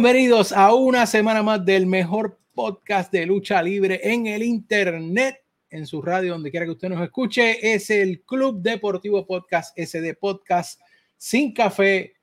[0.00, 5.88] Bienvenidos a una semana más del mejor podcast de lucha libre en el internet, en
[5.88, 7.74] su radio, donde quiera que usted nos escuche.
[7.74, 10.80] Es el Club Deportivo Podcast, SD Podcast,
[11.16, 12.14] sin café,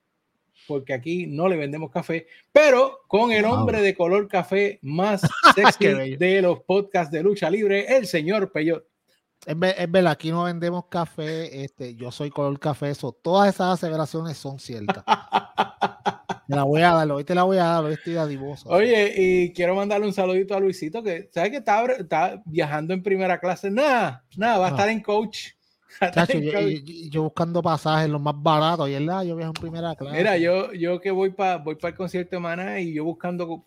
[0.69, 5.19] porque aquí no le vendemos café, pero con el hombre de color café más
[5.53, 8.87] sexy de los podcasts de lucha libre, el señor Peyot.
[9.45, 14.37] Es, verdad, aquí no vendemos café, este, yo soy color café, eso, todas esas aseveraciones
[14.37, 15.03] son ciertas.
[16.47, 18.69] Me la voy a dar, hoy te la voy a dar, hoy estoy dadivoso.
[18.69, 23.01] Oye, y quiero mandarle un saludito a Luisito, que sabe que está, está viajando en
[23.01, 23.71] primera clase.
[23.71, 25.49] Nada, nada, va a estar en coach.
[27.09, 30.17] yo, buscando pasajes los más baratos, y él, ah, yo viajo en primera clase.
[30.17, 33.65] Mira, yo, yo que voy para voy para el concierto de Maná y yo buscando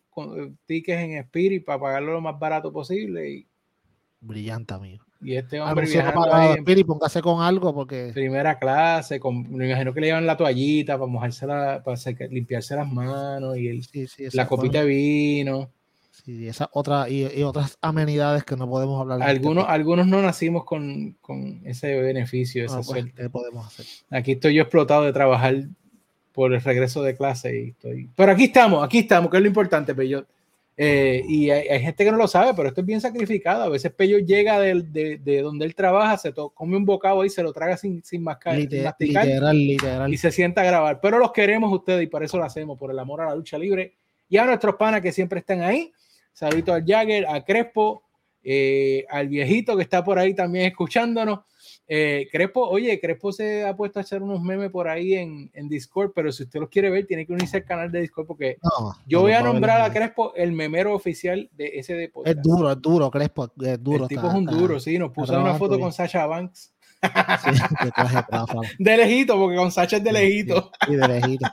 [0.67, 3.31] tickets en Spirit para pagarlo lo más barato posible.
[3.31, 3.49] Y...
[4.21, 5.08] Brillante, amigo.
[5.21, 9.93] Y este hombre viajando ahí en, póngase con algo porque primera clase, con, me imagino
[9.93, 11.99] que le llevan la toallita para mojarse la, para
[12.31, 13.87] limpiarse las manos y el,
[14.33, 15.71] la copita de vino.
[16.25, 19.23] Sí, esa otra y, otras amenidades que no podemos hablar.
[19.23, 23.31] Algunos, algunos no nacimos con, con ese beneficio, esa pues, suerte.
[23.31, 23.87] podemos hacer?
[24.11, 25.65] Aquí estoy yo explotado de trabajar
[26.33, 28.09] por el regreso de clase y estoy.
[28.15, 30.25] Pero aquí estamos, aquí estamos, que es lo importante, pero
[30.81, 33.65] eh, y hay, gente que no lo sabe, pero esto es bien sacrificado.
[33.65, 37.43] A veces Pello llega de, de, donde él trabaja, se come un bocado y se
[37.43, 38.95] lo traga sin, sin, mascar, literal,
[39.57, 40.15] literal.
[40.15, 41.01] y se sienta a grabar.
[41.01, 43.59] Pero los queremos ustedes y por eso lo hacemos, por el amor a la lucha
[43.59, 43.97] libre.
[44.29, 45.91] Y a nuestros panas que siempre están ahí.
[46.33, 48.05] Saludito al Jagger, a Crespo,
[48.45, 51.41] eh, al viejito que está por ahí también escuchándonos.
[51.91, 55.69] Eh, Crespo, oye, Crespo se ha puesto a hacer unos memes por ahí en, en,
[55.71, 58.59] Discord, pero si usted los quiere ver, tiene que unirse al canal de Discord porque
[59.07, 62.31] yo voy a nombrar a Crespo el memero oficial de ese deporte.
[62.31, 64.03] Es duro, es duro, Crespo, es duro.
[64.03, 66.75] El tipo es un duro, sí, nos puso una foto con Sasha Banks.
[68.79, 70.71] de lejito, porque con Sacha es de lejito.
[70.87, 71.49] Sí, de lejito.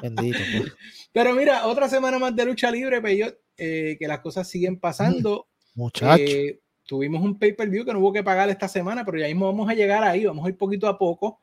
[0.00, 0.38] Bendito.
[0.56, 0.72] Pues.
[1.12, 5.48] Pero mira, otra semana más de lucha libre, pero eh, que las cosas siguen pasando.
[5.74, 6.20] Muchachos.
[6.20, 6.61] Eh,
[6.92, 9.72] tuvimos un pay-per-view que no hubo que pagar esta semana, pero ya mismo vamos a
[9.72, 11.40] llegar ahí, vamos a ir poquito a poco.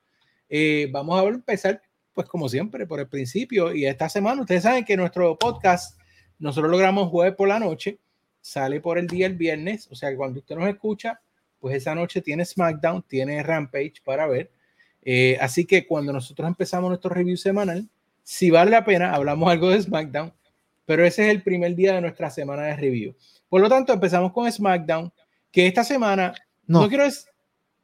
[0.47, 1.81] Eh, vamos a empezar,
[2.13, 3.73] pues como siempre, por el principio.
[3.73, 5.99] Y esta semana, ustedes saben que nuestro podcast,
[6.37, 7.97] nosotros logramos jueves por la noche,
[8.39, 11.19] sale por el día el viernes, o sea que cuando usted nos escucha,
[11.59, 14.51] pues esa noche tiene SmackDown, tiene Rampage para ver.
[15.01, 17.89] Eh, así que cuando nosotros empezamos nuestro review semanal,
[18.21, 20.31] si vale la pena, hablamos algo de SmackDown,
[20.85, 23.15] pero ese es el primer día de nuestra semana de review.
[23.49, 25.11] Por lo tanto, empezamos con SmackDown
[25.51, 26.33] que esta semana
[26.65, 27.27] no, quiero es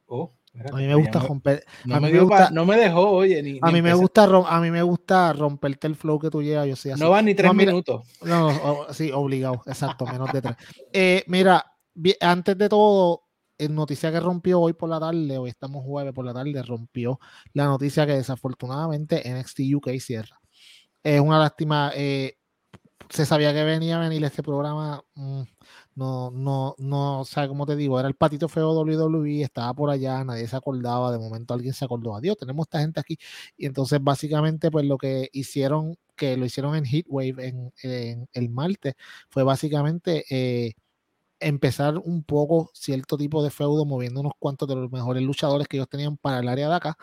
[0.06, 0.32] oh,
[0.72, 3.82] a mí me gusta romper no, me, gusta, no me dejó oye ni, a mí
[3.82, 7.10] me gusta a mí me gusta romperte el flow que tú llevas yo sé no
[7.10, 8.06] van ni tres minutos.
[8.22, 10.56] no sí obligado exacto menos de tres.
[10.92, 11.64] Eh, mira
[12.20, 13.24] antes de todo
[13.68, 17.18] noticia que rompió hoy por la tarde hoy estamos jueves por la tarde rompió
[17.52, 20.40] la noticia que desafortunadamente NXT UK cierra.
[21.02, 22.38] Es una lástima eh,
[23.08, 25.42] se sabía que venía a venir este programa mm,
[25.96, 29.90] no, no, no, o sea, como te digo, era el patito feo WWE, estaba por
[29.90, 33.18] allá, nadie se acordaba, de momento alguien se acordó, adiós, tenemos esta gente aquí,
[33.56, 38.50] y entonces básicamente pues lo que hicieron, que lo hicieron en Heatwave en, en el
[38.50, 38.94] martes,
[39.30, 40.74] fue básicamente eh,
[41.40, 45.78] empezar un poco cierto tipo de feudo, moviendo unos cuantos de los mejores luchadores que
[45.78, 46.96] ellos tenían para el área de acá,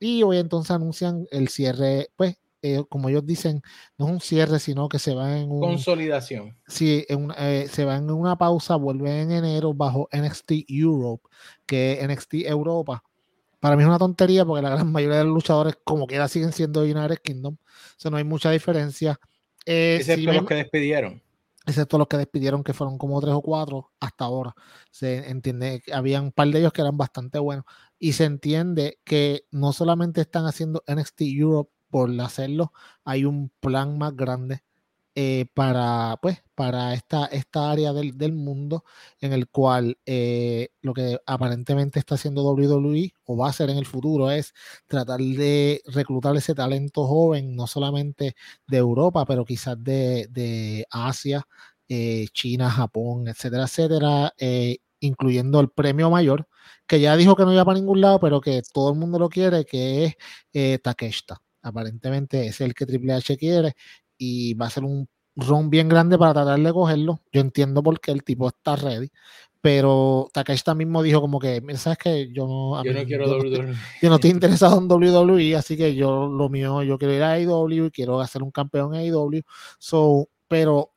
[0.00, 3.62] y hoy entonces anuncian el cierre, pues eh, como ellos dicen,
[3.96, 5.60] no es un cierre, sino que se va en un...
[5.60, 6.56] Consolidación.
[6.66, 11.28] Sí, eh, se va en una pausa, vuelve en enero bajo NXT Europe,
[11.66, 13.02] que es NXT Europa.
[13.60, 16.52] Para mí es una tontería porque la gran mayoría de los luchadores como quiera siguen
[16.52, 17.54] siendo United Kingdom.
[17.54, 19.18] O sea, no hay mucha diferencia.
[19.66, 21.22] Eh, excepto los que despidieron.
[21.66, 24.54] Excepto los que despidieron, que fueron como tres o cuatro hasta ahora.
[24.90, 27.64] Se entiende, había un par de ellos que eran bastante buenos.
[27.98, 32.72] Y se entiende que no solamente están haciendo NXT Europe por hacerlo,
[33.04, 34.62] hay un plan más grande
[35.16, 38.84] eh, para, pues, para esta, esta área del, del mundo
[39.20, 43.78] en el cual eh, lo que aparentemente está haciendo WWE o va a hacer en
[43.78, 44.54] el futuro es
[44.86, 48.36] tratar de reclutar ese talento joven, no solamente
[48.68, 51.44] de Europa, pero quizás de, de Asia,
[51.88, 54.32] eh, China, Japón, etcétera, etcétera,
[55.00, 56.46] incluyendo el premio mayor,
[56.86, 59.28] que ya dijo que no iba para ningún lado, pero que todo el mundo lo
[59.28, 60.14] quiere, que es
[60.52, 61.40] eh, Takeshita.
[61.62, 63.74] Aparentemente es el que Triple H quiere
[64.16, 67.20] y va a ser un ron bien grande para tratar de cogerlo.
[67.32, 69.10] Yo entiendo por qué el tipo está ready,
[69.60, 73.74] pero Takeshita mismo dijo como que, sabes que yo no, yo no quiero WWE.
[74.02, 77.32] Yo no estoy interesado en WWE, así que yo lo mío, yo quiero ir a
[77.32, 79.42] AEW y quiero hacer un campeón en AEW.
[79.78, 80.92] So, pero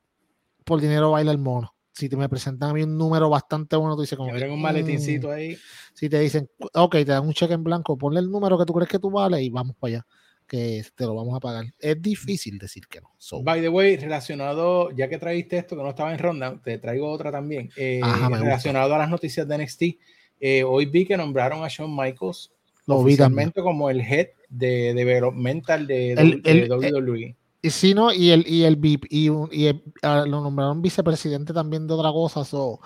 [0.63, 1.74] por dinero baila el mono.
[1.92, 4.31] Si te me presentan a mí un número bastante bueno, tú dices como.
[4.31, 5.31] un maletincito mm".
[5.31, 5.57] ahí.
[5.94, 8.74] Si te dicen, ok, te dan un cheque en blanco, ponle el número que tú
[8.74, 10.06] crees que tú vales y vamos para allá
[10.53, 11.65] que te lo vamos a pagar.
[11.79, 13.09] Es difícil decir que no.
[13.41, 17.09] By the way, relacionado, ya que trajiste esto que no estaba en ronda, te traigo
[17.09, 17.71] otra también.
[17.75, 19.81] Eh, relacionado a las noticias de NXT,
[20.39, 22.51] eh, hoy vi que nombraron a Shawn Michaels
[22.85, 26.13] lo oficialmente como el head de developmental de,
[26.44, 27.35] de WWE.
[27.63, 29.29] Y sí, no, y el, y el VIP, y,
[30.03, 32.45] ah, lo nombraron vicepresidente también de otra cosa.
[32.45, 32.79] So,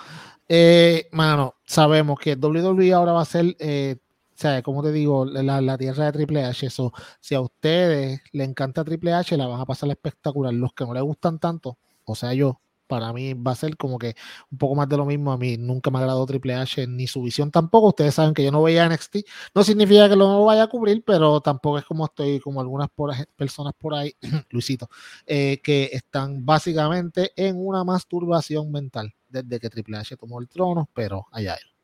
[0.47, 3.97] eh, mano, sabemos que WWE ahora va a ser, eh,
[4.38, 6.68] o sea, como te digo, la, tierra de Triple H.
[6.68, 10.54] Eso, si a ustedes le encanta Triple H, la van a pasar espectacular.
[10.54, 13.98] Los que no le gustan tanto, o sea, yo, para mí va a ser como
[13.98, 14.16] que
[14.51, 15.31] un poco más de lo mismo.
[15.31, 17.88] A mí nunca me ha agradado Triple H ni su visión tampoco.
[17.88, 19.18] Ustedes saben que yo no veía NXT.
[19.56, 22.89] No significa que lo vaya a cubrir, pero tampoco es como estoy, como algunas
[23.36, 24.13] personas por ahí,
[24.51, 24.88] Luisito,
[25.25, 30.88] eh, que están básicamente en una masturbación mental desde que Triple H tomó el trono,
[30.94, 31.76] pero allá él.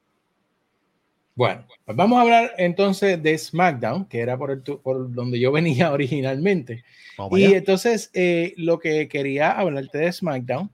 [1.35, 5.51] Bueno, pues vamos a hablar entonces de SmackDown, que era por, el, por donde yo
[5.51, 6.83] venía originalmente.
[7.31, 10.71] y entonces eh, lo que quería hablarte de SmackDown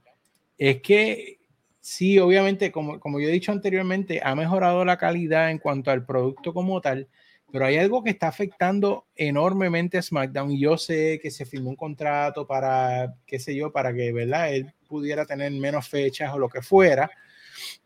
[0.58, 1.38] es que
[1.80, 6.04] sí, obviamente, como, como yo he dicho anteriormente, ha mejorado la calidad en cuanto al
[6.04, 7.08] producto como tal,
[7.50, 11.70] pero hay algo que está afectando enormemente a SmackDown y yo sé que se firmó
[11.70, 14.52] un contrato para, qué sé yo, para que, ¿verdad?
[14.52, 17.10] Él pudiera tener menos fechas o lo que fuera,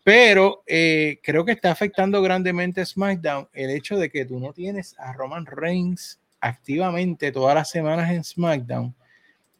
[0.03, 4.53] pero eh, creo que está afectando grandemente a SmackDown el hecho de que tú no
[4.53, 8.95] tienes a Roman Reigns activamente todas las semanas en SmackDown.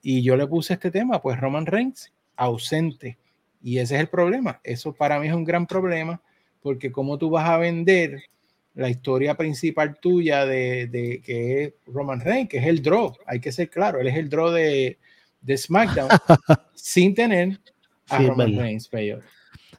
[0.03, 3.17] Y yo le puse este tema, pues Roman Reigns ausente.
[3.63, 4.61] Y ese es el problema.
[4.63, 6.21] Eso para mí es un gran problema,
[6.61, 8.25] porque cómo tú vas a vender
[8.75, 13.41] la historia principal tuya de, de que es Roman Reigns, que es el draw, hay
[13.41, 14.99] que ser claro, él es el draw de,
[15.41, 16.09] de SmackDown,
[16.75, 17.61] sin tener
[18.09, 19.23] a Roman Reigns, peor.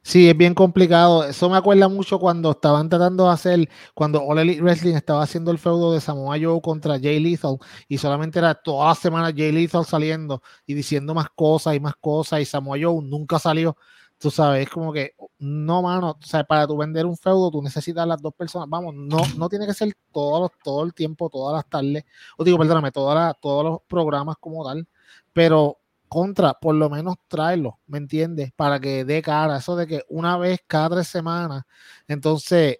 [0.07, 1.23] Sí, es bien complicado.
[1.23, 5.49] Eso me acuerda mucho cuando estaban tratando de hacer, cuando All Elite Wrestling estaba haciendo
[5.49, 7.57] el feudo de Samoa Joe contra Jay Lethal
[7.87, 11.95] y solamente era toda la semana Jay Lethal saliendo y diciendo más cosas y más
[11.99, 13.75] cosas y Samoa Joe nunca salió.
[14.19, 17.61] Tú sabes, es como que, no, mano, o sea, para tu vender un feudo tú
[17.63, 18.69] necesitas las dos personas.
[18.69, 22.05] Vamos, no, no tiene que ser todo, todo el tiempo, todas las tardes,
[22.37, 24.87] o digo, perdóname, todos los programas como tal,
[25.33, 25.79] pero
[26.15, 28.53] contra, por lo menos tráelo, ¿me entiendes?
[28.55, 31.63] Para que dé cara, eso de que una vez cada tres semanas,
[32.07, 32.77] entonces,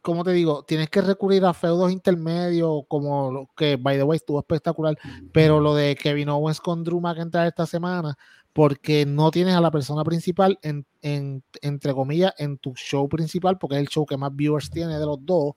[0.00, 4.14] como te digo, tienes que recurrir a feudos intermedios, como lo que, by the way,
[4.14, 4.96] estuvo espectacular,
[5.32, 8.16] pero lo de Kevin Owens con Drew McIntyre esta semana,
[8.52, 13.74] porque no tienes a la persona principal, en, entre comillas, en tu show principal, porque
[13.74, 15.54] es el show que más viewers tiene de los dos,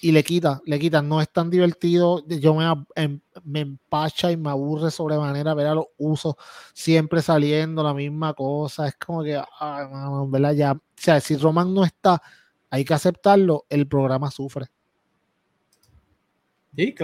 [0.00, 2.64] y le quita, le quita, no es tan divertido, yo me,
[2.94, 6.36] em, me empacha y me aburre sobremanera ver a los usos
[6.72, 9.40] siempre saliendo la misma cosa, es como que,
[10.28, 10.52] ¿verdad?
[10.54, 12.22] Ya, o sea, si Roman no está,
[12.70, 14.66] hay que aceptarlo, el programa sufre.
[16.76, 16.94] Sí,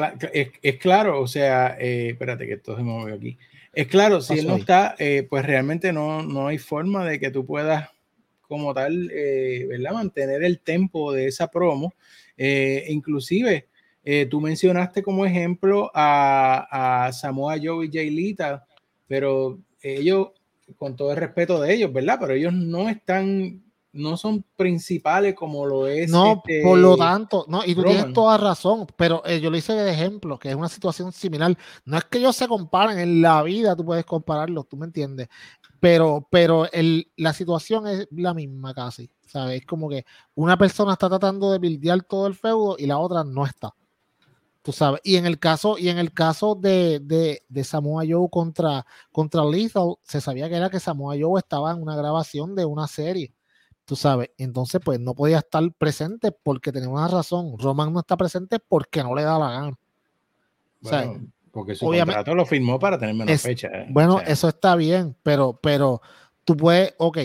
[0.63, 3.37] es, claro, o sea, eh, espérate que esto se me aquí.
[3.73, 7.33] Es claro, si él no está, eh, pues realmente no, no hay forma de que
[7.33, 7.91] tú puedas
[8.43, 9.95] como tal, eh, ¿verdad?
[9.95, 11.93] Mantener el tempo de esa promo
[12.37, 13.69] eh, inclusive,
[14.05, 18.67] eh, tú mencionaste como ejemplo a, Samoa Joe y Jay Lita,
[19.07, 20.29] pero ellos,
[20.77, 22.19] con todo el respeto de ellos, ¿verdad?
[22.21, 23.64] Pero ellos no están,
[23.95, 26.11] no son principales como lo es.
[26.11, 29.59] No, este por lo tanto, no, y tú tienes toda razón, pero eh, yo le
[29.59, 31.57] hice de ejemplo, que es una situación similar.
[31.85, 35.29] No es que ellos se comparen en la vida, tú puedes compararlos, tú me entiendes.
[35.81, 39.11] Pero, pero el, la situación es la misma casi.
[39.27, 39.61] ¿sabes?
[39.61, 43.25] Es como que una persona está tratando de bildear todo el feudo y la otra
[43.25, 43.75] no está.
[44.63, 45.01] Tú sabes.
[45.05, 49.45] Y en el caso, y en el caso de, de, de Samoa Joe contra, contra
[49.45, 53.35] Lethal, se sabía que era que Samoa Joe estaba en una grabación de una serie.
[53.85, 54.31] Tú sabes.
[54.39, 57.59] Entonces, pues no podía estar presente porque tenía una razón.
[57.59, 59.79] Roman no está presente porque no le da la gana.
[61.51, 63.69] porque su contrato lo firmó para tener menos fecha.
[63.69, 63.87] ¿eh?
[63.91, 66.03] Bueno, eso está bien, pero, pero
[66.45, 67.19] tú puedes, ok,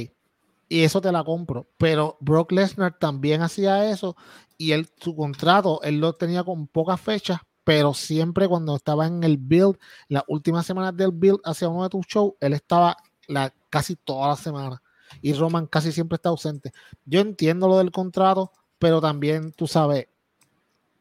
[0.69, 1.67] y eso te la compro.
[1.77, 4.15] Pero Brock Lesnar también hacía eso
[4.57, 9.23] y él, su contrato, él lo tenía con pocas fechas, pero siempre cuando estaba en
[9.23, 9.77] el build,
[10.09, 12.97] las últimas semanas del build hacia uno de tus shows, él estaba
[13.27, 14.81] la, casi toda la semana.
[15.21, 16.71] Y Roman casi siempre está ausente.
[17.05, 20.07] Yo entiendo lo del contrato, pero también tú sabes,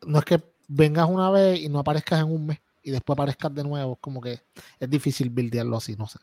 [0.07, 3.55] no es que vengas una vez y no aparezcas en un mes y después aparezcas
[3.55, 4.41] de nuevo, como que
[4.81, 6.19] es difícil buildearlo así, no sé.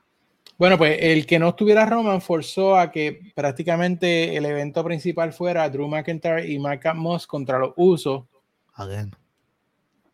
[0.57, 5.69] Bueno, pues el que no estuviera Roman forzó a que prácticamente el evento principal fuera
[5.69, 8.23] Drew McIntyre y Mark Moss contra los Usos.
[8.73, 9.13] Again.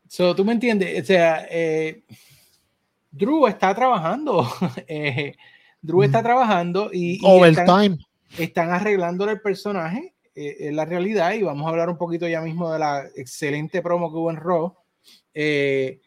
[0.08, 2.04] So, tú me entiendes, o sea, eh,
[3.12, 4.48] Drew está trabajando.
[4.88, 5.36] eh,
[5.82, 7.62] Drew está trabajando y, Overtime.
[7.62, 8.00] Están,
[8.38, 12.42] están arreglando el personaje eh, en la realidad y vamos a hablar un poquito ya
[12.42, 14.76] mismo de la excelente promo que hubo en Raw.
[15.34, 16.00] Eh,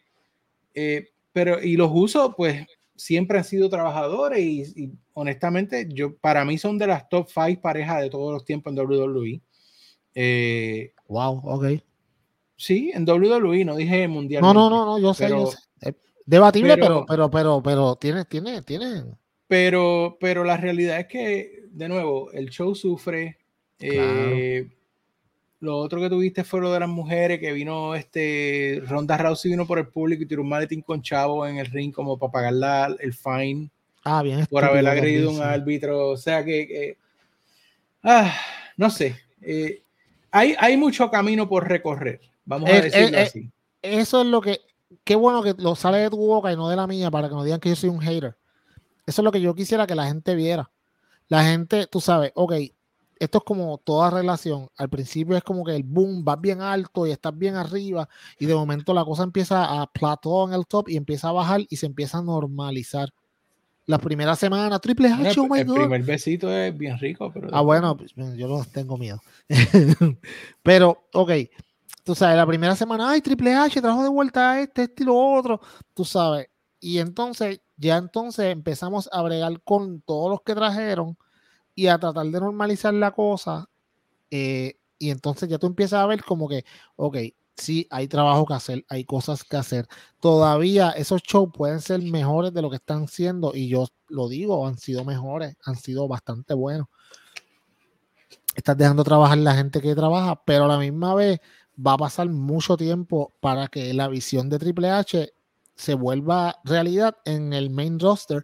[0.75, 2.65] Eh, pero, y los usos, pues,
[2.95, 8.01] siempre han sido trabajadores y, honestamente, yo, para mí son de las top 5 parejas
[8.01, 9.41] de todos los tiempos en WWE.
[10.13, 11.65] Eh, wow, ok.
[12.57, 14.41] Sí, en WWE, no dije mundial.
[14.41, 15.57] No, no, no, no, yo sé, yo sé.
[16.25, 19.03] Debatible, pero, pero, pero, pero, tiene, tiene, tiene.
[19.47, 23.37] Pero, pero la realidad es que, de nuevo, el show sufre.
[23.79, 24.67] Eh,
[25.59, 29.65] lo otro que tuviste fue lo de las mujeres, que vino este Ronda Rousey vino
[29.65, 32.95] por el público y tiró un maletín con chavo en el ring como para pagar
[32.99, 33.69] el fine.
[34.03, 34.45] Ah, bien.
[34.45, 36.09] Por haber agredido un árbitro.
[36.09, 36.97] O sea que,
[38.03, 38.33] ah,
[38.77, 39.15] no sé.
[39.41, 39.81] Eh,
[40.31, 42.21] hay, hay mucho camino por recorrer.
[42.45, 43.49] Vamos a decirlo así.
[43.81, 44.61] Eso es lo que.
[45.03, 47.35] Qué bueno que lo sale de tu boca y no de la mía para que
[47.35, 48.35] no digan que yo soy un hater.
[49.05, 50.71] Eso es lo que yo quisiera que la gente viera.
[51.27, 52.53] La gente, tú sabes, ok,
[53.19, 54.69] esto es como toda relación.
[54.77, 58.07] Al principio es como que el boom va bien alto y estás bien arriba
[58.39, 59.89] y de momento la cosa empieza a
[60.47, 63.09] en el top y empieza a bajar y se empieza a normalizar.
[63.87, 67.49] La primera semana, Triple H, oh El primer besito es bien rico, pero...
[67.51, 69.21] Ah, bueno, pues, yo no tengo miedo.
[70.63, 71.31] pero, ok,
[72.03, 75.05] tú sabes, la primera semana, ay, Triple H trajo de vuelta a este, este y
[75.05, 75.61] lo otro,
[75.93, 76.47] tú sabes.
[76.79, 81.17] Y entonces, ya entonces empezamos a bregar con todos los que trajeron
[81.75, 83.69] y a tratar de normalizar la cosa.
[84.31, 86.65] Eh, y entonces ya tú empiezas a ver como que,
[86.95, 87.17] ok,
[87.55, 89.87] sí, hay trabajo que hacer, hay cosas que hacer.
[90.19, 94.67] Todavía esos shows pueden ser mejores de lo que están siendo, y yo lo digo,
[94.67, 96.87] han sido mejores, han sido bastante buenos.
[98.55, 101.39] Estás dejando trabajar la gente que trabaja, pero a la misma vez
[101.85, 105.33] va a pasar mucho tiempo para que la visión de Triple H
[105.75, 108.43] se vuelva realidad en el main roster.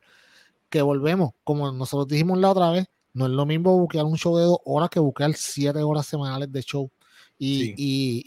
[0.69, 4.37] Que volvemos, como nosotros dijimos la otra vez, no es lo mismo buquear un show
[4.37, 6.89] de dos horas que buquear siete horas semanales de show.
[7.37, 7.73] Y,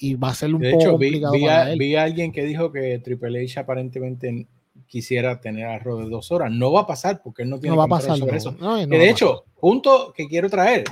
[0.01, 1.33] y, va a ser un poco complicado.
[1.33, 4.49] Vi, a, vi a alguien que dijo que Triple H aparentemente
[4.87, 6.51] quisiera tener a de dos horas.
[6.51, 8.53] No va a pasar porque él no tiene no va a pasar, sobre eso.
[8.53, 10.85] de hecho, punto que quiero traer.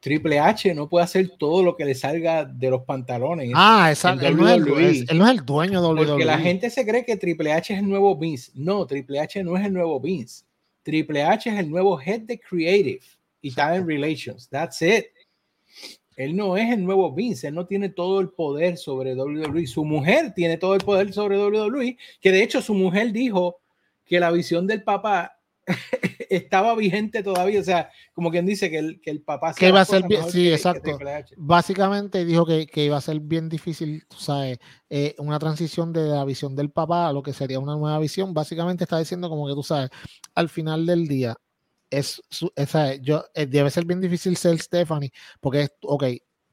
[0.00, 3.52] Triple H no puede hacer todo lo que le salga de los pantalones.
[3.54, 4.26] Ah, exacto.
[4.26, 6.06] Él, no es el, él no es el dueño de WWE.
[6.06, 8.50] Porque la gente se cree que Triple H es el nuevo Vince.
[8.54, 10.44] No, Triple H no es el nuevo Vince.
[10.82, 13.04] Triple H es el nuevo head de Creative
[13.42, 14.48] y Talent Relations.
[14.48, 15.04] That's it.
[16.16, 19.66] Él no es el nuevo Vince, él no tiene todo el poder sobre WWE.
[19.66, 23.60] Su mujer tiene todo el poder sobre WWE, que de hecho su mujer dijo
[24.04, 25.39] que la visión del papá
[26.30, 29.54] estaba vigente todavía, o sea, como quien dice que el, que el papá...
[29.54, 30.98] Que iba a ser bien, sí, exacto.
[31.36, 34.58] Básicamente dijo que, que, iba a ser bien difícil, tú sabes,
[34.88, 38.34] eh, una transición de la visión del papá a lo que sería una nueva visión.
[38.34, 39.90] Básicamente está diciendo como que tú sabes,
[40.34, 41.36] al final del día,
[41.90, 42.22] es,
[42.54, 46.04] esa, yo, eh, debe ser bien difícil ser Stephanie, porque es, ok,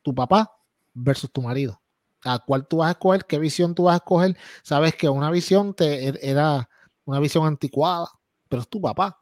[0.02, 0.52] tu papá
[0.94, 1.80] versus tu marido.
[2.24, 3.26] ¿A cuál tú vas a escoger?
[3.26, 4.36] ¿Qué visión tú vas a escoger?
[4.64, 6.68] Sabes que una visión te, er, era
[7.06, 8.08] una visión anticuada,
[8.48, 9.22] pero es tu papá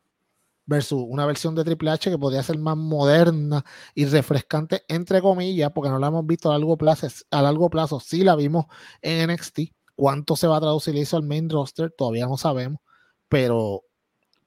[0.65, 3.63] versus una versión de Triple H que podría ser más moderna
[3.94, 7.08] y refrescante, entre comillas, porque no la hemos visto a largo plazo.
[7.32, 8.65] A largo plazo sí la vimos
[9.01, 9.60] en NXT.
[9.96, 11.91] ¿Cuánto se va a traducir eso al main roster?
[11.91, 12.82] Todavía no sabemos,
[13.29, 13.84] pero,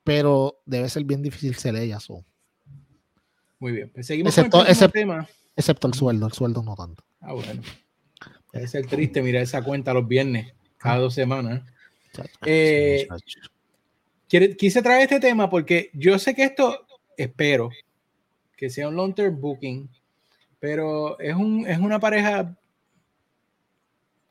[0.05, 1.99] pero debe ser bien difícil ser ella.
[3.59, 5.29] Muy bien, pues seguimos excepto, con el tema.
[5.57, 7.03] Excepto el sueldo, el sueldo no tanto.
[7.21, 7.63] Ah, bueno.
[8.53, 11.63] Debe ser triste mirar esa cuenta los viernes, cada dos semanas.
[12.45, 13.07] Eh,
[14.29, 17.71] quise traer este tema porque yo sé que esto, espero,
[18.57, 19.89] que sea un long term booking,
[20.59, 22.57] pero es, un, es una pareja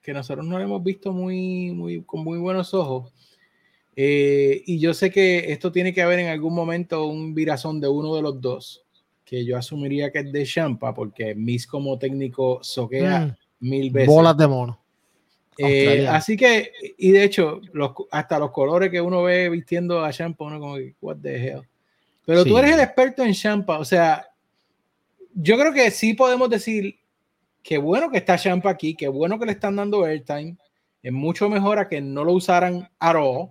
[0.01, 3.11] que nosotros no hemos visto muy, muy, con muy buenos ojos.
[3.95, 7.87] Eh, y yo sé que esto tiene que haber en algún momento un virazón de
[7.87, 8.85] uno de los dos,
[9.25, 13.67] que yo asumiría que es de Champa, porque Miss como técnico soquea mm.
[13.67, 14.07] mil veces.
[14.07, 14.79] Bolas de mono.
[15.57, 20.11] Eh, así que, y de hecho, los, hasta los colores que uno ve vistiendo a
[20.11, 21.61] Champa, uno como, what the hell.
[22.25, 24.27] Pero tú eres el experto en Champa, o sea,
[25.33, 26.99] yo creo que sí podemos decir
[27.63, 30.57] que bueno que está Champa aquí, que bueno que le están dando airtime,
[31.03, 33.49] es mucho mejor a que no lo usaran a all.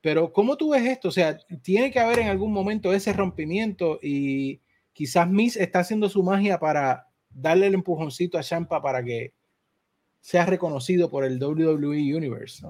[0.00, 1.08] Pero ¿cómo tú ves esto?
[1.08, 4.60] O sea, tiene que haber en algún momento ese rompimiento y
[4.92, 9.32] quizás Miss está haciendo su magia para darle el empujoncito a Champa para que
[10.24, 12.66] sea reconocido por el WWE Universe.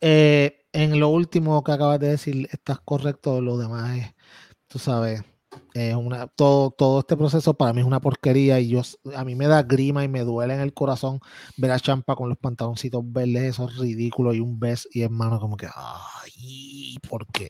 [0.00, 4.14] Eh, en lo último que acabas de decir, estás correcto, lo demás es,
[4.66, 5.22] tú sabes,
[5.96, 8.82] una, todo, todo este proceso para mí es una porquería y yo,
[9.14, 11.20] a mí me da grima y me duele en el corazón
[11.56, 15.56] ver a Champa con los pantaloncitos verdes, esos ridículos y un beso y hermano como
[15.56, 17.46] que, ay, ¿por qué?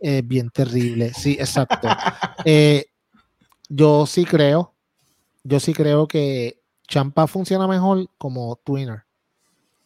[0.00, 1.88] Es bien terrible, sí, exacto.
[2.44, 2.84] Eh,
[3.70, 4.74] yo sí creo,
[5.44, 9.04] yo sí creo que Champa funciona mejor como twinner.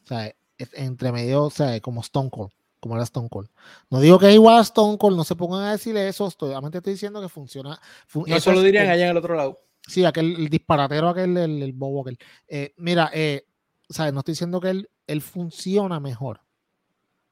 [0.05, 3.49] O sea, entre medio, o sea, como Stone Cold, como era Stone Cold.
[3.91, 6.50] No digo que es igual a Stone Cold, no se pongan a decirle eso, estoy,
[6.50, 7.81] solamente estoy diciendo que funciona.
[8.26, 9.61] eso lo dirían allá en el otro lado.
[9.87, 12.19] Sí, aquel el disparatero, aquel, el, el bobo aquel.
[12.49, 13.47] Eh, mira, eh,
[13.88, 14.12] ¿sabes?
[14.12, 16.41] No estoy diciendo que él, él funciona mejor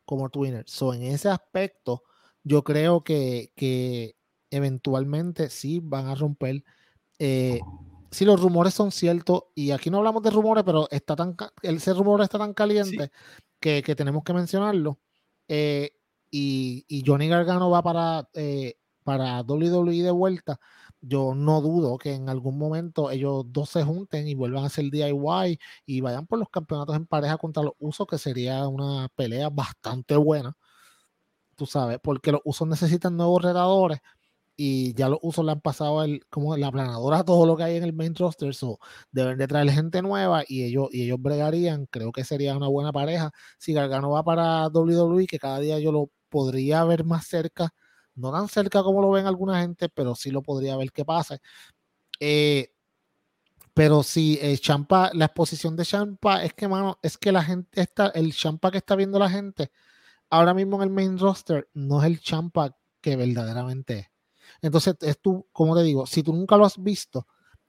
[0.05, 0.65] como Twinner.
[0.69, 2.03] So, en ese aspecto,
[2.43, 4.17] yo creo que, que
[4.51, 6.65] eventualmente sí van a romper.
[7.19, 7.61] Eh,
[8.15, 11.93] si los rumores son ciertos, y aquí no hablamos de rumores, pero está tan, ese
[11.95, 13.11] rumor está tan caliente
[13.61, 14.99] que, que, tenemos que mencionarlo.
[15.49, 15.91] Eh,
[16.31, 20.59] y, y, Johnny Gargano va para, eh, para WWE de vuelta
[21.07, 24.91] yo no dudo que en algún momento ellos dos se junten y vuelvan a hacer
[24.91, 29.51] DIY y vayan por los campeonatos en pareja contra los usos, que sería una pelea
[29.51, 30.57] bastante buena.
[31.57, 34.01] Tú sabes, porque los usos necesitan nuevos retadores
[34.57, 37.77] y ya los usos le han pasado el, como la planadora todo lo que hay
[37.77, 38.55] en el main roster.
[38.55, 38.79] So,
[39.11, 41.87] deben de traer gente nueva y ellos, y ellos bregarían.
[41.87, 43.33] Creo que sería una buena pareja.
[43.59, 47.75] Si Gargano va para WWE, que cada día yo lo podría ver más cerca
[48.17, 51.41] no tan cerca como lo ven alguna gente, pero sí lo podría ver que pase.
[52.21, 52.73] Eh,
[53.75, 58.09] pero eh, Champa, la exposición de Champa es que, mano, es que la gente está,
[58.09, 59.71] el Champa que está viendo la gente
[60.31, 64.14] ahora mismo en el main roster no es el Champa que verdaderamente es.
[64.65, 67.27] Entonces, es tú, como te digo, si tú nunca lo has visto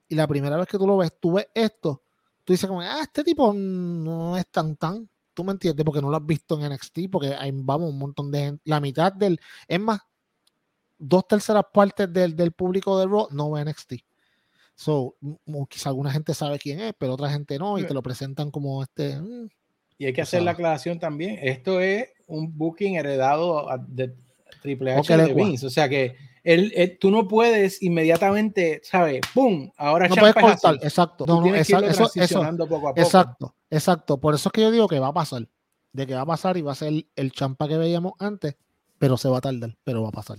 [0.07, 2.03] y la primera vez que tú lo ves, tú ves esto,
[2.45, 6.09] tú dices como, ah, este tipo no es tan tan, tú me entiendes, porque no
[6.09, 9.41] lo has visto en NXT, porque hay, vamos, un montón de gente, la mitad del,
[9.67, 9.99] es más,
[10.97, 13.95] dos terceras partes del, del público de Raw no ve NXT.
[14.75, 15.17] So,
[15.69, 18.81] quizá alguna gente sabe quién es, pero otra gente no, y te lo presentan como
[18.83, 19.19] este.
[19.19, 19.49] Mm,
[19.97, 21.39] y hay que hacer la aclaración también.
[21.41, 24.15] Esto es un booking heredado de
[24.61, 25.65] Triple H de Vince.
[25.65, 29.21] O sea que él, tú no puedes inmediatamente, ¿sabes?
[29.33, 29.71] ¡Pum!
[29.77, 31.25] Ahora no puedes cortar, exacto.
[31.25, 33.01] No, no, exacto, eso, poco a poco.
[33.01, 34.19] Exacto, exacto.
[34.19, 35.47] Por eso es que yo digo que va a pasar.
[35.91, 38.55] De que va a pasar y va a ser el champa que veíamos antes,
[38.99, 40.37] pero se va a tardar, pero va a pasar.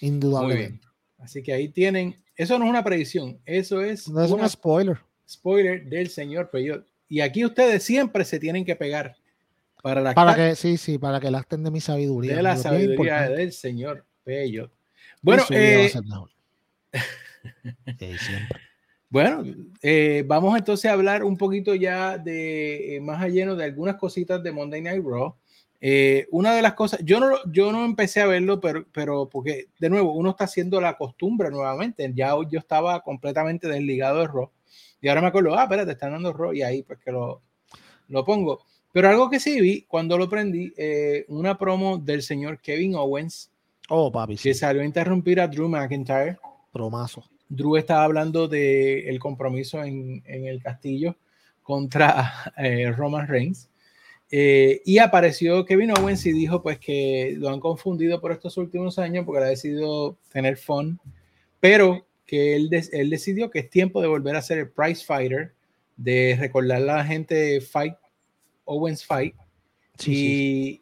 [0.00, 0.86] Indudablemente.
[1.18, 4.98] Así que ahí tienen, eso no es una predicción, eso es, no es un spoiler.
[5.28, 6.86] Spoiler del señor Peyot.
[7.08, 9.16] Y aquí ustedes siempre se tienen que pegar
[9.82, 12.36] para la para que sí, sí, para que lacten de mi sabiduría.
[12.36, 14.72] De la sabiduría del señor Peyot.
[15.22, 15.92] Bueno, eh,
[19.08, 19.44] bueno,
[19.82, 24.42] eh, vamos entonces a hablar un poquito ya de eh, más allá de algunas cositas
[24.42, 25.36] de Monday Night Raw.
[25.80, 29.66] Eh, una de las cosas, yo no, yo no empecé a verlo, pero, pero porque
[29.80, 32.10] de nuevo uno está haciendo la costumbre nuevamente.
[32.14, 34.50] Ya yo estaba completamente desligado de Raw
[35.00, 37.42] y ahora me acuerdo, ah, espérate, están dando Raw y ahí pues que lo,
[38.08, 38.64] lo pongo.
[38.92, 43.50] Pero algo que sí vi cuando lo prendí, eh, una promo del señor Kevin Owens.
[43.94, 44.36] Oh, papi.
[44.36, 46.38] Que salió a interrumpir a Drew McIntyre.
[46.72, 47.28] Promazo.
[47.46, 51.14] Drew estaba hablando del el compromiso en, en, el castillo
[51.62, 53.68] contra eh, Roman Reigns.
[54.30, 58.98] Eh, y apareció Kevin Owens y dijo pues que lo han confundido por estos últimos
[58.98, 60.98] años porque ha decidido tener fun,
[61.60, 65.52] pero que él, él decidió que es tiempo de volver a ser el prize fighter,
[65.98, 67.96] de recordarle a la gente Fight,
[68.64, 69.34] Owens Fight,
[70.06, 70.81] y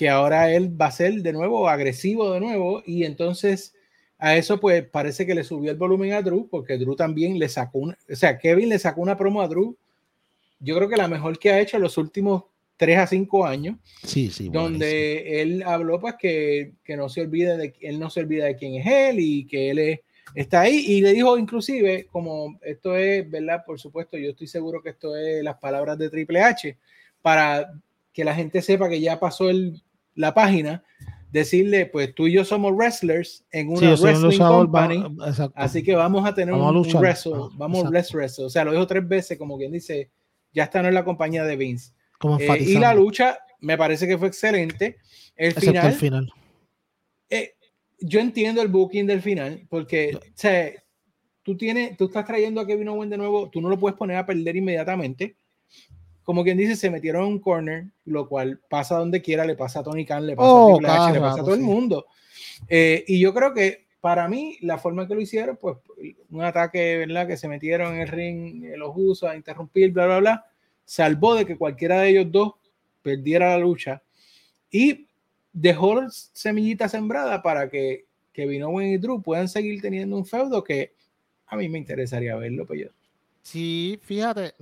[0.00, 3.74] que ahora él va a ser de nuevo agresivo de nuevo y entonces
[4.16, 7.50] a eso pues parece que le subió el volumen a Drew porque Drew también le
[7.50, 9.76] sacó una, o sea, Kevin le sacó una promo a Drew
[10.58, 12.44] yo creo que la mejor que ha hecho en los últimos
[12.78, 13.76] 3 a 5 años.
[14.02, 14.48] Sí, sí.
[14.48, 18.56] Donde él habló pues que, que, no se olvide de él no se olvida de
[18.56, 20.00] quién es él y que él
[20.34, 23.64] está ahí y le dijo inclusive como esto es, ¿verdad?
[23.66, 26.78] Por supuesto, yo estoy seguro que esto es las palabras de Triple H
[27.20, 27.70] para
[28.14, 29.82] que la gente sepa que ya pasó el,
[30.14, 30.82] la página
[31.30, 35.04] decirle, pues tú y yo somos wrestlers en una wrestling company,
[35.54, 39.06] así que vamos a tener un, wrestle, vamos a wrestle, o sea, lo dijo tres
[39.06, 40.10] veces como quien dice,
[40.52, 41.92] ya está no en la compañía de Vince.
[42.38, 44.98] Eh, y la lucha me parece que fue excelente.
[45.36, 45.86] El final.
[45.86, 46.32] El final.
[47.28, 47.54] Eh,
[48.00, 50.18] yo entiendo el booking del final, porque
[51.42, 54.16] tú, tienes, tú estás trayendo a Kevin Owens de nuevo, tú no lo puedes poner
[54.16, 55.36] a perder inmediatamente.
[56.30, 59.80] Como quien dice, se metieron en un corner, lo cual pasa donde quiera, le pasa
[59.80, 62.06] a Tony Khan, le pasa a oh, Triple H, le pasa a todo el mundo.
[62.68, 65.78] Eh, y yo creo que para mí, la forma que lo hicieron, pues
[66.30, 67.26] un ataque, ¿verdad?
[67.26, 70.46] Que se metieron en el ring, los usos a interrumpir, bla, bla, bla
[70.84, 72.54] salvó de que cualquiera de ellos dos
[73.00, 74.02] perdiera la lucha
[74.72, 75.06] y
[75.52, 80.92] dejó semillita sembrada para que Kevin Owens y Drew puedan seguir teniendo un feudo que
[81.46, 82.88] a mí me interesaría verlo, pues
[83.42, 84.54] Sí, fíjate,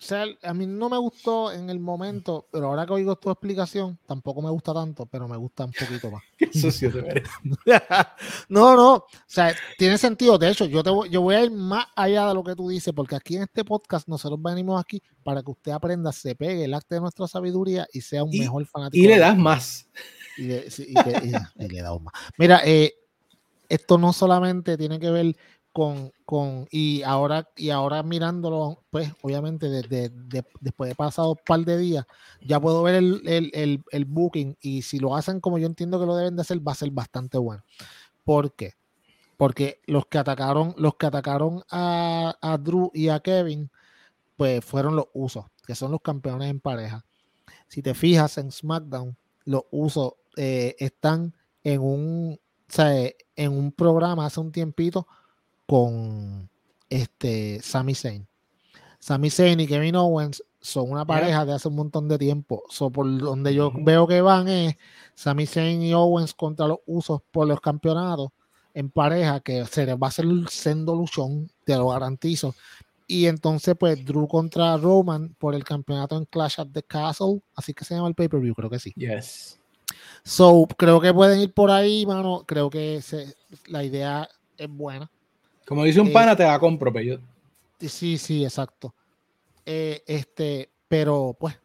[0.00, 3.30] o sea, a mí no me gustó en el momento, pero ahora que oigo tu
[3.30, 6.22] explicación, tampoco me gusta tanto, pero me gusta un poquito más.
[6.38, 7.30] Qué sucio te parece.
[8.48, 10.38] no, no, o sea, tiene sentido.
[10.38, 12.70] De hecho, yo, te voy, yo voy a ir más allá de lo que tú
[12.70, 16.64] dices, porque aquí en este podcast nosotros venimos aquí para que usted aprenda, se pegue
[16.64, 19.04] el acto de nuestra sabiduría y sea un mejor fanático.
[19.04, 19.86] Y le das más.
[20.38, 22.14] Y le, y, más.
[22.38, 22.94] Mira, eh,
[23.68, 25.36] esto no solamente tiene que ver
[25.72, 30.10] con, con y ahora y ahora mirándolo, pues obviamente desde
[30.60, 32.06] después de pasado un par de días,
[32.40, 36.16] ya puedo ver el, el, booking y si lo hacen como yo entiendo que lo
[36.16, 37.62] deben de hacer, va a ser bastante bueno.
[38.24, 38.74] ¿Por qué?
[39.36, 43.70] Porque los que atacaron, los que atacaron a, a Drew y a Kevin,
[44.36, 47.04] pues fueron los usos, que son los campeones en pareja.
[47.68, 52.40] Si te fijas en SmackDown, los usos eh, están en un,
[53.36, 55.06] en un programa hace un tiempito
[55.70, 56.50] con
[56.88, 58.26] este Sami Zayn.
[58.98, 62.64] Sami Zayn y Kevin Owens son una pareja de hace un montón de tiempo.
[62.68, 64.74] So, por donde yo veo que van es
[65.14, 68.30] Sami Zayn y Owens contra los usos por los campeonatos
[68.74, 72.56] en pareja, que se les va a hacer sendo luchón, te lo garantizo.
[73.06, 77.74] Y entonces, pues, Drew contra Roman por el campeonato en Clash at the Castle, así
[77.74, 78.92] que se llama el pay-per-view, creo que sí.
[78.96, 79.60] Yes.
[80.24, 82.42] So, creo que pueden ir por ahí, mano.
[82.44, 83.00] Creo que
[83.68, 84.28] la idea
[84.58, 85.08] es buena.
[85.70, 87.20] Como dice un eh, pana, te la compro, pero
[87.78, 88.92] Sí, sí, exacto.
[89.64, 91.60] Eh, este, pero pues,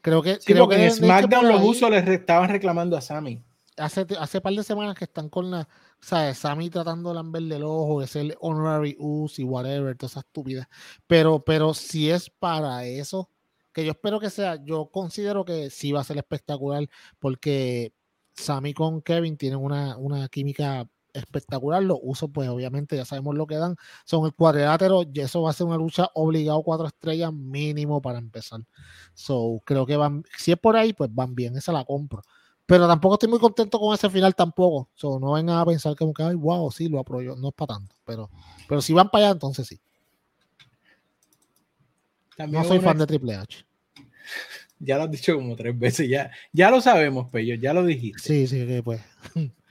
[0.00, 0.38] creo que.
[0.38, 3.44] creo que en SmackDown los usos les estaban reclamando a Sammy.
[3.76, 5.68] Hace, hace par de semanas que están con la.
[6.00, 6.38] ¿Sabes?
[6.38, 10.66] Sammy tratando de lamberle el ojo, de ser honorary us y whatever, todas esas estúpidas.
[11.06, 13.28] Pero, pero si es para eso,
[13.74, 16.88] que yo espero que sea, yo considero que sí va a ser espectacular,
[17.18, 17.92] porque
[18.32, 21.82] Sammy con Kevin tienen una, una química espectacular.
[21.82, 23.76] Los usos, pues obviamente ya sabemos lo que dan.
[24.04, 28.18] Son el cuadrilátero y eso va a ser una lucha obligado cuatro estrellas mínimo para
[28.18, 28.60] empezar.
[29.14, 32.22] So, creo que van, si es por ahí, pues van bien, esa la compro.
[32.66, 34.88] Pero tampoco estoy muy contento con ese final tampoco.
[34.94, 37.36] So, no vengan a pensar como que, ay, wow, sí, lo apoyo.
[37.36, 37.96] No es para tanto.
[38.04, 38.30] Pero,
[38.68, 39.80] pero si van para allá, entonces sí.
[42.48, 43.64] no soy fan de Triple H.
[44.84, 48.20] Ya lo has dicho como tres veces, ya, ya lo sabemos, Pello, ya lo dijiste.
[48.20, 49.00] Sí, sí, que pues.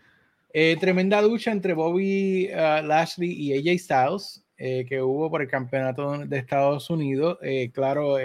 [0.54, 5.48] Eh, tremenda ducha entre Bobby uh, Lashley y AJ Styles eh, que hubo por el
[5.48, 7.38] campeonato de Estados Unidos.
[7.42, 8.18] Eh, claro,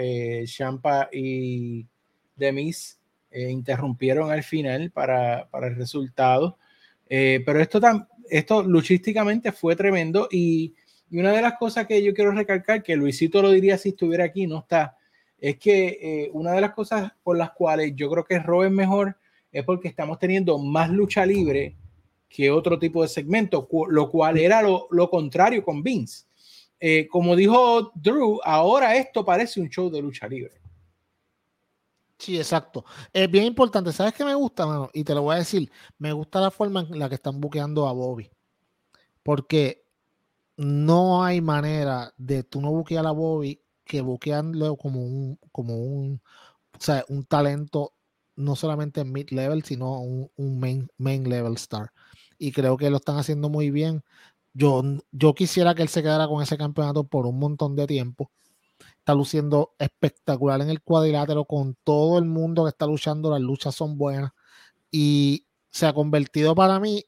[0.45, 1.85] Champa y
[2.35, 2.99] Demis
[3.31, 6.57] interrumpieron al final para, para el resultado.
[7.07, 10.75] pero esto, tan, esto luchísticamente fue tremendo y,
[11.09, 14.25] y, una de las cosas que yo quiero recalcar, que Luisito lo diría si estuviera
[14.25, 14.97] aquí, no está,
[15.39, 19.17] es que una de las cosas por las cuales yo creo que Raw es mejor
[19.51, 21.75] es porque estamos teniendo más lucha libre
[22.29, 26.25] que otro tipo de segmento, lo cual era lo, contrario con Vince.
[26.79, 30.61] Eh, como dijo Drew, ahora esto parece un show de lucha libre.
[32.19, 32.83] Sí, exacto.
[33.13, 33.91] Es bien importante.
[33.91, 34.89] ¿Sabes qué me gusta, mano?
[34.93, 35.71] Y te lo voy a decir.
[35.99, 38.29] Me gusta la forma en la que están buqueando a Bobby.
[39.23, 39.85] Porque
[40.57, 46.21] no hay manera de tú no buquear a Bobby que buquearlo como un, como un,
[46.73, 47.93] o sea, un talento
[48.35, 51.91] no solamente mid-level, sino un, un main, main level star
[52.37, 54.03] y creo que lo están haciendo muy bien.
[54.53, 58.31] Yo, yo quisiera que él se quedara con ese campeonato por un montón de tiempo.
[58.99, 63.29] Está luciendo espectacular en el cuadrilátero con todo el mundo que está luchando.
[63.31, 64.31] Las luchas son buenas
[64.91, 67.05] y se ha convertido para mí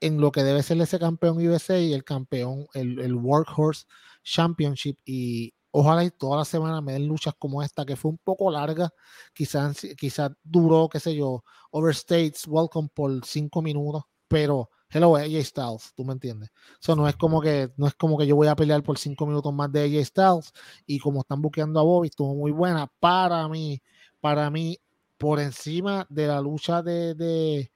[0.00, 3.86] en lo que debe ser ese campeón USA y el campeón, el, el Workhorse
[4.22, 4.98] Championship.
[5.04, 8.50] Y ojalá y toda la semana me den luchas como esta, que fue un poco
[8.50, 8.90] larga.
[9.34, 15.92] Quizás quizás duró, qué sé yo, Overstates Welcome por cinco minutos pero hello AJ Styles,
[15.96, 16.50] tú me entiendes.
[16.80, 19.26] Eso no es como que no es como que yo voy a pelear por cinco
[19.26, 20.52] minutos más de AJ Styles
[20.86, 23.82] y como están buqueando a Bobby, estuvo muy buena para mí,
[24.20, 24.78] para mí
[25.18, 27.70] por encima de la lucha de, de,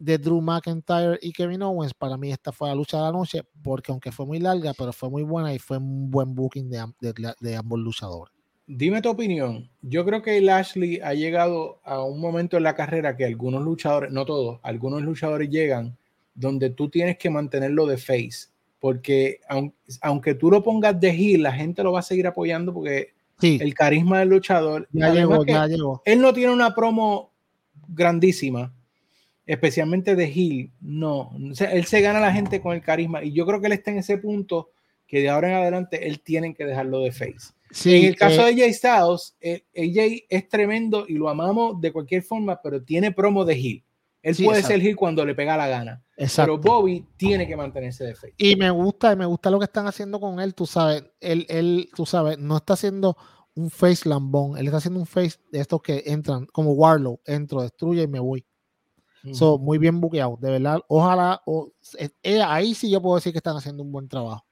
[0.00, 3.42] de Drew McIntyre y Kevin Owens, para mí esta fue la lucha de la noche,
[3.62, 6.84] porque aunque fue muy larga, pero fue muy buena y fue un buen booking de,
[7.00, 8.37] de, de ambos luchadores.
[8.70, 9.70] Dime tu opinión.
[9.80, 14.12] Yo creo que Lashley ha llegado a un momento en la carrera que algunos luchadores,
[14.12, 15.96] no todos, algunos luchadores llegan
[16.34, 18.50] donde tú tienes que mantenerlo de face.
[18.78, 19.40] Porque
[20.02, 23.72] aunque, tú lo pongas de heel, la gente lo va a seguir apoyando porque el
[23.72, 24.86] carisma del luchador.
[24.92, 26.02] Ya llegó, ya llegó.
[26.04, 27.32] Él no tiene una promo
[27.88, 28.74] grandísima,
[29.46, 30.70] especialmente de heel.
[30.82, 31.32] No,
[31.72, 33.24] él se gana a la gente con el carisma.
[33.24, 34.68] Y yo creo que él está en ese punto
[35.08, 38.64] que de ahora en adelante él tiene que dejarlo de face en el caso de
[38.64, 43.44] AJ Styles, eh, AJ es tremendo y lo amamos de cualquier forma, pero tiene promo
[43.44, 43.84] de heel.
[44.22, 46.02] Él puede ser heel cuando le pega la gana.
[46.36, 48.34] Pero Bobby tiene que mantenerse de face.
[48.36, 51.04] Y me gusta, me gusta lo que están haciendo con él, tú sabes.
[51.20, 53.16] Él, él, tú sabes, no está haciendo
[53.54, 54.58] un face lambón.
[54.58, 58.20] Él está haciendo un face de estos que entran, como Warlow, entro, destruye y me
[58.20, 58.44] voy.
[59.32, 60.80] So, muy bien buqueado, de verdad.
[60.88, 64.47] Ojalá, o, eh, ahí sí yo puedo decir que están haciendo un buen trabajo.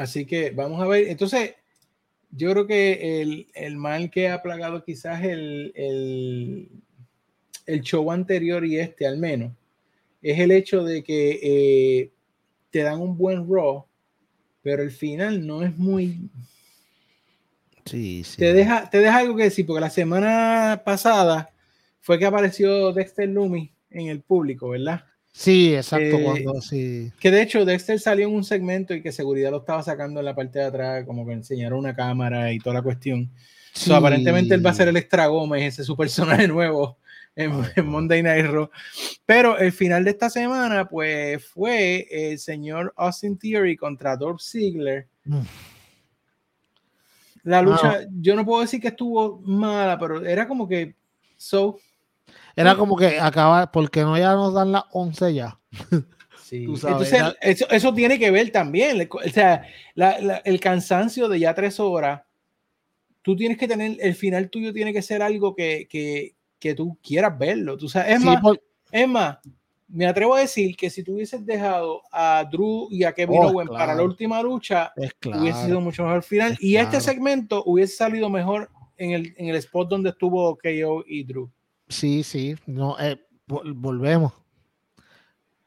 [0.00, 1.08] Así que vamos a ver.
[1.08, 1.54] Entonces,
[2.30, 6.70] yo creo que el, el mal que ha plagado quizás el, el,
[7.66, 9.52] el, show anterior y este al menos,
[10.22, 12.10] es el hecho de que eh,
[12.70, 13.84] te dan un buen Raw,
[14.62, 16.30] pero el final no es muy...
[17.84, 18.38] Sí, sí.
[18.38, 21.50] Te deja, te deja algo que decir, porque la semana pasada
[22.00, 25.04] fue que apareció Dexter Lumi en el público, ¿verdad?
[25.32, 26.18] Sí, exacto.
[26.18, 27.12] Eh, cuando, sí.
[27.20, 30.26] Que de hecho Dexter salió en un segmento y que seguridad lo estaba sacando en
[30.26, 33.30] la parte de atrás, como que enseñaron una cámara y toda la cuestión.
[33.92, 36.98] aparentemente él va a ser el Extra Gómez, ese es su personaje nuevo
[37.36, 37.52] en,
[37.86, 38.70] Monday Night Raw.
[39.24, 45.06] Pero el final de esta semana, pues fue el señor Austin Theory contra Dolph Ziggler.
[45.24, 45.40] Mm.
[47.44, 50.94] La lucha, yo no puedo decir que estuvo mala, pero era como que
[51.38, 51.78] so
[52.56, 55.58] era como que acaba, porque no ya nos dan las 11 ya.
[56.42, 56.64] Sí.
[56.64, 59.08] Entonces, eso, eso, tiene que ver también.
[59.08, 59.62] O sea,
[60.44, 62.22] el cansancio de ya tres horas,
[63.22, 66.98] tú tienes que tener, el final tuyo tiene que ser algo que, que, que tú
[67.02, 67.76] quieras verlo.
[67.76, 68.42] Tú sabes, es, más,
[68.90, 69.38] es más,
[69.92, 73.48] me atrevo a decir que si tú hubieses dejado a Drew y a Kevin oh,
[73.48, 74.92] Owen para la última lucha,
[75.24, 76.56] hubiese sido mucho mejor final.
[76.60, 81.24] y este segmento hubiese salido mejor en el, en el spot donde estuvo KO y
[81.24, 81.50] Drew.
[81.90, 84.32] Sí, sí, no, eh, volvemos.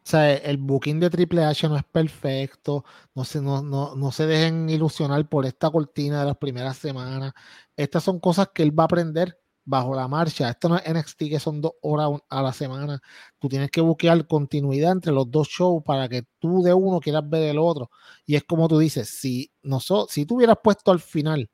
[0.05, 2.83] O sea, el booking de Triple H no es perfecto,
[3.15, 7.33] no se, no, no, no se dejen ilusionar por esta cortina de las primeras semanas.
[7.77, 10.49] Estas son cosas que él va a aprender bajo la marcha.
[10.49, 13.01] Esto no es NXT que son dos horas a la semana.
[13.39, 17.23] Tú tienes que buscar continuidad entre los dos shows para que tú de uno quieras
[17.29, 17.89] ver el otro.
[18.25, 21.49] Y es como tú dices, si, no si tú hubieras puesto al final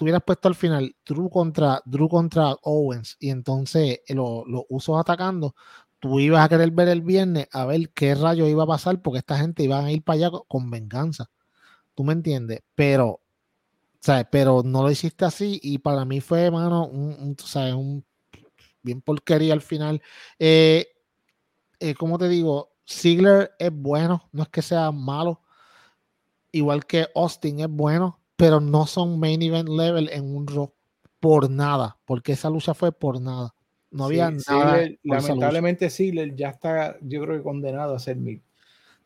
[0.00, 5.54] hubieras puesto al final Drew contra, Drew contra Owens y entonces los usos atacando,
[5.98, 9.18] tú ibas a querer ver el viernes a ver qué rayo iba a pasar porque
[9.18, 11.30] esta gente iba a ir para allá con venganza.
[11.94, 12.60] ¿Tú me entiendes?
[12.74, 13.20] Pero,
[14.00, 14.26] ¿sabes?
[14.30, 17.74] Pero no lo hiciste así y para mí fue, mano, un, ¿sabes?
[17.74, 18.04] un
[18.82, 20.02] bien porquería al final.
[20.38, 20.86] Eh,
[21.80, 25.42] eh, como te digo, Ziggler es bueno, no es que sea malo.
[26.52, 30.72] Igual que Austin es bueno, pero no son main event level en un Raw
[31.20, 33.54] por nada, porque esa lucha fue por nada.
[33.90, 34.88] No había nada.
[35.02, 38.42] lamentablemente Ziggler ya está, yo creo que condenado a ser mil.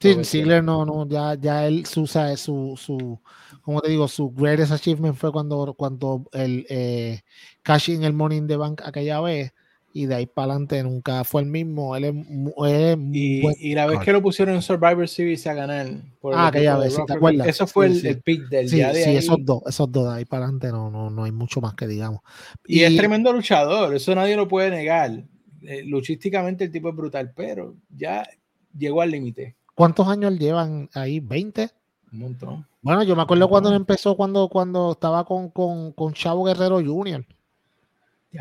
[0.00, 3.20] Sí, Ziggler no, no, ya, ya él su, su, su,
[3.62, 7.20] como te digo, su greatest achievement fue cuando, cuando el eh,
[7.62, 9.52] cashing el money in the bank aquella vez
[9.92, 11.96] y de ahí para adelante nunca fue el mismo.
[11.96, 15.86] Él es, y, la vez que lo pusieron en Survivor Series a ganar.
[16.34, 17.48] ah, aquella vez, ¿te acuerdas?
[17.48, 20.44] Eso fue el, pick del día de Sí, esos dos, esos dos de ahí para
[20.44, 22.20] adelante no, no, no hay mucho más que digamos.
[22.66, 25.24] Y, es tremendo luchador, eso nadie lo puede negar.
[25.62, 28.28] Eh, luchísticamente el tipo es brutal, pero ya
[28.76, 29.56] llegó al límite.
[29.74, 31.20] ¿Cuántos años llevan ahí?
[31.20, 31.70] ¿20?
[32.12, 32.66] Un montón.
[32.82, 37.24] Bueno, yo me acuerdo cuando empezó, cuando, cuando estaba con, con, con Chavo Guerrero Jr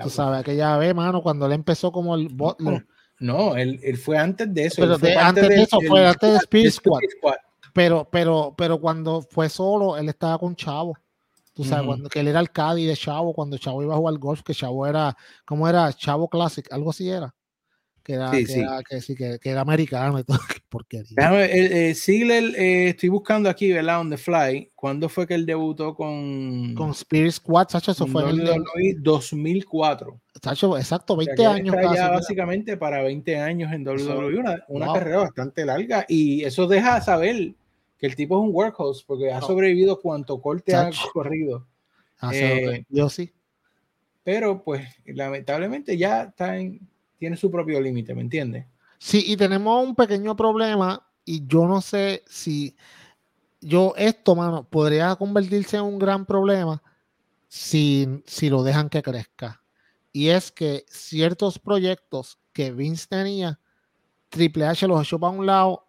[0.04, 2.86] Tú sabes, aquella vez, mano, cuando él empezó como el Butler.
[3.19, 4.82] No, él, él fue antes de eso.
[4.82, 7.02] Pero antes de eso, fue antes de Speed Squad.
[7.73, 10.97] Pero, pero, pero cuando fue solo, él estaba con Chavo.
[11.54, 14.17] Tú sabes, cuando, que él era el Caddy de Chavo, cuando Chavo iba a jugar
[14.19, 15.91] golf, que Chavo era, ¿cómo era?
[15.91, 17.34] Chavo Classic, algo así era
[18.07, 21.11] que era, que, Era, que, sí, que, que, era americano y todo, qué porquería.
[21.11, 23.99] Déjame, eh, eh, estoy buscando aquí, ¿verdad?
[23.99, 26.73] On the fly, ¿cuándo fue que él debutó con...
[26.73, 30.21] Con Spirit Squad, Sacho, eso fue en el 2004.
[30.41, 31.75] Sacho, exacto, 20 años.
[31.75, 36.65] Está ya básicamente para 20 años en WWE, una, una carrera bastante larga, y eso
[36.65, 37.55] deja saber
[37.97, 41.67] que el tipo es un workhorse, porque ha sobrevivido cuanto corte ha corrido.
[42.19, 43.33] Ah, eh, yo sí.
[44.23, 46.87] Pero pues lamentablemente ya está en,
[47.17, 48.65] tiene su propio límite, ¿me entiendes?
[48.99, 52.75] Sí, y tenemos un pequeño problema y yo no sé si
[53.62, 56.82] yo esto, mano, podría convertirse en un gran problema
[57.47, 59.62] si, si lo dejan que crezca.
[60.12, 63.60] Y es que ciertos proyectos que Vince tenía,
[64.30, 65.88] Triple H los echó para un lado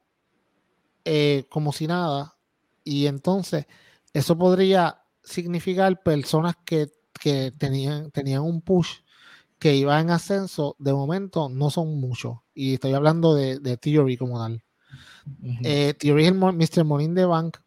[1.05, 2.37] eh, como si nada.
[2.85, 3.67] Y entonces
[4.12, 8.99] eso podría significar personas que, que tenían, tenían un push
[9.59, 12.38] que iba en ascenso, de momento no son muchos.
[12.55, 14.62] Y estoy hablando de, de Theory como tal.
[15.64, 16.85] Eh, Theory es el Mr.
[16.85, 17.59] Monin de Bank.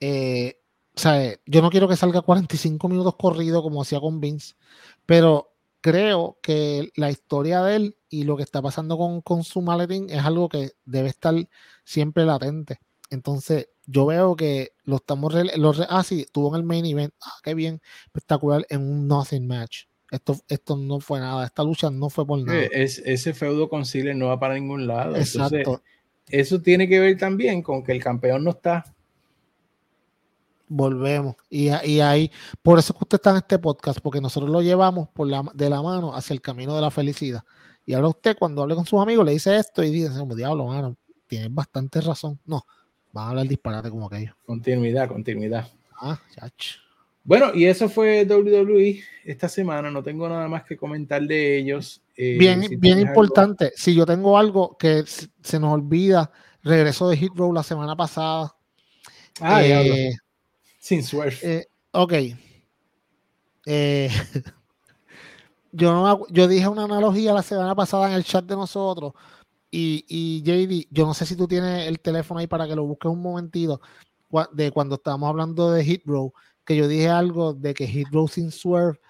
[0.00, 0.62] Eh,
[0.94, 4.54] sea, yo no quiero que salga 45 minutos corrido como hacía con Vince,
[5.06, 9.62] pero creo que la historia de él y lo que está pasando con, con su
[9.62, 11.34] maletín es algo que debe estar
[11.84, 12.78] siempre latente.
[13.10, 15.34] Entonces, yo veo que lo estamos.
[15.56, 17.12] Los, ah, sí, tuvo en el main event.
[17.20, 19.84] Ah, qué bien, espectacular en un nothing match.
[20.12, 22.64] Esto, esto no fue nada, esta lucha no fue por nada.
[22.70, 25.16] Es, ese feudo con Ziggler no va para ningún lado.
[25.16, 25.80] Exacto.
[26.28, 28.84] eso tiene que ver también con que el campeón no está.
[30.68, 31.36] Volvemos.
[31.48, 35.08] Y, y ahí, por eso que usted está en este podcast, porque nosotros lo llevamos
[35.08, 37.42] por la, de la mano hacia el camino de la felicidad.
[37.86, 40.94] Y ahora usted, cuando hable con sus amigos, le dice esto y dice, diablo, mano,
[41.26, 42.38] tienes bastante razón.
[42.44, 42.66] No,
[43.12, 44.36] van a hablar disparate como aquello.
[44.44, 45.66] Continuidad, continuidad.
[45.98, 46.82] Ah, chacho.
[47.24, 49.90] Bueno, y eso fue WWE esta semana.
[49.90, 52.02] No tengo nada más que comentar de ellos.
[52.16, 53.72] Eh, bien, bien importante.
[53.76, 56.30] Si yo tengo algo que se nos olvida,
[56.62, 58.54] regreso de Hit Row la semana pasada.
[59.40, 60.14] Ah, eh,
[60.78, 61.38] Sin swerve.
[61.42, 62.12] Eh, ok.
[65.72, 69.12] yo, no, yo dije una analogía la semana pasada en el chat de nosotros.
[69.70, 72.84] Y, y JD, yo no sé si tú tienes el teléfono ahí para que lo
[72.84, 73.80] busques un momentito
[74.52, 76.32] de cuando estábamos hablando de Hit Row
[76.64, 79.00] que yo dije algo de que Hit Row sin Swerve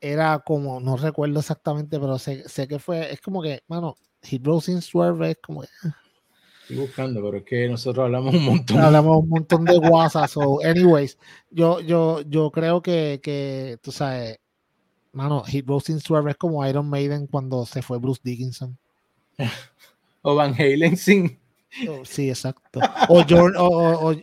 [0.00, 4.44] era como, no recuerdo exactamente, pero sé, sé que fue, es como que, mano, Hit
[4.44, 8.78] Row sin Swerve es como Estoy buscando, pero es que nosotros hablamos un montón.
[8.80, 10.28] Hablamos un montón de WhatsApp.
[10.28, 11.18] so, anyways,
[11.50, 14.38] yo, yo, yo creo que, que, tú sabes,
[15.12, 18.78] mano, Hit Row sin Swerve es como Iron Maiden cuando se fue Bruce Dickinson.
[20.22, 21.38] o Van Halen sin,
[21.88, 22.80] Oh, sí, exacto.
[23.08, 23.24] O,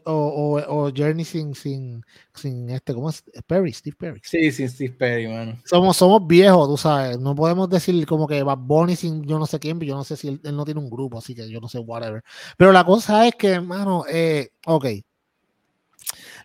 [0.05, 3.23] o, Journey sin, sin, sin este, ¿cómo es?
[3.47, 4.21] Perry, Steve Perry.
[4.23, 5.59] Sí, sin Steve Perry, mano.
[5.65, 7.19] Somos, somos viejos, tú sabes.
[7.19, 10.15] No podemos decir como que va Bonnie sin yo no sé quién, yo no sé
[10.15, 12.23] si él, no tiene un grupo, así que yo no sé, whatever.
[12.55, 14.85] Pero la cosa es que, hermano, eh, ok.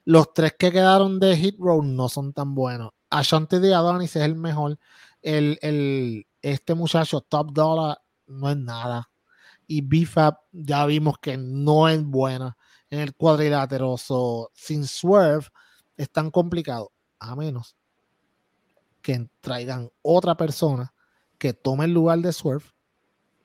[0.06, 2.92] Los tres que quedaron de Hit Row no son tan buenos.
[3.10, 4.78] Ashanti de Adonis es el mejor.
[5.20, 9.08] El, el, este muchacho, Top Dollar, no es nada
[9.66, 12.56] y BFAP ya vimos que no es buena
[12.90, 13.96] en el cuadrilátero.
[14.54, 15.46] sin Swerve
[15.96, 17.76] es tan complicado, a menos
[19.02, 20.94] que traigan otra persona
[21.38, 22.64] que tome el lugar de Swerve,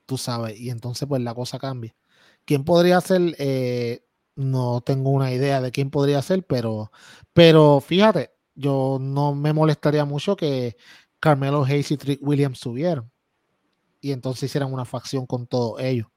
[0.05, 1.95] tú sabes, y entonces pues la cosa cambia.
[2.45, 3.36] ¿Quién podría ser?
[3.38, 4.05] Eh,
[4.36, 6.91] no tengo una idea de quién podría ser, pero,
[7.34, 10.77] pero fíjate, yo no me molestaría mucho que
[11.19, 13.12] Carmelo Hayes y Trick Williams subieran
[14.01, 16.07] y entonces hicieran una facción con todos ellos.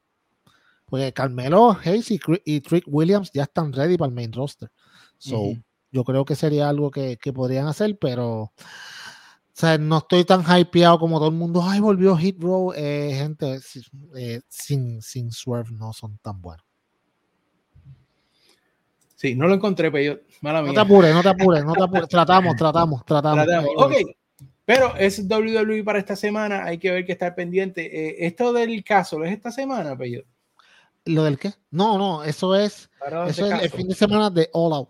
[0.87, 4.71] Porque Carmelo Hayes y, Trick Williams ya están ready para el main roster.
[5.19, 5.55] So,
[5.91, 8.53] yo creo que sería algo que, podrían hacer, pero o
[9.55, 11.63] sea, no estoy tan hypeado como todo el mundo.
[11.63, 12.73] Ay, volvió Hit Row.
[12.75, 13.61] Eh, gente,
[14.17, 16.65] eh, sin, sin Swerve no son tan buenos.
[19.15, 20.73] Sí, no lo encontré, pero yo, mala mía.
[20.73, 22.09] No te apures, no te apures, no te apures.
[22.09, 23.47] tratamos, tratamos, tratamos.
[23.77, 23.93] Ok,
[24.73, 27.83] pero es WWE para esta semana, hay que ver que estar pendiente.
[27.85, 30.25] Eh, esto del caso, ¿es esta semana, Peyo?
[31.05, 31.53] ¿Lo del qué?
[31.71, 32.89] No, no, eso es,
[33.29, 34.89] eso es el fin de semana de All Out.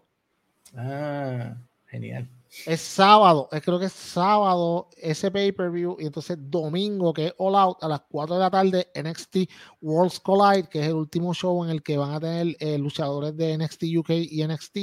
[0.77, 1.57] Ah,
[1.89, 2.29] genial.
[2.67, 7.79] Es sábado, creo que es sábado ese pay-per-view y entonces domingo que es All Out
[7.83, 11.71] a las 4 de la tarde NXT Worlds Collide, que es el último show en
[11.71, 14.79] el que van a tener eh, luchadores de NXT UK y NXT.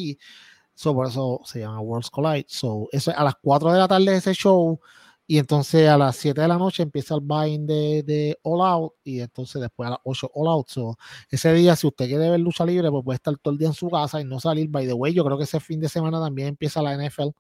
[0.80, 2.46] So, por eso se llama Worlds Collide.
[2.48, 4.80] So, eso, a las 4 de la tarde ese show
[5.28, 8.94] y entonces a las 7 de la noche empieza el buying de, de, All Out
[9.04, 10.70] y entonces después a las 8 All Out.
[10.70, 10.98] So,
[11.30, 13.74] ese día, si usted quiere ver lucha libre, pues puede estar todo el día en
[13.74, 14.70] su casa y no salir.
[14.70, 17.32] By the way, yo creo que ese fin de semana también empieza la NFL.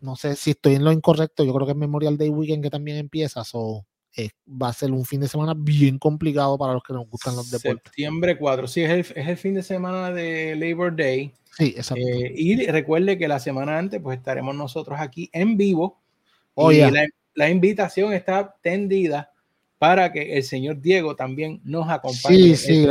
[0.00, 2.70] No sé si estoy en lo incorrecto, yo creo que es Memorial Day Weekend que
[2.70, 3.44] también empieza.
[3.44, 3.84] So,
[4.16, 7.36] eh, va a ser un fin de semana bien complicado para los que nos gustan
[7.36, 7.82] los deportes.
[7.84, 11.34] Septiembre 4, sí, es el, es el fin de semana de Labor Day.
[11.60, 12.04] Sí, exacto.
[12.04, 16.00] Eh, y recuerde que la semana antes, pues estaremos nosotros aquí en vivo
[16.54, 16.80] Oh, y
[17.34, 19.32] la, invitación está tendida
[19.78, 22.54] para que el señor Diego también nos acompañe.
[22.54, 22.88] Sí, sí,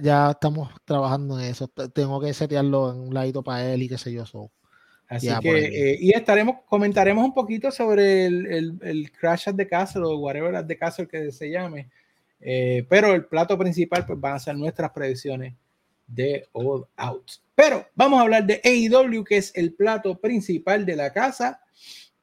[0.00, 1.68] ya estamos trabajando en eso.
[1.92, 4.24] Tengo que setearlo en un ladito para él y qué sé yo.
[5.08, 10.04] Así que, eh, y estaremos, comentaremos un poquito sobre el, el, Crash at the Castle
[10.04, 11.90] o whatever at the Castle que se llame.
[12.40, 15.54] Eh, pero el plato principal pues van a ser nuestras predicciones
[16.14, 17.32] de All Out.
[17.54, 21.60] Pero vamos a hablar de AEW, que es el plato principal de la casa.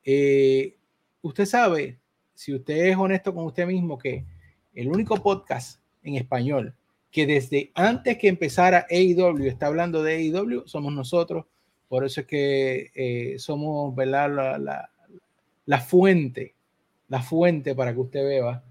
[0.04, 0.76] Eh,
[1.22, 2.00] usted sabe,
[2.34, 4.26] si usted es honesto con usted mismo, que
[4.74, 6.76] el único podcast en español
[7.12, 11.46] que desde antes que empezara AEW está hablando de AEW somos nosotros.
[11.88, 14.90] Por eso es que eh, somos ¿verdad?
[15.66, 16.56] La, fuente,
[17.08, 18.64] la fuente para que usted vea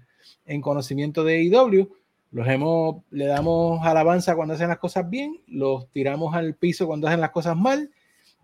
[0.45, 1.89] en conocimiento de AEW.
[2.31, 7.07] Los hemos, le damos alabanza cuando hacen las cosas bien, los tiramos al piso cuando
[7.07, 7.89] hacen las cosas mal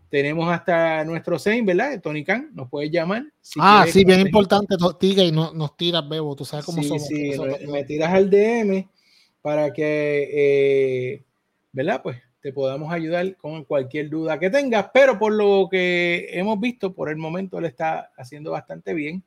[0.10, 2.00] tenemos hasta nuestro Sein, ¿verdad?
[2.02, 3.26] Tony Khan, nos puede llamar.
[3.60, 7.06] ah, sí, bien importante, tiga y no, nos tiras, Bebo, tú sabes cómo somos.
[7.06, 7.32] Sí,
[7.68, 8.88] me, tiras al DM
[9.42, 11.24] para que, eh,
[11.72, 12.02] ¿verdad?
[12.02, 16.94] Pues te podamos ayudar con cualquier duda que tengas, pero por lo que hemos visto,
[16.94, 19.24] por el momento le está haciendo bastante bien.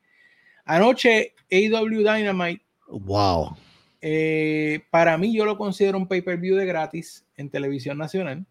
[0.65, 2.63] Anoche, AW Dynamite.
[2.87, 3.55] Wow.
[4.01, 8.45] Eh, para mí, yo lo considero un pay-per-view de gratis en televisión nacional.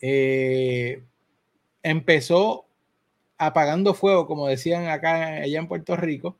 [0.00, 1.02] Eh,
[1.82, 2.66] empezó
[3.38, 6.36] apagando fuego, como decían acá allá en Puerto Rico,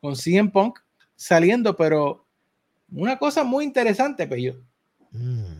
[0.00, 0.78] con CM Punk
[1.16, 2.24] saliendo, pero
[2.92, 4.60] una cosa muy interesante, Peyo.
[5.10, 5.58] Mm.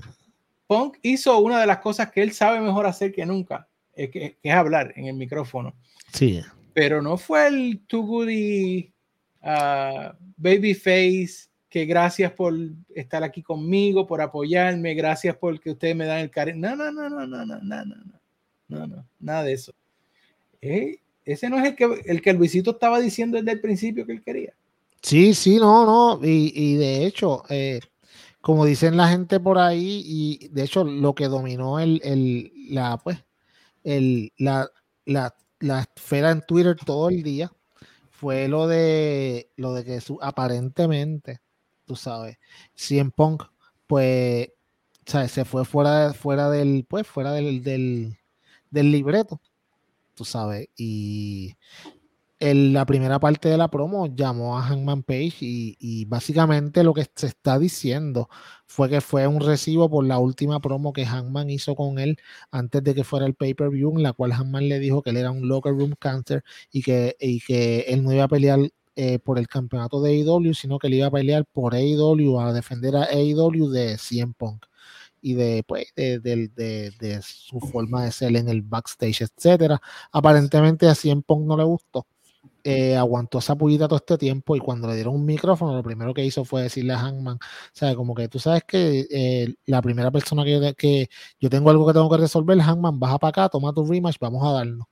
[0.67, 4.55] Punk hizo una de las cosas que él sabe mejor hacer que nunca, que, es
[4.55, 5.75] hablar en el micrófono.
[6.13, 6.43] Sí.
[6.73, 8.93] Pero no fue el too goody
[9.43, 11.49] uh, babyface
[11.85, 12.55] gracias por
[12.95, 16.59] estar aquí conmigo, por apoyarme, gracias por que ustedes me dan el cariño.
[16.59, 17.95] No, no, no, no, no, no, no, no,
[18.69, 19.73] no, no, nada de eso.
[20.61, 24.13] Eh, ese no es el que, el que Luisito estaba diciendo desde el principio que
[24.13, 24.55] él quería.
[25.03, 27.81] Sí, sí, no, no, y, y de hecho, eh,
[28.41, 32.97] como dicen la gente por ahí, y de hecho lo que dominó el, el la,
[32.97, 33.19] pues,
[33.85, 34.71] el, la,
[35.05, 37.53] la, la esfera en Twitter todo el día
[38.11, 41.41] fue lo de lo de que su, aparentemente,
[41.87, 42.39] tú sabes,
[42.75, 43.45] Cien Punk,
[43.87, 44.51] pues,
[45.07, 45.33] ¿sabes?
[45.33, 48.19] se fue fuera, fuera del, pues, fuera del, del,
[48.71, 49.41] del libreto,
[50.15, 51.57] tú sabes, y
[52.39, 57.07] en la primera parte de la promo llamó a Hangman Page y, básicamente lo que
[57.15, 58.29] se está diciendo
[58.67, 62.19] fue que fue un recibo por la última promo que Hangman hizo con él
[62.51, 65.31] antes de que fuera el pay-per-view, en la cual Hangman le dijo que él era
[65.31, 68.61] un locker room cancer y que, y que él no iba a pelear
[68.97, 72.53] eh, por el campeonato de AEW, sino que él iba a pelear por AEW, a
[72.53, 74.67] defender a AEW de CM Punk
[75.23, 79.81] y de, pues, de, de, su forma de ser en el backstage, etcétera.
[80.13, 82.07] Aparentemente a CM Punk no le gustó
[82.69, 86.13] eh, aguantó esa pullita todo este tiempo y cuando le dieron un micrófono, lo primero
[86.13, 87.39] que hizo fue decirle a Hangman,
[87.73, 91.71] sea, como que tú sabes que eh, la primera persona que yo, que yo tengo
[91.71, 94.87] algo que tengo que resolver, Hangman, baja para acá, toma tu rematch, vamos a darnos.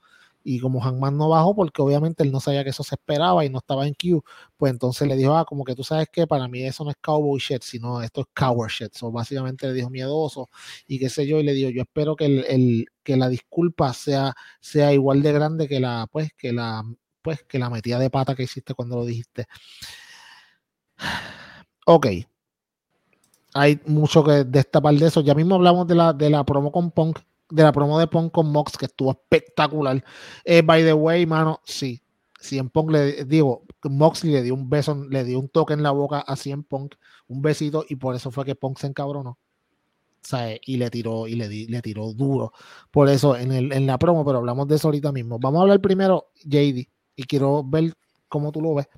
[0.44, 3.50] Y como Hangman no bajó, porque obviamente él no sabía que eso se esperaba y
[3.50, 4.20] no estaba en queue,
[4.56, 6.96] pues entonces le dijo, ah, como que tú sabes que para mí eso no es
[7.00, 8.92] cowboy shit, sino esto es coward shit.
[8.94, 10.50] So, básicamente le dijo miedoso
[10.86, 14.34] y qué sé yo, y le dijo, yo espero que, el, que la disculpa sea,
[14.60, 16.84] sea igual de grande que la, pues, que la
[17.24, 19.46] pues, que la metida de pata que hiciste cuando lo dijiste.
[21.86, 22.06] Ok.
[23.52, 25.20] Hay mucho que destapar de eso.
[25.20, 27.18] Ya mismo hablamos de la, de la promo con Punk,
[27.54, 30.04] de la promo de Punk con Mox, que estuvo espectacular.
[30.44, 32.02] Eh, by the way, mano, sí.
[32.50, 35.92] en Punk le digo, Moxley le dio un beso, le dio un toque en la
[35.92, 36.96] boca a Cien Punk,
[37.28, 39.38] un besito, y por eso fue que Punk se encabronó.
[40.66, 42.52] y le tiró, y le, le tiró duro.
[42.90, 45.38] Por eso en, el, en la promo, pero hablamos de eso ahorita mismo.
[45.38, 47.94] Vamos a hablar primero, JD y quiero ver
[48.28, 48.88] cómo tú lo ves,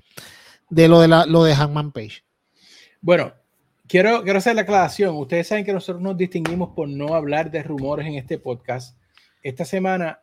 [0.69, 2.23] de lo de, la, lo de Hangman Page.
[3.01, 3.31] Bueno,
[3.87, 5.15] quiero, quiero hacer la aclaración.
[5.15, 8.97] Ustedes saben que nosotros nos distinguimos por no hablar de rumores en este podcast.
[9.41, 10.21] Esta semana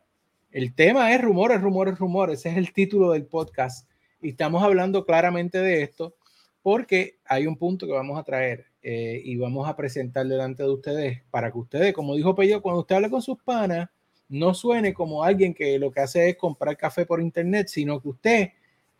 [0.51, 2.39] el tema es rumores, rumores, rumores.
[2.39, 3.89] Ese es el título del podcast.
[4.21, 6.15] Y estamos hablando claramente de esto
[6.61, 10.69] porque hay un punto que vamos a traer eh, y vamos a presentar delante de
[10.69, 13.89] ustedes para que ustedes, como dijo Pello, cuando usted hable con sus panas,
[14.29, 18.09] no suene como alguien que lo que hace es comprar café por internet, sino que
[18.09, 18.49] usted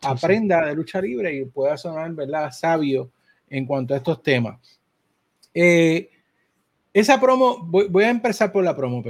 [0.02, 3.10] aprenda de lucha libre y pueda sonar, ¿verdad?, sabio
[3.48, 4.58] en cuanto a estos temas.
[5.54, 6.10] Eh,
[6.92, 9.02] esa promo, voy, a empezar por la promo,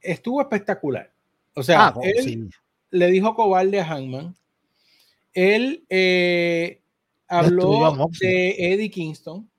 [0.00, 1.12] estuvo espectacular.
[1.54, 2.50] O sea, ah, él
[2.90, 4.36] le dijo cobarde a Hangman.
[5.32, 6.80] Él eh,
[7.26, 9.50] habló de Eddie Kingston.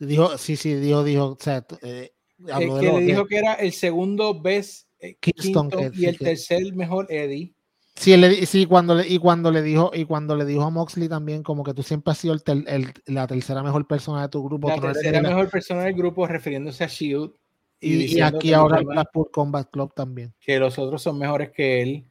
[0.00, 2.12] Dijo, sí, sí, dijo, dijo, o sea, eh,
[2.44, 7.53] que le dijo que era el segundo best eh, Kingston, y el tercer mejor Eddie.
[7.94, 11.08] Sí, le, sí cuando le, y cuando le dijo y cuando le dijo a Moxley
[11.08, 14.68] también como que tú siempre has sido el, la tercera mejor persona de tu grupo.
[14.68, 17.32] La tercera mejor persona del grupo refiriéndose a Shield.
[17.80, 20.34] Y, y aquí ahora la por Combat Club también.
[20.40, 22.06] Que los otros son mejores que él.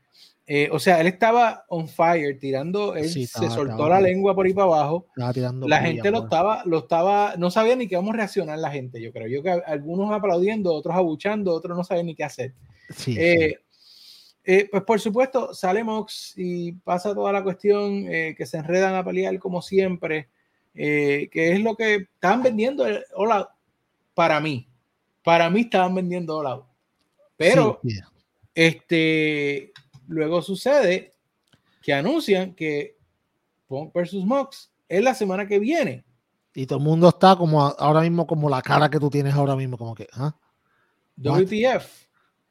[0.46, 4.54] Eh, o sea, él estaba on fire, tirando, él se soltó la lengua por ahí
[4.54, 5.08] para abajo.
[5.16, 9.02] la gente lo estaba, lo estaba, no sabía ni qué vamos a reaccionar la gente,
[9.02, 9.28] yo creo.
[9.28, 12.54] Yo que algunos aplaudiendo, otros abuchando, otros no sabían ni qué hacer.
[13.08, 13.56] Eh,
[14.44, 19.04] eh, pues por supuesto, sale Mox y pasa toda la cuestión que se enredan a
[19.04, 20.30] pelear como siempre,
[20.74, 22.86] que es lo que estaban vendiendo
[23.16, 23.54] hola
[24.14, 24.68] para mí.
[25.24, 26.62] Para mí estaban vendiendo hola
[27.38, 27.80] Pero,
[28.54, 29.72] este
[30.08, 31.14] Luego sucede
[31.82, 32.98] que anuncian que
[33.68, 36.06] Punk versus Mox es la semana que viene.
[36.54, 39.56] Y todo el mundo está como ahora mismo, como la cara que tú tienes ahora
[39.56, 40.36] mismo, como que, ¿ah?
[41.18, 42.08] WTF.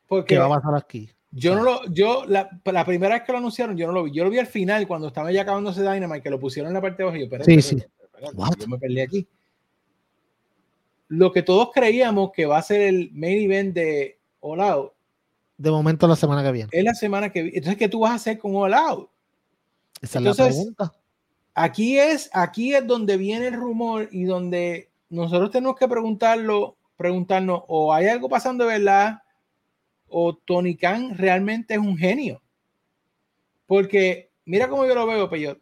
[0.08, 1.10] Porque ¿Qué va a pasar aquí?
[1.32, 4.12] Yo no lo, yo, la, la, primera vez que lo anunciaron, yo no lo vi.
[4.12, 6.80] Yo lo vi al final, cuando estaba ya acabándose Dynamite, que lo pusieron en la
[6.82, 7.18] parte de abajo.
[7.18, 7.82] Yo, sí, sí.
[8.58, 9.26] yo me perdí aquí.
[11.08, 14.92] lo que todos creíamos que va a ser el main event de All Out.
[15.56, 16.68] De momento la semana que viene.
[16.70, 17.58] Es la semana que viene.
[17.58, 19.08] Entonces, ¿qué tú vas a hacer con All Out?
[20.02, 20.92] Esa es la pregunta.
[21.54, 27.62] Aquí es, aquí es donde viene el rumor y donde nosotros tenemos que preguntarlo, preguntarnos,
[27.68, 29.22] o hay algo pasando de verdad,
[30.12, 32.42] o Tony Khan realmente es un genio.
[33.66, 35.60] Porque mira cómo yo lo veo, Peyot.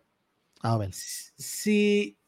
[0.63, 0.91] A ver.
[0.93, 2.19] Si,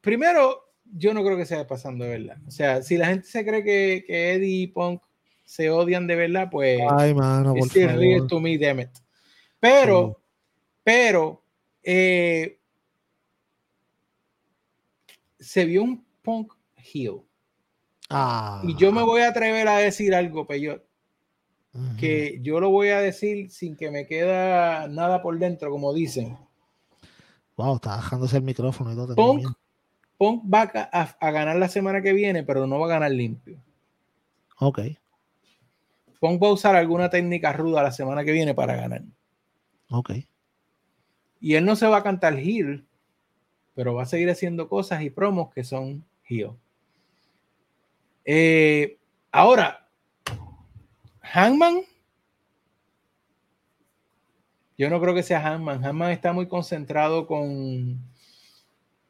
[0.00, 2.38] primero, yo no creo que sea pasando de verdad.
[2.46, 5.02] O sea, si la gente se cree que, que Eddie y Punk
[5.44, 6.80] se odian de verdad, pues.
[6.90, 8.26] Ay, mano, por favor.
[8.26, 8.90] to me, damn it.
[9.60, 10.20] Pero,
[10.82, 11.42] pero,
[11.82, 12.58] eh,
[15.38, 17.22] se vio un Punk heel.
[18.10, 18.62] Ah.
[18.64, 20.85] Y yo me voy a atrever a decir algo, Peyot.
[21.98, 26.36] Que yo lo voy a decir sin que me queda nada por dentro, como dicen.
[27.56, 29.14] Wow, está bajándose el micrófono y todo.
[29.14, 29.46] Punk,
[30.18, 33.58] Punk va a, ganar la semana que viene, pero no va a ganar limpio.
[34.58, 34.80] Ok.
[36.20, 39.02] Punk va a usar alguna técnica ruda la semana que viene para ganar.
[39.90, 40.12] Ok.
[41.40, 42.86] Y él no se va a cantar heel,
[43.74, 46.52] pero va a seguir haciendo cosas y promos que son heel.
[48.24, 48.98] Eh,
[49.30, 49.85] ahora,
[51.32, 51.82] Hangman.
[54.78, 55.82] Yo no creo que sea Hangman.
[55.82, 57.98] Hangman está muy concentrado con,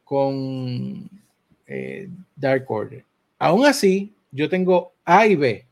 [0.05, 1.11] con
[1.67, 3.05] eh, Dark Order.
[3.39, 5.67] Aún así, yo tengo A y B.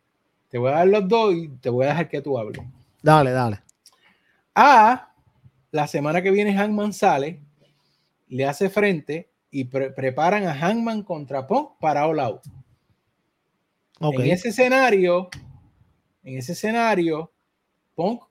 [0.49, 2.61] Te voy a dar los dos y te voy a dejar que tú hables.
[3.03, 3.61] Dale, dale.
[4.55, 5.13] A,
[5.71, 7.41] la semana que viene Hangman sale,
[8.29, 12.43] le hace frente y preparan a Hangman contra Punk para All Out.
[14.01, 15.29] En ese escenario,
[16.25, 17.31] en ese escenario,
[17.95, 18.23] Punk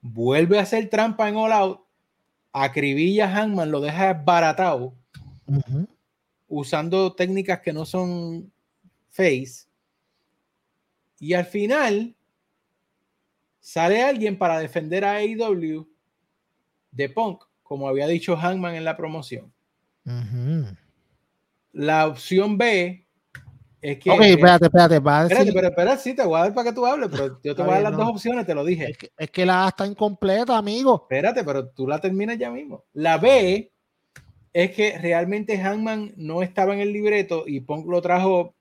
[0.00, 1.80] vuelve a hacer trampa en All Out,
[2.52, 4.94] acribilla a Hangman, lo deja baratado,
[6.48, 8.52] usando técnicas que no son
[9.10, 9.66] face.
[11.20, 12.16] Y al final
[13.60, 15.88] sale alguien para defender a AEW
[16.90, 19.52] de Punk, como había dicho Hangman en la promoción.
[21.72, 23.06] La opción B
[23.82, 24.10] es que.
[24.10, 24.98] Ok, espérate, espérate.
[25.00, 25.36] Va a decir...
[25.38, 27.62] Espérate, pero espérate, sí, te voy a dar para que tú hables, pero yo te
[27.62, 28.96] voy a dar las dos opciones, te lo dije.
[29.18, 31.02] Es que, la A está incompleta, amigo.
[31.02, 32.84] Espérate, pero tú la terminas ya mismo.
[32.92, 33.72] La B
[34.52, 38.54] es que realmente Hangman no estaba en el libreto y Punk lo trajo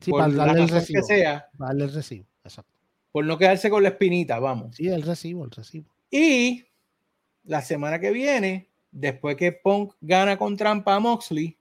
[0.00, 1.00] sí, para darle el recibo.
[1.00, 2.70] Que sea, darle el recibo, exacto.
[3.10, 4.76] Por no quedarse con la espinita, vamos.
[4.76, 5.90] Sí, el recibo, el recibo.
[6.10, 6.64] Y
[7.44, 11.56] la semana que viene, después que Punk gana con trampa a Moxley,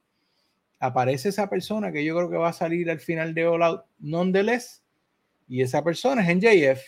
[0.81, 3.83] aparece esa persona que yo creo que va a salir al final de All Out
[3.99, 4.83] nonetheless,
[5.47, 6.81] y esa persona es NJF.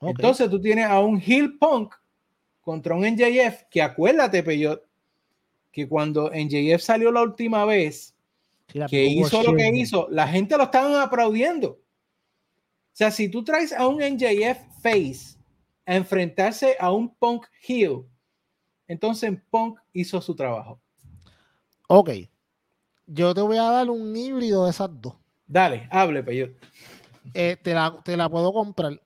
[0.00, 1.94] Entonces tú tienes a un heel punk
[2.60, 4.82] contra un NJF que acuérdate, Peyot,
[5.70, 8.14] que cuando NJF salió la última vez,
[8.88, 11.70] que hizo lo que hizo, la gente lo estaban aplaudiendo.
[11.70, 15.38] O sea, si tú traes a un NJF face
[15.86, 18.04] a enfrentarse a un punk heel,
[18.86, 20.81] entonces Punk hizo su trabajo.
[21.94, 22.10] Ok.
[23.06, 25.14] Yo te voy a dar un híbrido de esas dos.
[25.46, 26.50] Dale, hable, Peyot.
[27.34, 28.98] Eh, te, la, te la puedo comprar.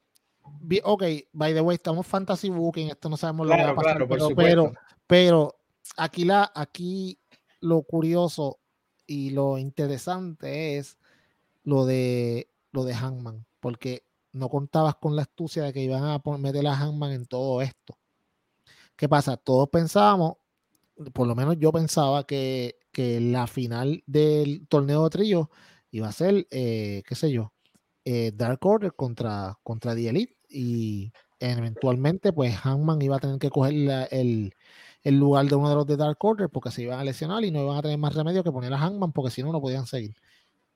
[0.84, 4.06] Ok, by the way, estamos fantasy booking, esto no sabemos lo que va a pasar,
[4.36, 4.72] pero,
[5.08, 5.56] pero,
[5.96, 7.18] aquí, la, aquí
[7.60, 8.60] lo curioso
[9.04, 10.96] y lo interesante es
[11.64, 16.22] lo de lo de Hangman, porque no contabas con la astucia de que iban a
[16.38, 17.98] meter a Hangman en todo esto.
[18.94, 19.36] ¿Qué pasa?
[19.36, 20.36] Todos pensábamos,
[21.12, 25.50] por lo menos yo pensaba que, la final del torneo de trío
[25.90, 27.52] iba a ser, eh, qué sé yo,
[28.06, 33.50] eh, Dark Order contra, contra The Elite y eventualmente pues Hangman iba a tener que
[33.50, 34.54] coger el,
[35.04, 37.62] lugar de uno de los de Dark Order porque se iban a lesionar y no
[37.62, 40.14] iban a tener más remedio que poner a Hangman porque si no, no podían seguir.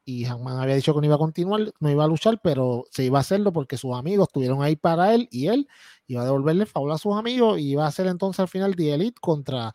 [0.05, 3.05] Y Hangman había dicho que no iba a continuar, no iba a luchar, pero se
[3.05, 5.69] iba a hacerlo porque sus amigos estuvieron ahí para él y él
[6.13, 8.95] iba a devolverle el a sus amigos y iba a hacer entonces al final The
[8.95, 9.73] Elite contra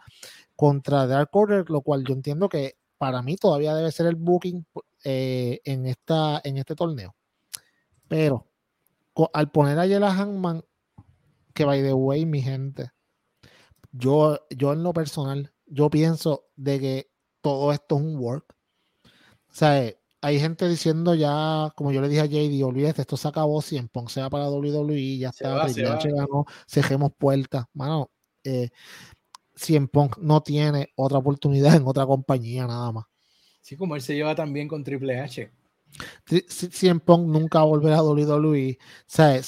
[0.55, 4.65] contra Dark Order, lo cual yo entiendo que para mí todavía debe ser el booking
[5.03, 7.15] eh, en, esta, en este torneo.
[8.07, 8.47] Pero
[9.33, 10.63] al poner a Yela Hangman,
[11.53, 12.91] que by the way, mi gente,
[13.91, 17.11] yo, yo en lo personal, yo pienso de que
[17.41, 18.55] todo esto es un work.
[19.05, 19.93] O sea,
[20.25, 23.77] hay gente diciendo ya, como yo le dije a JD, olvídate, esto se acabó, si
[23.77, 27.65] en Pong se va para WWE, ya está, ganó, cejemos puertas.
[27.73, 28.09] Mano,
[28.43, 28.69] eh,
[29.69, 33.05] en Punk no tiene otra oportunidad en otra compañía nada más.
[33.61, 35.51] Sí, como él se lleva también con Triple H.
[36.71, 38.79] CM Punk nunca volverá a WWE.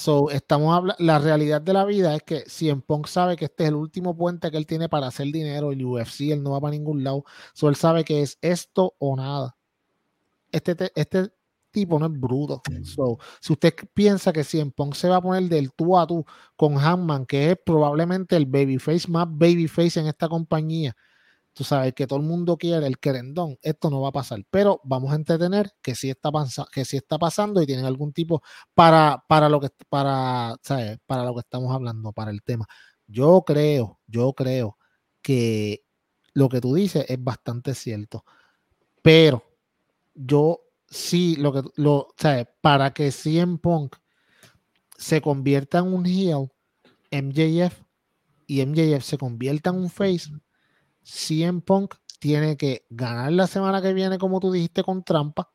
[0.06, 3.70] O estamos la realidad de la vida es que CM Punk sabe que este es
[3.70, 5.72] el último puente que él tiene para hacer dinero.
[5.72, 7.26] El UFC, él no va para ningún lado.
[7.54, 9.57] So, él sabe que es esto o nada.
[10.52, 11.32] Este, este
[11.72, 12.62] tipo no es bruto.
[13.40, 16.26] si usted piensa que si en Punk se va a poner del tú a tú
[16.56, 20.96] con Hanman, que es probablemente el babyface más babyface en esta compañía,
[21.54, 24.80] tú sabes que todo el mundo quiere el querendón, esto no va a pasar, pero
[24.84, 26.32] vamos a entretener que sí está,
[26.76, 28.42] está pasando y tienen algún tipo
[28.74, 31.00] para, para lo que para, ¿sabes?
[31.06, 32.68] para lo que estamos hablando, para el tema.
[33.08, 34.78] Yo creo, yo creo
[35.22, 35.84] que
[36.34, 38.24] lo que tú dices es bastante cierto,
[39.02, 39.44] pero
[40.18, 42.48] yo sí, lo que, lo, ¿sabes?
[42.62, 43.96] Para que CM Punk
[44.98, 46.50] se convierta en un heel,
[47.12, 47.84] MJF
[48.48, 50.30] y MJF se convierta en un face,
[51.04, 55.52] CM Punk tiene que ganar la semana que viene, como tú dijiste, con trampa,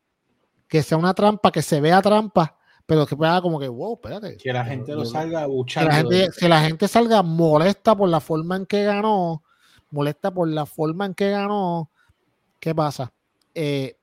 [0.69, 2.57] que sea una trampa, que se vea trampa,
[2.87, 4.37] pero que pueda como que, wow, espérate.
[4.37, 5.91] Que la gente lo salga buchando.
[5.91, 9.43] Que la gente, que la gente salga molesta por la forma en que ganó,
[9.91, 11.91] molesta por la forma en que ganó.
[12.61, 13.13] ¿Qué pasa?
[13.55, 13.99] Eh,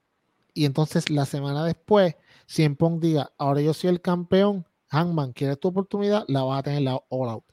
[0.60, 5.58] y entonces la semana después, si Pong diga, ahora yo soy el campeón, Hangman, ¿quieres
[5.58, 6.26] tu oportunidad?
[6.28, 7.46] La vas a tener la All Out.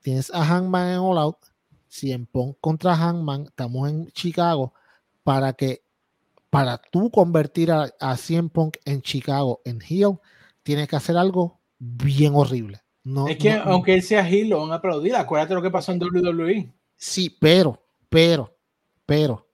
[0.00, 1.38] Tienes a Hangman en All Out,
[1.88, 4.72] si Pong contra Hangman, estamos en Chicago,
[5.24, 5.82] para que,
[6.50, 10.20] para tú convertir a, a CM Punk en Chicago en heel,
[10.62, 12.80] tienes que hacer algo bien horrible.
[13.02, 15.16] No, es que aunque él sea heel, lo van a aplaudir.
[15.16, 16.72] Acuérdate lo que pasó en WWE.
[16.96, 18.56] Sí, pero, pero,
[19.04, 19.48] pero,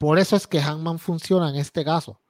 [0.00, 2.22] por eso es que Hangman funciona en este caso.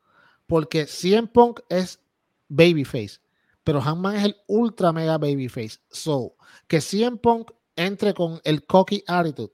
[0.48, 2.00] Porque CM Punk es
[2.48, 3.20] babyface,
[3.62, 5.78] pero Hangman es el ultra mega babyface.
[5.88, 6.34] So,
[6.66, 9.52] que CM Punk entre con el cocky attitude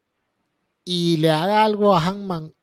[0.82, 2.54] y le haga algo a Hangman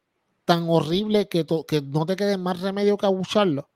[0.44, 3.70] tan horrible que, que no te quede más remedio que abucharlo,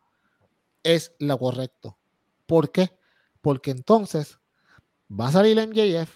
[0.81, 1.99] es lo correcto.
[2.47, 2.97] ¿Por qué?
[3.39, 4.39] Porque entonces
[5.11, 6.09] va a salir MJF,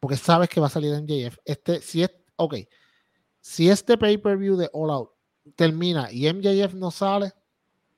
[0.00, 1.36] porque sabes que va a salir MJF.
[1.44, 2.54] Este, si es, ok,
[3.46, 5.12] si este pay-per-view de All Out
[5.54, 7.32] termina y MJF no sale,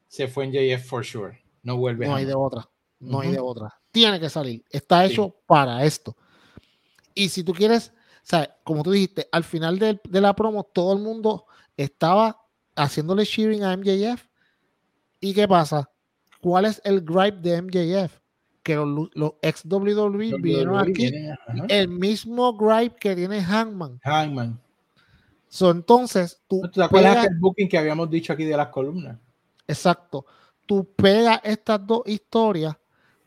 [0.06, 1.42] se fue MJF for sure.
[1.62, 2.06] No vuelve.
[2.06, 2.68] No hay de otra.
[3.00, 3.80] No hay de otra.
[3.90, 4.62] Tiene que salir.
[4.68, 6.14] Está hecho para esto.
[7.14, 10.92] Y si tú quieres, o sea, como tú dijiste, al final de, la promo todo
[10.92, 11.46] el mundo
[11.78, 12.44] estaba
[12.76, 14.26] haciéndole cheering a MJF.
[15.18, 15.90] ¿Y qué pasa?
[16.42, 18.18] ¿Cuál es el gripe de MJF?
[18.62, 21.10] Que los, los ex WWE vinieron aquí.
[21.68, 23.98] el mismo gripe que tiene Hangman.
[24.04, 24.60] Hangman
[25.60, 26.62] entonces, tú.
[26.72, 29.18] ¿Te acuerdas el booking que habíamos dicho aquí de las columnas?
[29.66, 30.26] Exacto.
[30.66, 32.76] Tú pegas estas dos historias,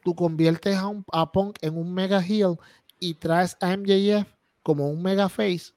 [0.04, 2.58] tú conviertes a, un, a Punk en un mega heel
[3.00, 4.28] y traes a MJF
[4.62, 5.74] como un mega face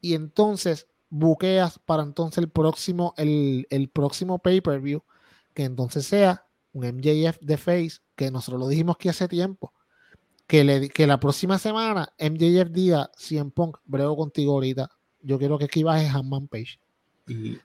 [0.00, 5.02] y entonces buqueas para entonces el próximo, el, el próximo pay-per-view,
[5.54, 9.72] que entonces sea un MJF de face, que nosotros lo dijimos que hace tiempo,
[10.46, 14.88] que, le, que la próxima semana MJF diga, en Punk, brego contigo ahorita,
[15.28, 16.78] yo quiero que aquí baje Hanman Page.
[17.26, 17.58] Y,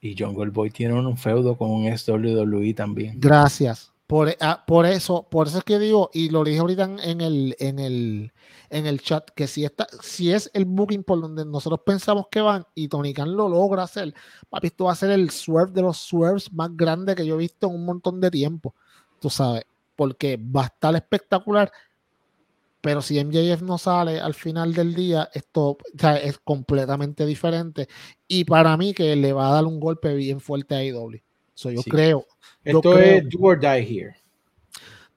[0.00, 3.20] y, Jungle, Boy tiene un feudo con un WWE también.
[3.20, 3.92] Gracias.
[4.06, 7.54] Por, ah, por, eso, por eso es que digo, y lo dije ahorita en el,
[7.58, 8.32] en el,
[8.70, 12.40] en el chat, que si, está, si es el booking por donde nosotros pensamos que
[12.40, 14.14] van y Tony Khan lo logra hacer,
[14.48, 17.38] papi, esto va a ser el swerve de los swerves más grande que yo he
[17.38, 18.74] visto en un montón de tiempo.
[19.20, 21.70] Tú sabes, porque va a estar espectacular
[22.84, 25.78] pero si MJF no sale al final del día, esto
[26.22, 27.88] es completamente diferente.
[28.28, 31.18] Y para mí que le va a dar un golpe bien fuerte a AEW.
[31.54, 32.26] So, yo creo.
[32.62, 34.14] Esto es do or die here.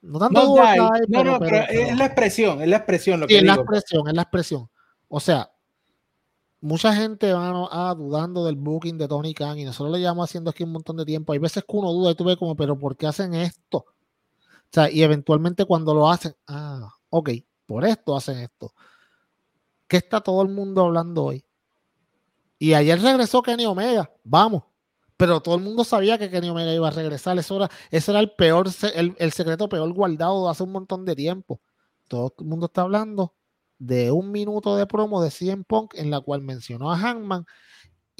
[0.00, 3.20] No tanto do or die, no, no, pero, es la expresión, es la expresión.
[3.20, 4.70] Lo que es la expresión, es la expresión.
[5.08, 5.50] O sea,
[6.62, 10.48] mucha gente va a, dudando del booking de Tony Khan y nosotros le llevamos haciendo
[10.48, 11.34] aquí un montón de tiempo.
[11.34, 13.76] Hay veces que uno duda y tú ves como, pero ¿por qué hacen esto?
[13.76, 17.30] O sea, y eventualmente cuando lo hacen, ah, ok,
[17.68, 18.72] por esto hacen esto.
[19.86, 21.44] ¿Qué está todo el mundo hablando hoy?
[22.58, 24.64] Y ayer regresó Kenny Omega, vamos.
[25.18, 27.38] Pero todo el mundo sabía que Kenny Omega iba a regresar.
[27.38, 31.60] Eso era, ese era el peor, el, secreto peor guardado hace un montón de tiempo.
[32.08, 33.34] Todo el mundo está hablando
[33.78, 37.44] de un minuto de promo de CM Punk en la cual mencionó a Hangman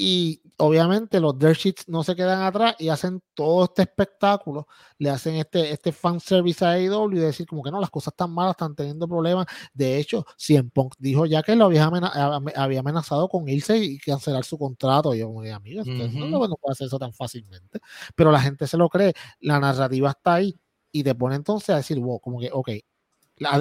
[0.00, 5.10] y obviamente los dirt sheets no se quedan atrás y hacen todo este espectáculo, le
[5.10, 8.30] hacen este, este fan service a AEW y decir como que no, las cosas están
[8.30, 9.46] malas, están teniendo problemas.
[9.74, 14.56] De hecho, CM Punk dijo ya que lo había, amenazado con irse y cancelar su
[14.56, 15.12] contrato.
[15.14, 17.80] Y yo como amigo, no, puede hacer eso tan fácilmente.
[18.14, 20.54] Pero la gente se lo cree, la narrativa está ahí
[20.92, 22.70] y te pone entonces a decir, wow, como que, ok,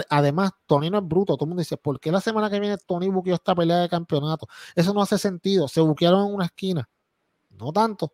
[0.10, 1.36] Además, Tony no es bruto.
[1.36, 3.90] Todo el mundo dice, ¿por qué la semana que viene Tony buqueó esta pelea de
[3.90, 4.48] campeonato?
[4.76, 5.68] Eso no hace sentido.
[5.68, 6.90] Se buquearon en una esquina.
[7.50, 8.14] No tanto.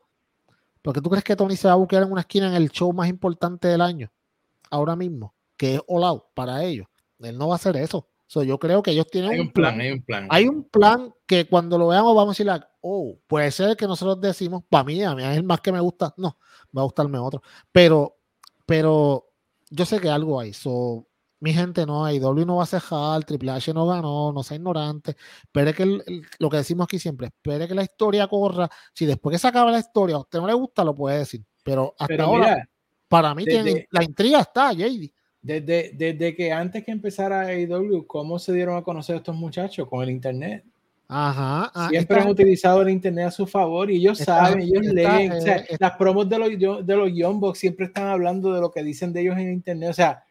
[0.84, 2.92] Porque tú crees que Tony se va a buquear en una esquina en el show
[2.92, 4.12] más importante del año,
[4.70, 6.88] ahora mismo, que es All Out para ellos.
[7.20, 8.10] Él no va a hacer eso.
[8.28, 10.28] yo creo que ellos tienen un plan, Hay un plan.
[10.30, 14.20] Hay un plan que cuando lo veamos vamos a decir, oh, puede ser que nosotros
[14.20, 16.38] decimos, para mí, a mí es el más que me gusta, no,
[16.76, 17.42] va a gustarme otro,
[17.72, 18.18] pero,
[18.66, 19.30] pero
[19.70, 21.08] yo sé que algo hay, so,
[21.44, 24.56] mi gente no, hay W no va a cejar, Triple H no ganó, no sea
[24.56, 26.00] ignorante, espere que
[26.40, 29.70] lo que decimos aquí siempre, espere que la historia corra, si después que se acaba
[29.70, 32.70] la historia a usted no le gusta, lo puede decir, pero hasta ahora,
[33.10, 33.44] para mí
[33.92, 35.12] la intriga está, JD.
[35.42, 39.90] Desde, desde que antes que empezara AEW, ¿cómo se dieron a conocer estos muchachos?
[39.90, 40.64] Con el internet.
[41.10, 45.34] Ajá, ah, Siempre han utilizado el internet a su favor y ellos saben, ellos leen.
[45.46, 48.82] Eh, las promos de los, de los Young Bucks siempre están hablando de lo que
[48.82, 49.90] dicen de ellos en internet.
[49.90, 50.24] O sea,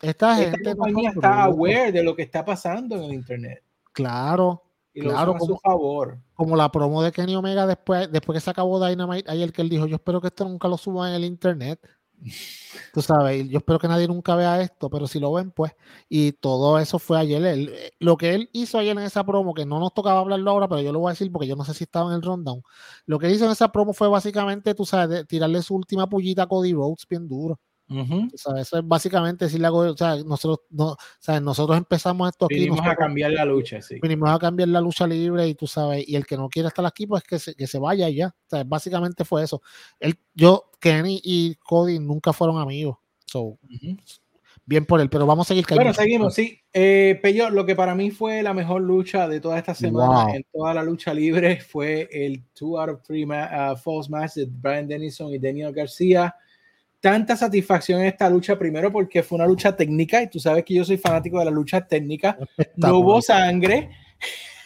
[0.00, 3.62] esta, gente compañía está aware de lo que está pasando en el internet.
[3.92, 6.18] Claro, y claro, a su favor.
[6.34, 9.68] Como la promo de Kenny Omega después, después que se acabó Dynamite, ayer que él
[9.68, 11.80] dijo, yo espero que esto nunca lo suba en el internet.
[12.94, 15.72] Tú sabes, yo espero que nadie nunca vea esto, pero si lo ven, pues.
[16.08, 17.44] Y todo eso fue ayer.
[17.44, 20.68] Eh, lo que él hizo ayer en esa promo, que no nos tocaba hablarlo ahora,
[20.68, 22.62] pero yo lo voy a decir porque yo no sé si estaba en el rundown.
[23.04, 26.44] Lo que él hizo en esa promo fue básicamente, tú sabes, tirarle su última pullita
[26.44, 27.60] a Cody Rhodes bien duro.
[27.88, 30.96] Eso es básicamente decirle algo, o sea, nosotros, no,
[31.40, 32.56] nosotros empezamos esto aquí.
[32.56, 33.98] Vinimos a cambiar la lucha, sí.
[34.02, 36.84] Vinimos a cambiar la lucha libre y tú sabes, y el que no quiere estar
[36.84, 38.28] aquí, pues que se, que se vaya ya.
[38.28, 39.62] O sea, básicamente fue eso.
[40.00, 42.96] Él, yo, Kenny y Cody nunca fueron amigos.
[43.24, 43.58] So,
[44.68, 45.84] Bien por él, pero vamos a seguir cayendo.
[45.84, 46.60] Bueno, seguimos, sí.
[46.72, 50.44] Eh, Peyo, lo que para mí fue la mejor lucha de toda esta semana en
[50.52, 54.88] toda la lucha libre fue el 2 out of 3 uh, false match de Brian
[54.88, 56.34] Dennison y Daniel García
[57.06, 60.74] tanta satisfacción en esta lucha, primero porque fue una lucha técnica y tú sabes que
[60.74, 62.36] yo soy fanático de la lucha técnica.
[62.74, 63.90] No hubo sangre.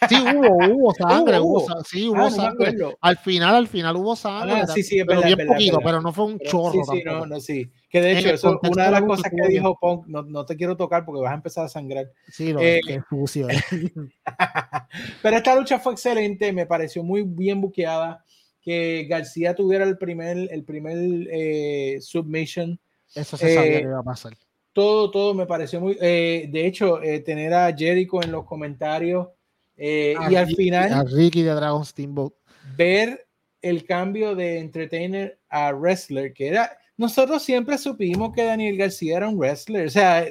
[0.09, 2.75] Sí, hubo, hubo sangre, hubo, sí, hubo ah, sangre.
[2.99, 4.61] al final, al final hubo sangre.
[4.61, 6.83] Ah, sí, sí, es pero verdad, bien poquito, pero no fue un chorro.
[6.83, 7.71] Sí, sí, no, no, sí.
[7.87, 10.75] Que de hecho, eso, una de las cosas que dijo Punk, no, no, te quiero
[10.75, 12.11] tocar porque vas a empezar a sangrar.
[12.27, 13.51] Sí, lo eh, que fusión.
[15.21, 18.25] pero esta lucha fue excelente, me pareció muy bien buqueada
[18.61, 20.97] que García tuviera el primer, el primer
[21.31, 22.79] eh, submission.
[23.13, 24.37] Eso se sabía eh, que iba a pasar.
[24.71, 25.97] Todo, todo me pareció muy.
[25.99, 29.27] Eh, de hecho, tener a Jericho en los comentarios
[29.75, 30.93] y al final.
[30.93, 32.33] A Ricky de Dragon Steamboat.
[32.77, 33.27] Ver
[33.61, 36.77] el cambio de entertainer a wrestler, que era.
[36.95, 40.25] Nosotros siempre supimos que Daniel García era un wrestler, o sea.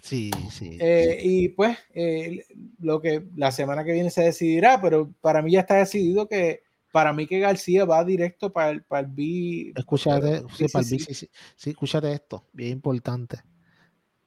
[0.00, 0.78] Sí, sí.
[1.22, 1.78] Y pues,
[2.78, 6.63] lo que la semana que viene se decidirá, pero para mí ya está decidido que
[6.94, 9.72] para mí que García va directo para el, para el B.
[9.74, 13.40] Escúchate, sí, para el B, sí, sí, escúchate esto, bien importante.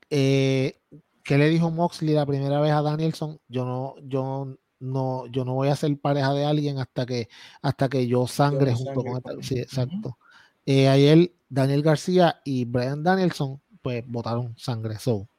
[0.09, 0.77] Eh,
[1.23, 3.39] ¿Qué le dijo Moxley la primera vez a Danielson?
[3.47, 7.29] Yo no, yo no, yo no voy a ser pareja de alguien hasta que,
[7.61, 9.31] hasta que yo sangre junto con esta.
[9.39, 10.17] Sí, exacto.
[10.65, 14.99] Eh, ayer Daniel García y Brian Danielson, pues votaron sangre.
[14.99, 15.29] So,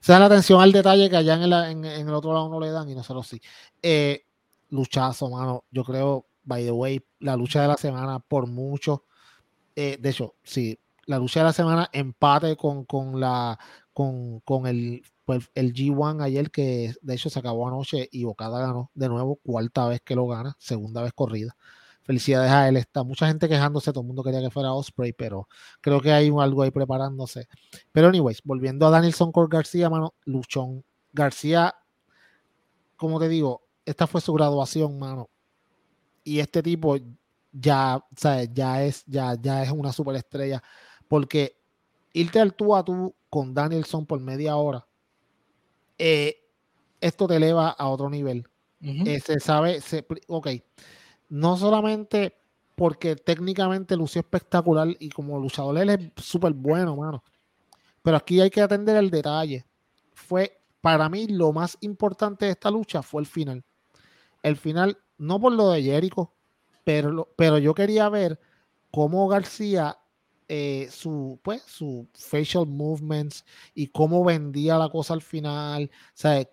[0.00, 2.58] se da la atención al detalle que allá en el, en, el otro lado no
[2.58, 3.40] le dan y nosotros sí.
[3.80, 4.24] Eh,
[4.70, 5.64] luchazo, mano.
[5.70, 9.04] Yo creo by the way, la lucha de la semana por mucho.
[9.76, 10.76] Eh, de hecho, sí,
[11.06, 13.56] la lucha de la semana empate con, con la
[13.92, 15.02] con, con el,
[15.54, 19.86] el G1 ayer que de hecho se acabó anoche y Okada ganó de nuevo, cuarta
[19.86, 21.56] vez que lo gana, segunda vez corrida.
[22.02, 22.76] Felicidades a él.
[22.76, 25.48] Está mucha gente quejándose, todo el mundo quería que fuera Osprey, pero
[25.80, 27.46] creo que hay algo ahí preparándose.
[27.92, 30.84] Pero anyways, volviendo a Danielson con García, mano, Luchón.
[31.12, 31.76] García,
[32.96, 35.29] como te digo, esta fue su graduación, mano
[36.24, 36.96] y este tipo
[37.52, 38.04] ya,
[38.52, 40.62] ya es, ya, ya es una superestrella.
[41.08, 41.56] Porque
[42.12, 44.86] irte al tú a tú con Danielson por media hora,
[45.98, 46.36] eh,
[47.00, 48.46] esto te eleva a otro nivel.
[48.82, 50.48] Eh, se sabe, se, ok,
[51.28, 52.34] no solamente
[52.74, 57.22] porque técnicamente lució espectacular y como luchador él es súper bueno, mano.
[58.02, 59.66] Pero aquí hay que atender el detalle.
[60.14, 63.62] Fue, para mí, lo más importante de esta lucha fue el final.
[64.42, 66.32] El final no por lo de Jericho,
[66.82, 68.40] pero, pero yo quería ver
[68.90, 69.98] cómo García,
[70.48, 73.44] eh, su, pues, su facial movements
[73.74, 75.90] y cómo vendía la cosa al final,
[76.24, 76.44] o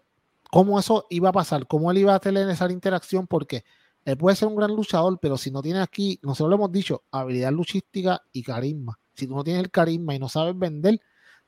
[0.52, 3.64] cómo eso iba a pasar, cómo él iba a tener esa interacción, porque
[4.06, 7.04] él puede ser un gran luchador, pero si no tiene aquí, nosotros lo hemos dicho,
[7.12, 9.00] habilidad luchística y carisma.
[9.16, 11.00] Si tú no tienes el carisma y no sabes vender,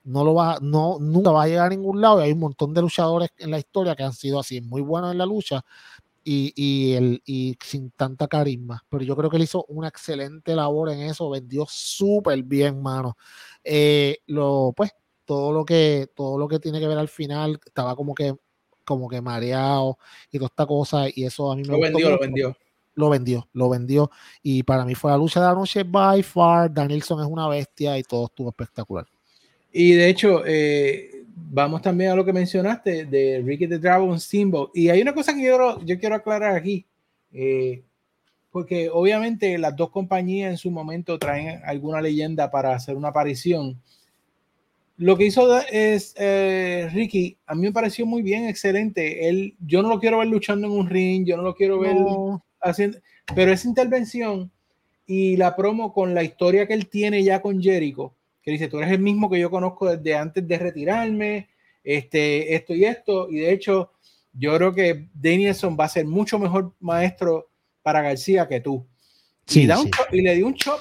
[0.04, 2.20] no lo va, no, nunca va a llegar a ningún lado.
[2.20, 5.12] Y hay un montón de luchadores en la historia que han sido así, muy buenos
[5.12, 5.64] en la lucha,
[6.32, 8.86] y, y, el, y sin tanta carisma.
[8.88, 13.18] Pero yo creo que él hizo una excelente labor en eso, vendió súper bien, mano.
[13.64, 14.92] Eh, lo, pues,
[15.26, 18.36] todo lo que, todo lo que tiene que ver al final, estaba como que,
[18.86, 19.98] como que mareado
[20.32, 22.58] y toda esta cosa, y eso a mí me lo vendió, lo vendió.
[22.94, 24.12] Lo vendió, lo vendió.
[24.44, 26.72] Y para mí fue la lucha de la noche by far.
[26.72, 29.08] Danielson es una bestia y todo estuvo espectacular.
[29.72, 34.72] Y de hecho, eh, vamos también a lo que mencionaste de Ricky the Dragon Steamboat.
[34.74, 36.86] Y hay una cosa que yo, yo quiero aclarar aquí.
[37.32, 37.84] Eh,
[38.52, 43.80] porque obviamente las dos compañías en su momento traen alguna leyenda para hacer una aparición.
[44.98, 49.30] Lo que hizo es eh, Ricky, a mí me pareció muy bien, excelente.
[49.30, 51.96] Él, yo no lo quiero ver luchando en un ring, yo no lo quiero ver
[52.60, 52.98] haciendo,
[53.34, 54.52] pero esa intervención
[55.06, 58.14] y la promo con la historia que él tiene ya con Jericho,
[58.50, 61.50] que dice, tú eres el mismo que yo conozco desde antes de retirarme,
[61.84, 63.92] este, esto y esto, y de hecho,
[64.34, 67.50] yo creo que Danielson va a ser mucho mejor maestro
[67.84, 68.88] para García que tú.
[69.50, 69.68] y,
[70.22, 70.80] le dio un chop.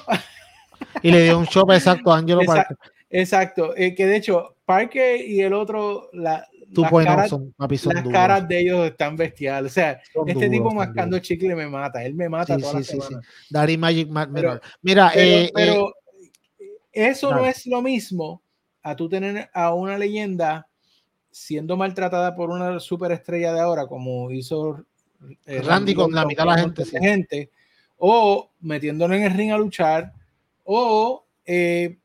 [1.01, 2.77] y le dio un chop exacto a Angelo Parker.
[3.11, 7.31] Exacto, eh, que de hecho Parker y el otro, la, las, caras,
[7.85, 9.71] las caras, de ellos están bestiales.
[9.71, 12.03] O sea, este tipo mascando chicle me mata.
[12.03, 12.97] Él me mata toda sí,
[13.49, 14.59] la sí, Magic Mira, pero,
[15.15, 15.93] eh, pero eh,
[16.91, 18.41] eso no es lo mismo
[18.81, 20.67] a tú tener a una leyenda
[21.31, 24.83] siendo maltratada por una superestrella de ahora, como hizo
[25.45, 27.51] eh, Randy, con la mitad de la gente, gente,
[27.97, 30.13] o metiéndolo en el ring a luchar,
[30.63, 31.97] o eh,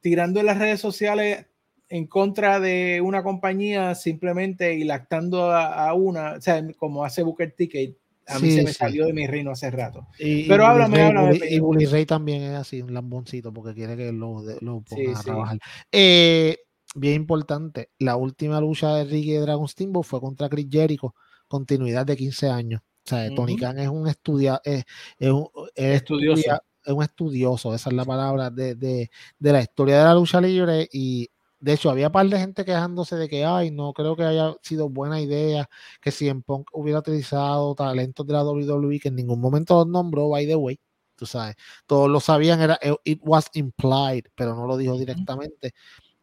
[0.00, 1.46] tirando en las redes sociales
[1.88, 7.52] en contra de una compañía simplemente y lactando a, una, o sea, como hace Booker
[7.52, 7.96] Ticket,
[8.30, 10.06] a mí se me salió de mi reino hace rato.
[10.18, 11.38] Pero háblame, háblame.
[11.50, 15.22] Y Bully Ray también es así, un lamboncito, porque quiere que lo, lo pongan a
[15.22, 15.58] trabajar.
[15.90, 16.58] Eh,
[16.94, 21.14] bien importante, la última lucha de Ricky Dragon Steamboat fue contra Chris Jericho
[21.50, 22.80] continuidad de 15 años.
[23.04, 24.84] O sea, Tony Khan es un, estudia, es,
[25.20, 26.42] un estudioso.
[26.84, 30.40] es un estudioso, esa es la palabra, de, de, de, la historia de la lucha
[30.40, 30.88] libre.
[30.92, 31.28] Y
[31.60, 34.54] de hecho, había un par de gente quejándose de que, ay, no creo que haya
[34.62, 35.68] sido buena idea
[36.00, 39.86] que si en Punk hubiera utilizado talentos de la WWE, que en ningún momento los
[39.86, 40.80] nombró, by the way.
[41.16, 41.56] Tú sabes,
[41.86, 45.72] todos lo sabían, era eh, it was implied, pero no lo dijo directamente.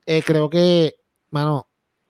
[0.05, 0.95] Eh, creo que,
[1.29, 1.67] mano,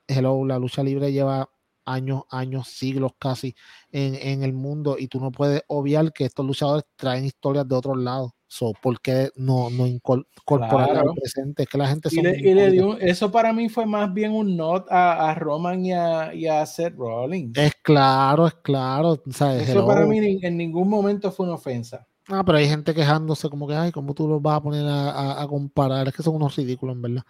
[0.07, 1.49] hello, la lucha libre lleva
[1.87, 3.55] años, años, siglos casi
[3.91, 7.97] en, el mundo y tú no puedes obviar que estos luchadores traen historias de otros
[7.97, 8.31] lados.
[8.49, 11.63] So, ¿Por qué no, no incorporar al presente?
[11.63, 12.09] Es que la gente...
[12.11, 16.33] Y, le, dio, eso para mí fue más bien un not a, Roman y a,
[16.33, 17.57] y a, Seth Rollins.
[17.57, 19.21] Es claro, es claro.
[19.25, 22.07] Eso para mí en ningún momento fue una ofensa.
[22.29, 25.45] Ah, pero hay gente quejándose como que, ay, ¿cómo tú los vas a poner a,
[25.47, 26.09] comparar?
[26.09, 27.23] Es que son unos ridículos, en verdad.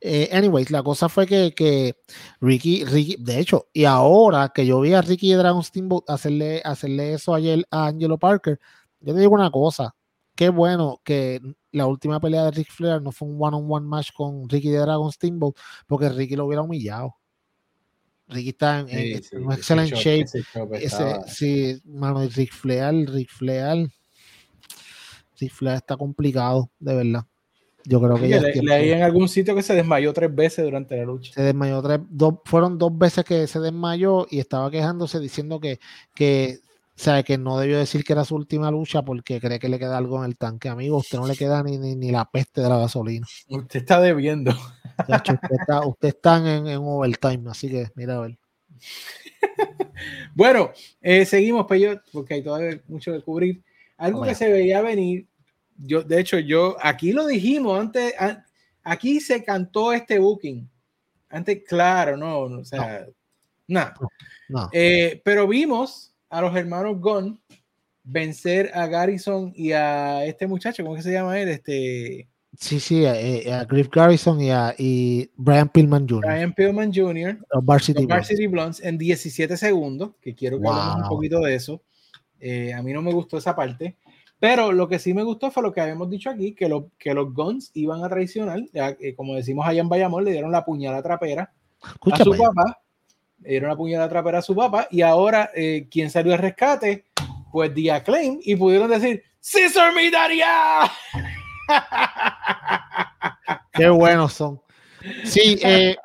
[0.00, 1.96] Eh, anyways, la cosa fue que, que,
[2.40, 6.62] Ricky, Ricky, de hecho, y ahora que yo vi a Ricky de Dragon Steamboat hacerle,
[6.64, 8.60] hacerle eso ayer a Angelo Parker,
[9.00, 9.96] yo te digo una cosa,
[10.36, 11.40] qué bueno que
[11.72, 15.10] la última pelea de Rick Flair no fue un one-on-one match con Ricky de Dragon
[15.10, 15.56] Steamboat,
[15.88, 17.16] porque Ricky lo hubiera humillado.
[18.28, 20.26] Ricky está en, un excelente shape.
[20.80, 23.88] Ese, sí, mano, Rick Flair, Rick Flair
[25.48, 27.26] Flair está complicado, de verdad.
[27.86, 30.96] Yo creo que ya le, leí en algún sitio que se desmayó tres veces durante
[30.96, 31.32] la lucha.
[31.34, 35.78] Se desmayó tres, dos, fueron dos veces que se desmayó y estaba quejándose diciendo que,
[36.14, 36.60] que,
[36.96, 39.98] o que no debió decir que era su última lucha porque cree que le queda
[39.98, 40.70] algo en el tanque.
[40.70, 43.26] Amigo, usted no le queda ni, ni, la peste de la gasolina.
[43.48, 44.52] Usted está debiendo.
[45.90, 48.38] usted está, en, en, overtime, así que mira a ver.
[50.34, 50.70] bueno,
[51.02, 53.62] eh, seguimos, Peyo, porque hay todavía mucho que cubrir.
[53.98, 55.28] Algo que se veía venir,
[55.76, 58.14] yo, de hecho, yo, aquí lo dijimos antes,
[58.82, 60.68] aquí se cantó este booking.
[61.28, 63.06] Antes, claro, no, o sea,
[63.66, 63.94] nada.
[64.72, 67.40] Eh, pero vimos a los hermanos Gunn
[68.04, 71.48] vencer a Garrison y a este muchacho, ¿cómo que se llama él?
[71.48, 72.28] Este.
[72.56, 76.24] Sí, sí, a, eh, Griff Garrison y a y Brian Pillman Jr.
[76.24, 77.38] Brian Pillman Jr.
[77.52, 81.82] Los Varsity, Varsity Blondes en 17 segundos, que quiero que hablemos un poquito de eso.
[82.38, 83.96] Eh, a mí no me gustó esa parte.
[84.44, 87.14] Pero lo que sí me gustó fue lo que habíamos dicho aquí, que, lo, que
[87.14, 91.02] los Guns iban a traicionar, ya, como decimos allá en Bayamón, le dieron la puñalada
[91.02, 92.78] trapera a su papá,
[93.38, 97.06] le dieron la puñalada trapera a su papá, y ahora, eh, quien salió al rescate?
[97.50, 100.92] Pues The Acclaim, y pudieron decir, ¡César mi Daria!
[103.72, 104.60] Qué buenos son.
[105.24, 105.96] Sí, eh,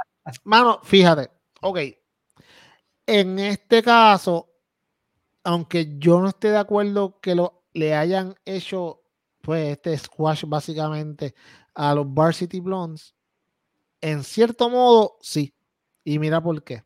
[0.45, 1.29] mano, fíjate,
[1.59, 1.79] ok,
[3.05, 4.49] en este caso,
[5.43, 9.01] aunque yo no esté de acuerdo que lo, le hayan hecho
[9.41, 11.33] pues este squash básicamente
[11.73, 13.15] a los Varsity Blondes,
[14.01, 15.53] en cierto modo sí.
[16.03, 16.83] Y mira por qué.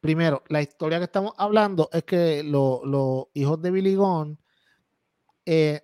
[0.00, 4.38] Primero, la historia que estamos hablando es que los hijos de Billy Gunn
[5.44, 5.82] eh,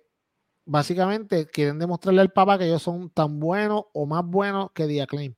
[0.65, 5.01] básicamente quieren demostrarle al papá que ellos son tan buenos o más buenos que The
[5.03, 5.35] Acclaim.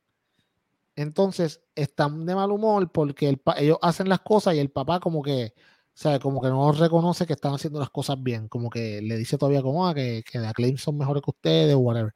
[0.95, 5.53] Entonces están de mal humor porque ellos hacen las cosas y el papá como que
[5.99, 9.17] o sea, como que no reconoce que están haciendo las cosas bien, como que le
[9.17, 12.13] dice todavía como ah, que, que de Acclaim son mejores que ustedes o whatever.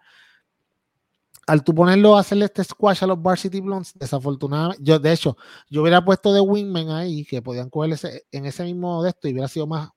[1.47, 5.35] al tú ponerlo a hacerle este squash a los Varsity Blondes, desafortunadamente, yo de hecho,
[5.69, 7.97] yo hubiera puesto de Wingman ahí, que podían cogerle
[8.31, 9.89] en ese mismo de esto y hubiera sido más,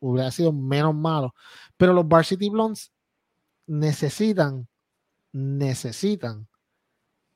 [0.00, 1.34] hubiera sido menos malo.
[1.76, 2.92] Pero los Varsity Blondes
[3.66, 4.66] necesitan,
[5.32, 6.48] necesitan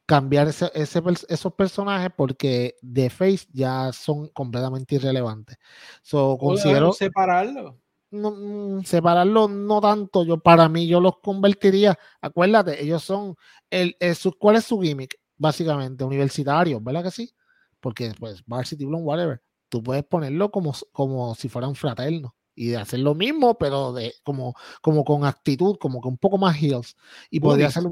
[0.08, 5.58] cambiar ese, esos personajes porque de Face ya son completamente irrelevantes.
[6.02, 7.78] So, considero separarlo
[8.10, 10.24] no, mm, separarlo no tanto.
[10.24, 11.98] Yo, para mí, yo los convertiría.
[12.20, 13.36] Acuérdate, ellos son.
[13.70, 13.96] El,
[14.38, 15.18] ¿Cuál es su gimmick?
[15.36, 17.34] Básicamente, universitario, ¿verdad que sí?
[17.80, 19.42] Porque, pues, Varsity Bloom, whatever.
[19.68, 24.14] Tú puedes ponerlo como, como si fueran fraternos y de hacer lo mismo, pero de
[24.24, 26.96] como, como con actitud, como que un poco más heels.
[27.30, 27.84] Y podría ser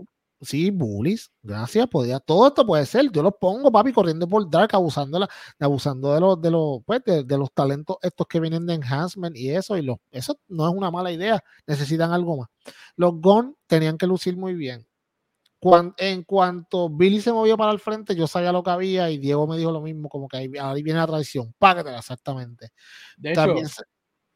[0.43, 4.69] Sí, bullies, gracias, podía, todo esto puede ser, yo los pongo, papi, corriendo por Dark,
[4.75, 5.29] abusando, la,
[5.59, 9.51] abusando de los, de los, pues, de, los talentos estos que vienen de enhancement y
[9.51, 12.49] eso, y lo, eso no es una mala idea, necesitan algo más.
[12.97, 14.87] Los Gon tenían que lucir muy bien.
[15.97, 19.47] en cuanto Billy se movió para el frente, yo sabía lo que había y Diego
[19.47, 22.73] me dijo lo mismo, como que ahí, viene la traición, págatela exactamente.
[23.17, 23.55] De hecho,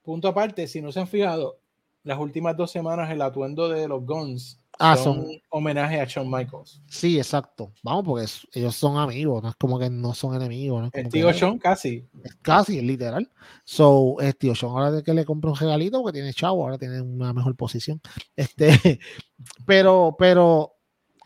[0.01, 1.61] punto aparte, si no se han fijado,
[2.05, 6.81] las últimas dos semanas el atuendo de los Guns Ah, son, homenaje a Shawn Michaels.
[6.89, 7.71] Sí, exacto.
[7.83, 10.83] Vamos, porque ellos son amigos, no es como que no son enemigos.
[10.83, 10.91] ¿no?
[10.95, 12.09] el tío Shawn casi.
[12.41, 13.31] Casi, literal.
[13.63, 16.79] So, el tío Shawn ahora de que le compra un regalito porque tiene chavo, ahora
[16.79, 18.01] tiene una mejor posición.
[18.35, 18.99] Este,
[19.67, 20.77] pero, pero,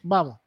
[0.03, 0.41] vamos.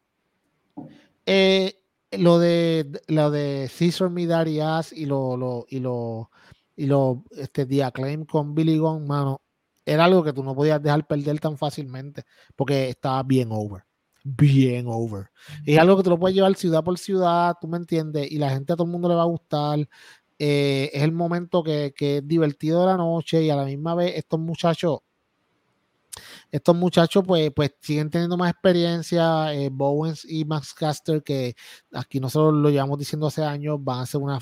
[1.24, 1.80] Eh,
[2.12, 6.30] lo de lo de Caesar Midarias y lo, lo, y lo
[6.76, 9.40] y lo este The Acclaim con Billy Gunn, mano,
[9.88, 12.24] era algo que tú no podías dejar perder tan fácilmente
[12.54, 13.84] porque estaba bien over.
[14.22, 15.30] Bien over.
[15.64, 18.36] Y es algo que tú lo puedes llevar ciudad por ciudad, tú me entiendes, y
[18.36, 19.78] la gente a todo el mundo le va a gustar.
[20.38, 24.14] Eh, es el momento que, es divertido de la noche y a la misma vez
[24.16, 25.00] estos muchachos
[26.50, 29.54] estos muchachos pues, pues siguen teniendo más experiencia.
[29.54, 31.54] Eh, Bowens y Max Caster, que
[31.92, 34.38] aquí nosotros lo llevamos diciendo hace años, van a ser una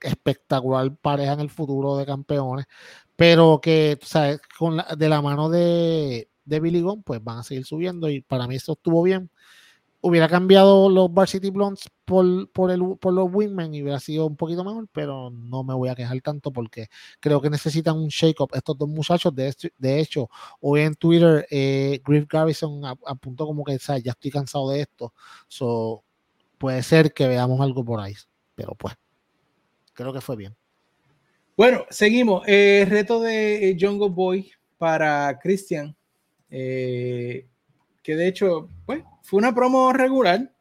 [0.00, 2.66] espectacular pareja en el futuro de campeones
[3.16, 7.64] pero que, sabes, con la, de la mano de, Billy Gunn, pues van a seguir
[7.64, 9.30] subiendo y para mí esto estuvo bien.
[10.00, 14.36] Hubiera cambiado los Varsity Blondes por, por, el, por los Wingmen y hubiera sido un
[14.36, 16.88] poquito mejor, pero no me voy a quejar tanto porque
[17.20, 19.34] creo que necesitan un shake-up estos dos muchachos.
[19.34, 20.28] De, de hecho,
[20.60, 25.14] hoy en Twitter, eh, Griff Garrison apuntó como que ya estoy cansado de esto.
[25.48, 26.04] So,
[26.58, 28.14] puede ser que veamos algo por ahí,
[28.54, 28.94] pero pues
[29.94, 30.54] creo que fue bien.
[31.56, 32.42] Bueno, seguimos.
[32.46, 35.94] Eh, reto de eh, Jungle Boy para Christian.
[36.50, 37.46] Eh,
[38.02, 40.52] que de hecho, pues, fue una promo regular.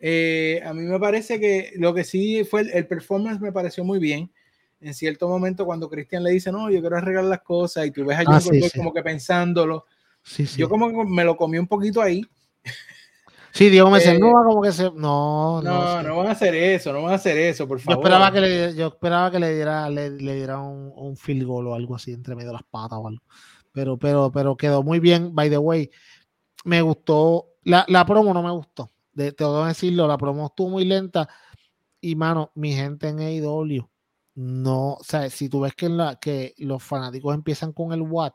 [0.00, 3.98] Eh, a mí me parece que lo que sí fue el, performance me pareció muy
[3.98, 4.30] bien.
[4.80, 8.04] En cierto momento, cuando Christian le dice, no, yo quiero arreglar las cosas, y tú
[8.04, 9.86] ves a ah, Jungle Boy como que pensándolo.
[10.56, 12.24] yo como que me lo comí un poquito ahí.
[13.52, 14.84] Sí, Diego me dice, no como que se.
[14.92, 17.96] No, no, no, van a hacer eso, no van a hacer eso, por favor.
[17.96, 21.66] Yo esperaba que le, yo esperaba que le diera, le, diera un, un, field goal
[21.68, 23.22] o algo así entre medio de las patas o algo.
[23.72, 25.90] Pero, pero, pero quedó muy bien, by the way.
[26.64, 27.46] Me gustó.
[27.64, 28.90] La, la promo no me gustó.
[29.12, 31.28] De, te voy a decirlo, la promo estuvo muy lenta.
[32.00, 33.88] Y mano, mi gente en AEW,
[34.36, 38.34] no, o sea, si tú ves que, la, que los fanáticos empiezan con el what,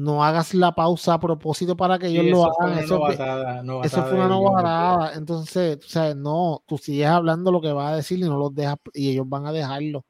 [0.00, 2.78] no hagas la pausa a propósito para que ellos lo hagan.
[2.78, 5.12] Eso, eso, fue una novatada.
[5.14, 8.54] Entonces, o sea, no, tú sigues hablando lo que va a decir y no los
[8.54, 10.06] dejas, y ellos van a dejarlo.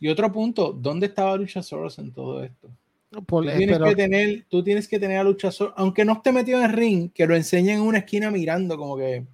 [0.00, 2.70] Y otro punto, ¿dónde estaba Luchasaurus en todo esto?
[3.10, 6.64] tú, tienes que tener, tú tienes que tener a Luchasaurus, aunque no esté metido en
[6.64, 9.26] el ring, que lo enseñen en una esquina mirando como que...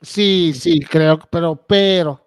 [0.00, 2.26] Sí, sí, creo, pero, pero,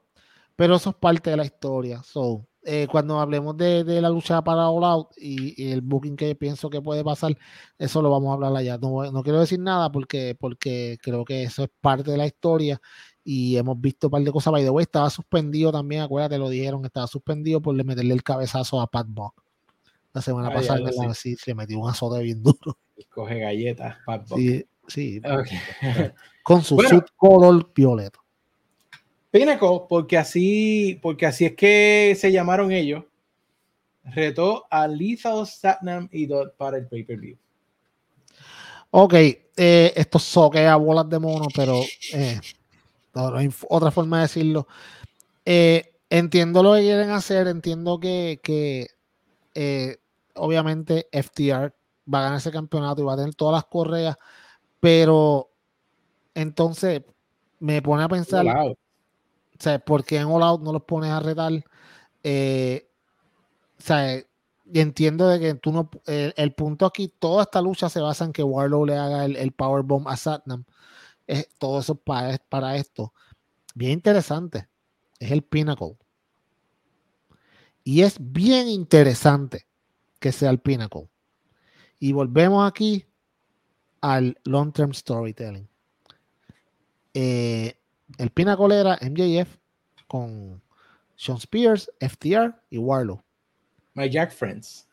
[0.56, 2.04] pero eso es parte de la historia.
[2.04, 6.70] So, eh, cuando hablemos de, la lucha para All Out y, el booking que pienso
[6.70, 7.36] que puede pasar,
[7.80, 8.78] eso lo vamos a hablar allá.
[8.78, 12.80] No, quiero decir nada porque, porque creo que eso es parte de la historia
[13.24, 14.52] y hemos visto un par de cosas.
[14.52, 18.80] By the way, estaba suspendido también, acuérdate, lo dijeron, estaba suspendido por meterle el cabezazo
[18.80, 19.34] a Pat Buck.
[20.14, 21.36] La semana pasada sí.
[21.38, 22.78] se metió un azote bien duro.
[23.10, 24.38] Coge galletas, Pat Buck.
[24.38, 25.22] Sí, sí.
[26.44, 28.20] Con su suit color violeta.
[29.32, 33.04] Pinnacle, porque así, porque así es que se llamaron ellos,
[34.04, 37.38] retó a Lethal Satnam y Dot para el pay-per-view.
[38.92, 41.82] Ok, eh, esto soquea bolas de mono, pero
[42.14, 42.40] eh,
[43.14, 44.68] no, hay otra forma de decirlo.
[45.46, 48.88] Eh, entiendo lo que quieren hacer, entiendo que, que
[49.54, 49.98] eh,
[50.36, 51.74] obviamente FTR
[52.12, 54.18] va a ganar ese campeonato y va a tener todas las correas,
[54.80, 55.52] pero
[56.34, 57.04] entonces
[57.60, 58.46] me pone a pensar,
[59.60, 61.52] o sea, porque en All Out no los pones a retar?
[62.24, 62.90] Eh,
[63.78, 64.24] o sea,
[64.74, 65.90] entiendo de que tú no.
[66.06, 69.52] El, punto aquí, toda esta lucha se basa en que Warlow le haga el, el
[69.52, 70.64] powerbomb a Satnam.
[71.28, 73.14] es todo eso para, para esto.
[73.76, 74.70] Bien interesante.
[75.20, 75.98] Es el Pinnacle.
[77.84, 79.68] Y es bien interesante
[80.20, 81.10] que sea el Pinnacle.
[82.00, 83.06] Y volvemos aquí
[84.00, 85.68] al long term storytelling.
[87.14, 87.79] Eh,
[88.18, 89.58] el Pinnacle era MJF
[90.08, 90.62] con
[91.16, 93.22] Sean Spears, FTR y Warlow.
[93.94, 94.88] My Jack Friends.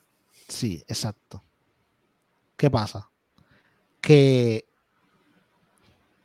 [0.49, 1.43] Sí, exacto.
[2.57, 3.11] ¿Qué pasa?
[4.01, 4.67] Que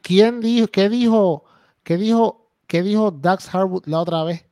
[0.01, 1.45] ¿quién dijo, qué dijo,
[1.83, 4.45] qué dijo, qué dijo Dax Harwood la otra vez?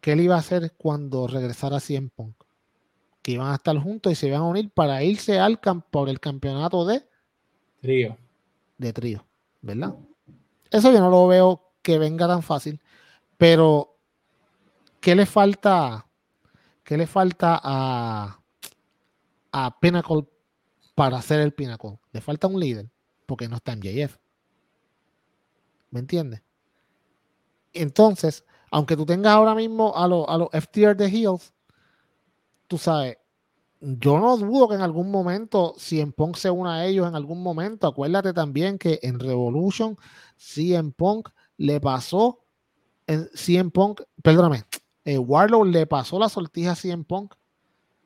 [0.00, 2.34] Que él iba a hacer cuando regresara a CM Punk.
[3.22, 5.58] Que iban a estar juntos y se iban a unir para irse al
[5.90, 7.04] por el campeonato de
[7.80, 8.16] trío.
[8.78, 9.24] De trío,
[9.60, 9.94] ¿verdad?
[10.70, 12.82] Eso yo no lo veo que venga tan fácil,
[13.38, 13.96] pero
[15.00, 16.06] ¿qué le falta?
[16.84, 18.42] ¿Qué le falta a,
[19.52, 20.28] a Pinnacle
[20.94, 21.98] para hacer el Pinnacle?
[22.12, 22.90] Le falta un líder,
[23.24, 24.18] porque no está en JF.
[25.88, 26.42] ¿Me entiendes?
[27.72, 31.54] Entonces, aunque tú tengas ahora mismo a los, a los FTR de Heels,
[32.66, 33.16] tú sabes,
[33.80, 37.14] yo no dudo que en algún momento, si en Punk se una a ellos en
[37.14, 39.96] algún momento, acuérdate también que en Revolution,
[40.54, 42.40] en Punk le pasó,
[43.06, 44.64] en CM Punk, perdóname,
[45.04, 47.34] eh, Warlow le pasó la sortija a CM Punk.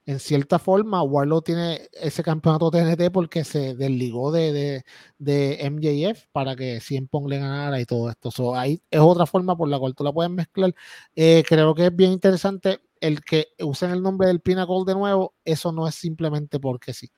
[0.05, 4.85] En cierta forma, Warlow tiene ese campeonato TNT porque se desligó de,
[5.19, 8.57] de, MJF para que CM Punk le ganara y todo esto.
[8.57, 10.75] ahí es otra forma por la cual tú la puedes mezclar.
[11.15, 15.35] Eh, creo que es bien interesante el que usen el nombre del Pinnacle de nuevo.
[15.45, 17.09] Eso no es simplemente porque sí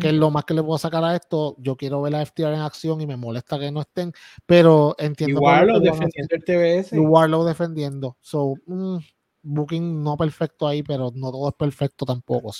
[0.00, 1.56] que es lo más que le puedo sacar a esto.
[1.58, 4.12] Yo quiero ver a FTR en acción y me molesta que no estén,
[4.46, 5.40] pero entiendo.
[5.40, 6.96] Igual lo defendiendo el TBS.
[6.96, 8.16] Igual lo defendiendo.
[8.20, 8.98] So, mm,
[9.42, 12.52] booking no perfecto ahí, pero no todo es perfecto tampoco.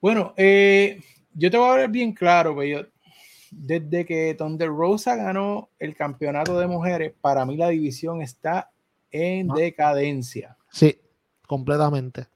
[0.00, 1.00] Bueno, eh,
[1.34, 2.86] yo te voy a ver bien claro, pero
[3.50, 8.70] desde que Thunder Rosa ganó el campeonato de mujeres, para mí la división está
[9.10, 10.56] en decadencia.
[10.70, 10.98] Sí,
[11.46, 12.31] completamente.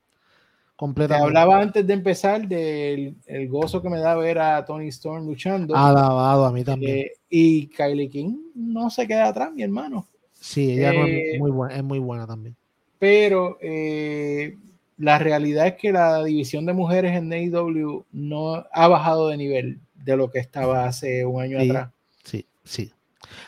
[0.77, 1.27] Completamente.
[1.27, 5.75] hablaba antes de empezar del el gozo que me da ver a Tony Storm luchando.
[5.75, 6.99] Alabado a mí también.
[6.99, 10.07] Eh, y Kylie King no se queda atrás, mi hermano.
[10.35, 12.55] Sí, ella es, eh, muy buena, es muy buena también.
[12.99, 14.55] Pero eh,
[14.99, 19.81] la realidad es que la división de mujeres en AEW no ha bajado de nivel
[19.95, 21.91] de lo que estaba hace un año atrás.
[22.23, 22.93] Sí, sí.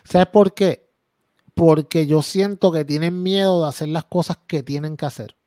[0.03, 0.89] ¿Sabes por qué?
[1.53, 5.38] Porque yo siento que tienen miedo de hacer las cosas que tienen que hacer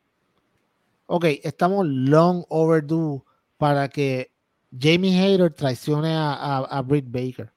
[1.11, 3.21] ok, estamos long overdue
[3.57, 4.31] para que
[4.71, 7.51] Jamie Hayter traicione a, a, Britt Baker.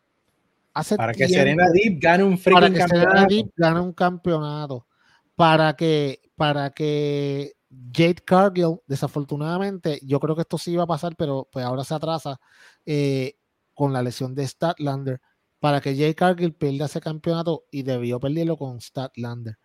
[0.96, 4.86] para que Serena Deep gane un para que Serena Deep gane un campeonato.
[5.36, 7.52] Para que, para que
[7.92, 11.94] Jade Cargill, desafortunadamente, yo creo que esto sí iba a pasar, pero pues ahora se
[11.94, 12.40] atrasa
[12.84, 13.36] eh,
[13.72, 15.20] con la lesión de Statlander.
[15.60, 19.58] Para que Jade Cargill pierda ese campeonato y debió perderlo con Statlander.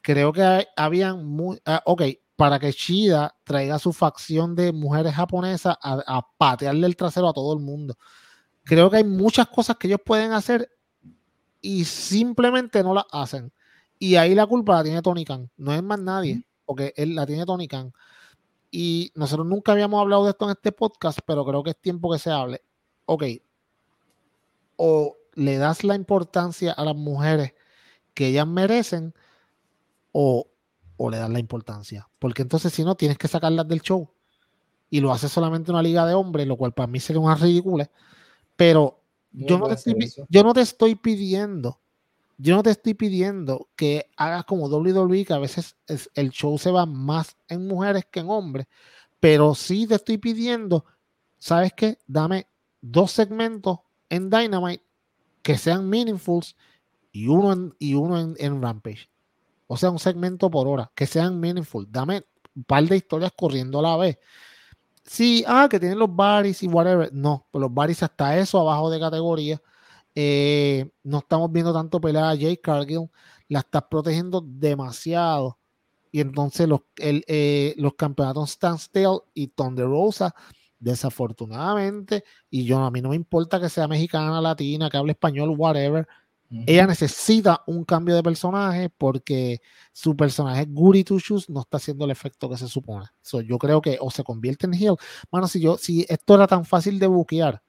[0.00, 1.60] Creo que habían muy.
[1.66, 2.02] Ah, ok,
[2.36, 7.54] para que Shida traiga su facción de mujeres japonesas a, patearle el trasero a todo
[7.54, 7.96] el mundo.
[8.62, 10.70] Creo que hay muchas cosas que ellos pueden hacer
[11.60, 13.52] y simplemente no las hacen.
[13.98, 17.24] Y ahí la culpa la tiene Tony Khan, no es más nadie, porque él la
[17.24, 17.92] tiene Tony Khan.
[18.70, 22.12] Y nosotros nunca habíamos hablado de esto en este podcast, pero creo que es tiempo
[22.12, 22.62] que se hable.
[23.06, 23.24] Ok,
[24.76, 27.54] o le das la importancia a las mujeres
[28.14, 29.14] que ellas merecen,
[30.12, 30.46] o
[30.96, 32.08] o le das la importancia.
[32.18, 34.10] Porque entonces si no, tienes que sacarlas del show.
[34.88, 37.90] Y lo hace solamente una liga de hombres, lo cual para mí sería una ridícula.
[38.56, 39.00] Pero
[39.32, 41.80] yo, no te estoy, yo no te estoy pidiendo,
[42.38, 45.76] yo no te estoy pidiendo que hagas como WWE, que a veces
[46.14, 48.66] el show se va más en mujeres que en hombres.
[49.20, 50.84] Pero sí te estoy pidiendo,
[51.38, 51.98] ¿sabes qué?
[52.06, 52.46] Dame
[52.80, 54.84] dos segmentos en Dynamite
[55.42, 56.56] que sean meaningfuls
[57.12, 59.08] y uno en, y uno en Rampage.
[59.66, 61.86] O sea, un segmento por hora, que sean meaningful.
[61.90, 62.24] Dame
[62.54, 64.18] un par de historias corriendo a la vez.
[65.04, 67.12] Sí, ah, que tienen los baris y whatever.
[67.12, 69.62] No, pues los baris hasta eso abajo de categoría.
[70.14, 73.10] Eh, no estamos viendo tanto pelea a Jay Cargill.
[73.48, 75.58] La estás protegiendo demasiado.
[76.10, 80.34] Y entonces los, el, eh, los campeonatos Standstill y Thunder Rosa,
[80.78, 85.54] desafortunadamente, y yo a mí no me importa que sea mexicana, latina, que hable español,
[85.56, 86.06] whatever
[86.50, 89.60] ella necesita un cambio de personaje porque
[89.92, 93.06] su personaje Guri Tushus no está haciendo el efecto que se supone.
[93.44, 94.96] yo creo que o se convierte en heel.
[95.30, 97.62] Bueno, si yo, si esto era tan fácil de buquear,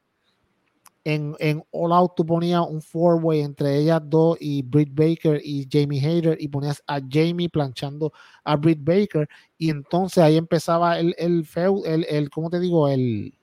[1.04, 5.66] en, en All Out tú ponías un four-way entre ellas dos y Britt Baker y
[5.72, 8.12] Jamie Hayter y ponías a Jamie planchando
[8.44, 9.28] a Britt Baker
[9.58, 11.48] y entonces ahí empezaba el, el,
[11.86, 12.90] el, el ¿cómo te digo?
[12.90, 13.34] El,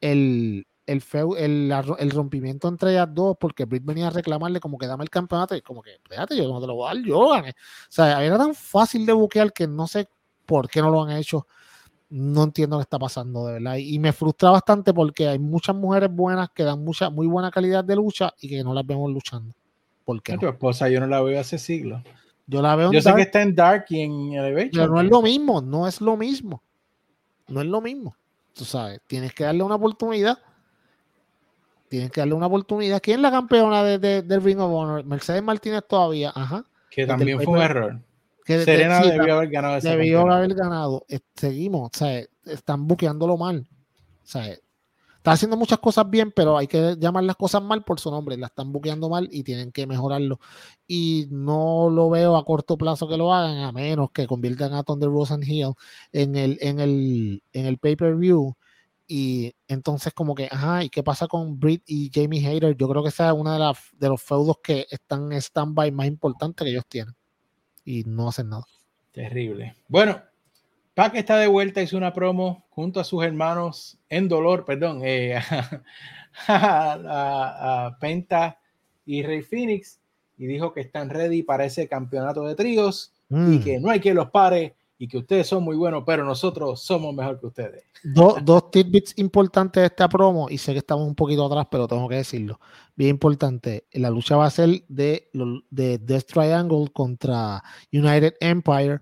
[0.00, 4.78] el, el, feu, el, el, rompimiento entre ellas dos, porque Britt venía a reclamarle como
[4.78, 7.04] que dame el campeonato, y como que, espérate, yo no te lo voy a dar,
[7.04, 7.42] yo O
[7.88, 10.08] sea, era tan fácil de buquear que no sé
[10.46, 11.46] por qué no lo han hecho.
[12.10, 13.76] No entiendo qué está pasando, de verdad.
[13.76, 17.82] Y me frustra bastante porque hay muchas mujeres buenas que dan mucha, muy buena calidad
[17.82, 19.54] de lucha y que no las vemos luchando.
[20.04, 20.36] ¿Por qué?
[20.36, 22.02] Tu esposa yo no la veo hace siglos.
[22.46, 24.72] Yo la veo Yo sé que está en Dark y en Elevation.
[24.72, 26.62] Pero no es lo mismo, no es lo mismo.
[27.48, 28.14] No es lo mismo.
[28.52, 30.38] Tú sabes, tienes que darle una oportunidad
[31.92, 33.02] tienen que darle una oportunidad.
[33.02, 35.04] ¿Quién es la campeona de, del Ring of Honor?
[35.04, 36.64] Mercedes Martínez todavía, ajá.
[36.90, 38.00] Que también fue un error.
[38.46, 41.04] Que Serena debió haber ganado ese Debió haber ganado.
[41.36, 43.68] Seguimos, o sea, están buqueándolo mal.
[43.68, 48.00] O sea, está haciendo muchas cosas bien, pero hay que llamar las cosas mal por
[48.00, 48.38] su nombre.
[48.38, 50.40] La están buqueando mal y tienen que mejorarlo.
[50.86, 54.82] Y no lo veo a corto plazo que lo hagan, a menos que conviertan a
[54.82, 55.74] Thunder Rosen Hill
[56.10, 58.56] en el, en el, en el pay-per-view
[59.14, 62.74] y entonces como que, ajá, ¿y qué pasa con Britt y Jamie Hayter?
[62.74, 65.92] Yo creo que esa es una de, las de los feudos que están en stand-by
[65.92, 67.14] más importante que ellos tienen.
[67.84, 68.64] Y no hacen nada.
[69.12, 69.76] Terrible.
[69.86, 70.22] Bueno,
[70.94, 75.38] Pac está de vuelta, hizo una promo junto a sus hermanos en dolor, perdón, eh,
[76.48, 78.60] a, Penta
[79.04, 80.00] y Rey Phoenix
[80.38, 83.62] y dijo que están ready para ese campeonato de tríos y mm.
[83.62, 87.12] que no hay que los pare y que ustedes son muy buenos, pero nosotros somos
[87.12, 87.82] mejor que ustedes.
[88.04, 92.08] dos tidbits importantes de esta promo, y sé que estamos un poquito atrás, pero tengo
[92.08, 92.60] que decirlo.
[92.94, 95.28] Bien importante, la lucha va a ser de,
[95.70, 97.60] de Death Triangle contra
[97.92, 99.00] United Empire.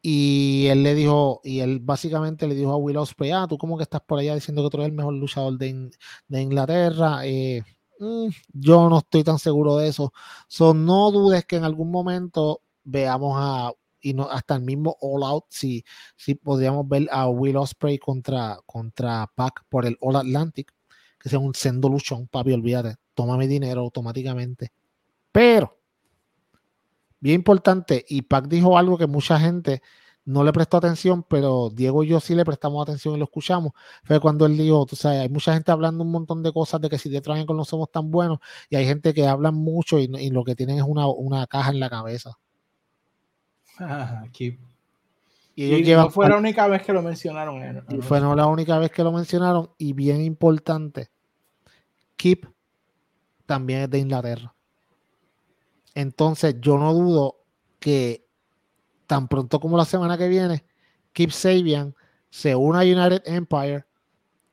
[0.00, 3.76] Y él le dijo, y él básicamente le dijo a Will Ospreay, ah, tú como
[3.76, 5.90] que estás por allá diciendo que tú eres el mejor luchador de,
[6.28, 7.26] de Inglaterra.
[7.26, 7.62] Eh,
[8.00, 10.14] mm, yo no estoy tan seguro de eso.
[10.48, 13.72] son no dudes que en algún momento veamos a
[14.06, 15.84] y no, hasta el mismo All Out, si,
[16.16, 20.72] si podríamos ver a Will Osprey contra, contra Pac por el All Atlantic,
[21.18, 24.70] que sea un sendo luchón, papi, olvídate, toma mi dinero automáticamente.
[25.32, 25.76] Pero,
[27.18, 29.82] bien importante, y Pac dijo algo que mucha gente
[30.24, 33.72] no le prestó atención, pero Diego y yo sí le prestamos atención y lo escuchamos.
[34.04, 36.88] Fue cuando él dijo, tú sabes, hay mucha gente hablando un montón de cosas de
[36.88, 38.38] que si detrás con no somos tan buenos,
[38.70, 41.70] y hay gente que habla mucho y, y lo que tienen es una, una caja
[41.72, 42.38] en la cabeza.
[45.54, 47.62] Y, no fue la única vez que lo mencionaron.
[47.62, 49.70] Eh, fue no la única vez que lo mencionaron.
[49.78, 51.08] Y bien importante,
[52.16, 52.46] Keep
[53.46, 54.54] también es de Inglaterra.
[55.94, 57.38] Entonces yo no dudo
[57.78, 58.26] que
[59.06, 60.64] tan pronto como la semana que viene,
[61.12, 61.94] Keep Sabian
[62.28, 63.86] se una a United Empire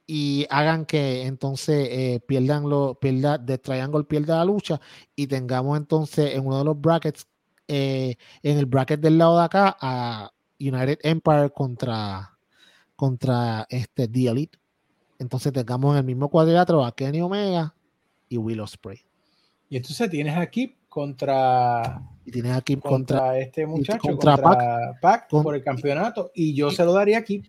[0.08, 4.80] y hagan que entonces eh, pierdan lo, pierda, de Triangle pierda la lucha
[5.16, 7.28] y tengamos entonces en uno de los brackets
[7.68, 12.38] eh, en el bracket del lado de acá a United Empire contra,
[12.96, 14.60] contra este The Elite.
[15.20, 17.74] Entonces tengamos en el mismo cuadrilátero a Kenny Omega
[18.30, 19.00] y Will Ospreay.
[19.70, 24.38] Y entonces tienes aquí contra y tienes aquí contra, este muchacho contra,
[25.02, 27.44] Pac, por el campeonato y yo se lo daría aquí.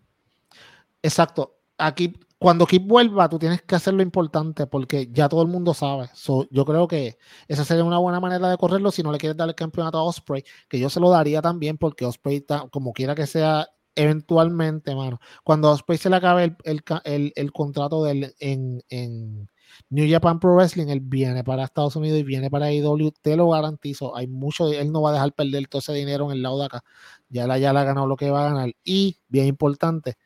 [1.03, 1.59] Exacto.
[1.77, 5.73] Aquí cuando Kip vuelva, tú tienes que hacer lo importante porque ya todo el mundo
[5.75, 6.11] sabe.
[6.51, 9.49] yo creo que esa sería una buena manera de correrlo si no le quieres dar
[9.49, 13.27] el campeonato a Osprey, que yo se lo daría también porque Osprey, como quiera que
[13.27, 19.49] sea, eventualmente, mano, cuando Osprey se le acabe el, contrato de en,
[19.91, 23.49] New Japan Pro Wrestling, él viene para Estados Unidos y viene para IW, te lo
[23.51, 24.17] garantizo.
[24.17, 26.67] Hay mucho, él no va a dejar perder todo ese dinero en el lado de
[26.67, 26.85] acá.
[27.29, 28.73] Ya la ya le ha ganado lo que va a ganar.
[28.85, 30.17] Y, bien importante,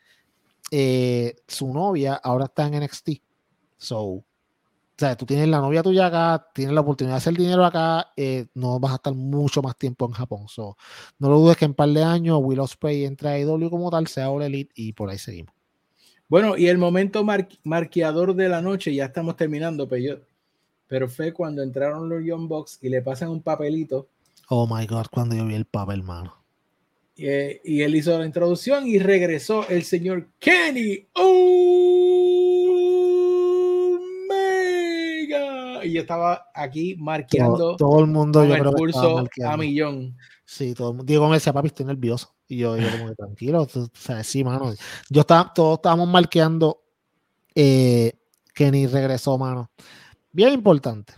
[0.70, 3.10] eh, su novia ahora está en NXT.
[3.76, 4.24] So, o
[5.00, 8.46] sea, tú tienes la novia tuya acá, tienes la oportunidad de hacer dinero acá, eh,
[8.54, 10.48] no vas a estar mucho más tiempo en Japón.
[10.48, 10.76] So,
[11.18, 13.90] no lo dudes que en un par de años Will Ospreay entre a IW como
[13.90, 15.54] tal, sea All Elite y por ahí seguimos.
[16.28, 17.24] Bueno, y el momento
[17.62, 20.20] marqueador de la noche, ya estamos terminando, pero,
[20.86, 24.08] pero fue cuando entraron los Young Bucks y le pasan un papelito.
[24.48, 26.37] Oh my God, cuando yo vi el papel, hermano.
[27.20, 31.44] Eh, y él hizo la introducción y regresó el señor Kenny Omega.
[35.84, 40.16] Y yo estaba aquí marqueando todo, el mundo yo el curso a millón.
[40.44, 41.10] Sí, todo el mundo.
[41.10, 42.34] Diego me decía, papi, estoy nervioso.
[42.46, 44.72] Y yo, yo como tranquilo, o sea, sí, mano.
[45.10, 46.82] Yo estaba, todos estábamos marqueando.
[47.52, 48.12] Eh,
[48.54, 49.70] Kenny regresó, mano.
[50.30, 51.14] Bien importante.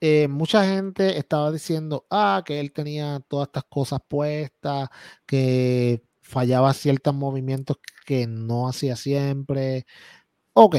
[0.00, 4.88] Eh, mucha gente estaba diciendo, ah, que él tenía todas estas cosas puestas,
[5.26, 9.86] que fallaba ciertos movimientos que no hacía siempre.
[10.54, 10.76] Ok,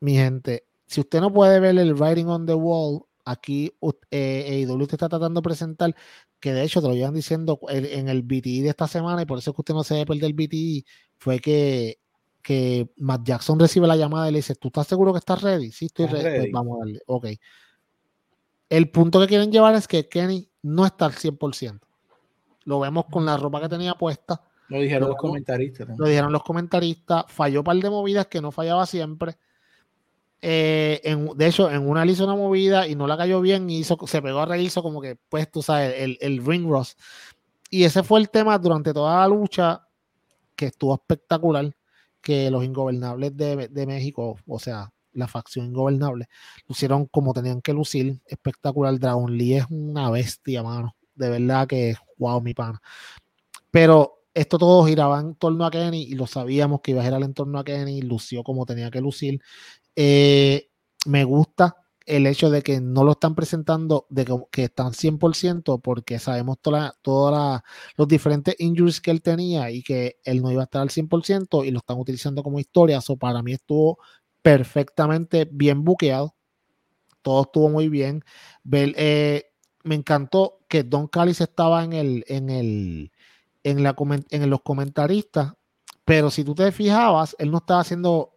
[0.00, 3.72] mi gente, si usted no puede ver el writing on the wall, aquí
[4.10, 5.94] eh, te está tratando de presentar,
[6.40, 9.38] que de hecho te lo llevan diciendo en el BTI de esta semana, y por
[9.38, 10.84] eso es que usted no se debe perder el BTI,
[11.18, 11.98] fue que
[12.48, 15.70] que Matt Jackson recibe la llamada y le dice, ¿tú estás seguro que estás ready?
[15.70, 16.38] Sí, estoy ready.
[16.38, 17.00] Pues vamos a darle.
[17.06, 17.26] Ok.
[18.68, 21.80] El punto que quieren llevar es que Kenny no está al 100%.
[22.64, 24.42] Lo vemos con la ropa que tenía puesta.
[24.68, 25.88] Lo dijeron los comentaristas.
[25.96, 27.24] Lo dijeron los comentaristas.
[27.28, 29.38] Falló un par de movidas que no fallaba siempre.
[30.40, 33.78] Eh, de hecho, en una le hizo una movida y no la cayó bien y
[33.78, 36.98] hizo, se pegó a reír, como que, pues tú sabes, el, el ring rust.
[37.70, 39.88] Y ese fue el tema durante toda la lucha
[40.54, 41.74] que estuvo espectacular,
[42.20, 46.28] que los ingobernables de, de México, o sea, la facción ingobernable,
[46.66, 48.98] lucieron como tenían que lucir, espectacular.
[48.98, 50.96] Dragon Lee es una bestia, mano.
[51.14, 52.80] De verdad que, wow, mi pana.
[53.70, 57.22] Pero esto todo giraba en torno a Kenny y lo sabíamos que iba a girar
[57.22, 59.40] en torno a Kenny, lució como tenía que lucir.
[59.96, 60.70] Eh,
[61.06, 61.76] me gusta
[62.08, 67.60] el hecho de que no lo están presentando, de que, están 100%, porque sabemos todos
[67.96, 71.66] los diferentes injuries que él tenía y que él no iba a estar al 100%
[71.66, 73.02] y lo están utilizando como historia.
[73.02, 73.98] So, para mí estuvo
[74.42, 76.34] perfectamente bien buqueado.
[77.22, 78.24] Todo estuvo muy bien.
[78.72, 79.44] Eh,
[79.84, 83.12] me encantó que Don Callis estaba en el, en el,
[83.64, 85.52] en, los comentaristas,
[86.04, 88.34] pero si tú te fijabas, él no estaba haciendo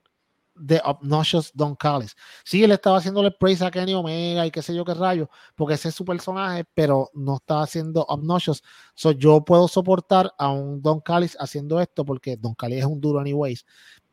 [0.56, 2.16] de Obnoxious Don Callis.
[2.44, 5.76] Sí, él estaba haciéndole praise a Kenny Omega y qué sé yo qué rayo, porque
[5.76, 8.64] ese es su personaje, pero no estaba haciendo Obnoxious.
[8.94, 13.02] So, yo puedo soportar a un Don Callis haciendo esto porque Don Callis es un
[13.02, 13.66] duro anyways.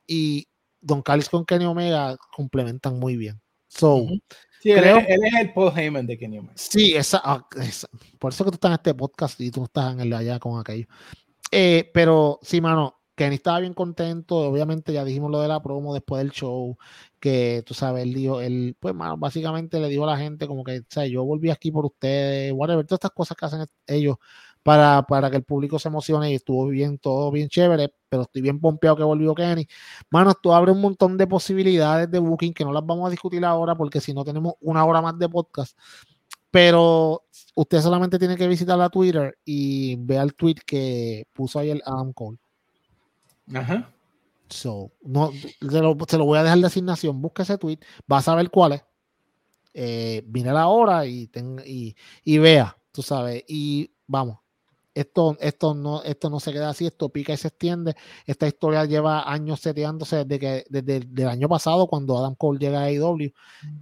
[0.06, 0.48] Y
[0.80, 3.40] Don Callis con Kenny Omega complementan muy bien.
[3.68, 4.06] So,
[4.62, 6.54] creo, él, es el Paul Heyman de Kenny Omega.
[6.56, 7.46] Sí, esa, ah,
[8.18, 10.58] por eso que tú estás en este podcast y tú estás en el allá con
[10.58, 10.86] aquello.
[11.50, 15.92] Eh, pero sí, mano, Kenny estaba bien contento, obviamente ya dijimos lo de la promo
[15.92, 16.78] después del show,
[17.18, 20.78] que tú sabes, él dijo, él, pues básicamente le dijo a la gente como que,
[20.78, 24.16] o sea, yo volví aquí por ustedes, whatever, todas estas cosas que hacen ellos
[24.62, 28.42] para, para que el público se emocione y estuvo bien, todo bien chévere, pero estoy
[28.42, 29.66] bien pompeado que volvió Kenny.
[30.10, 33.44] Mano, esto abre un montón de posibilidades de booking que no las vamos a discutir
[33.44, 35.76] ahora porque si no tenemos una hora más de podcast.
[36.50, 37.24] Pero
[37.54, 41.82] usted solamente tiene que visitar la Twitter y vea el tweet que puso ahí el
[41.84, 42.38] Adam Cole
[43.54, 43.90] Ajá.
[44.48, 47.20] So, no, se lo, se lo, voy a dejar de asignación.
[47.20, 48.84] Busca ese tweet, vas a ver cuál es.
[49.74, 51.30] Eh, vine la hora y,
[51.64, 51.94] y,
[52.24, 53.44] y, vea, tú sabes.
[53.46, 54.38] Y vamos,
[55.00, 57.94] esto, esto, no, esto no se queda así, esto pica y se extiende.
[58.26, 62.80] Esta historia lleva años seteándose desde, que, desde, el año pasado, cuando Adam Cole llega
[62.80, 63.32] a AEW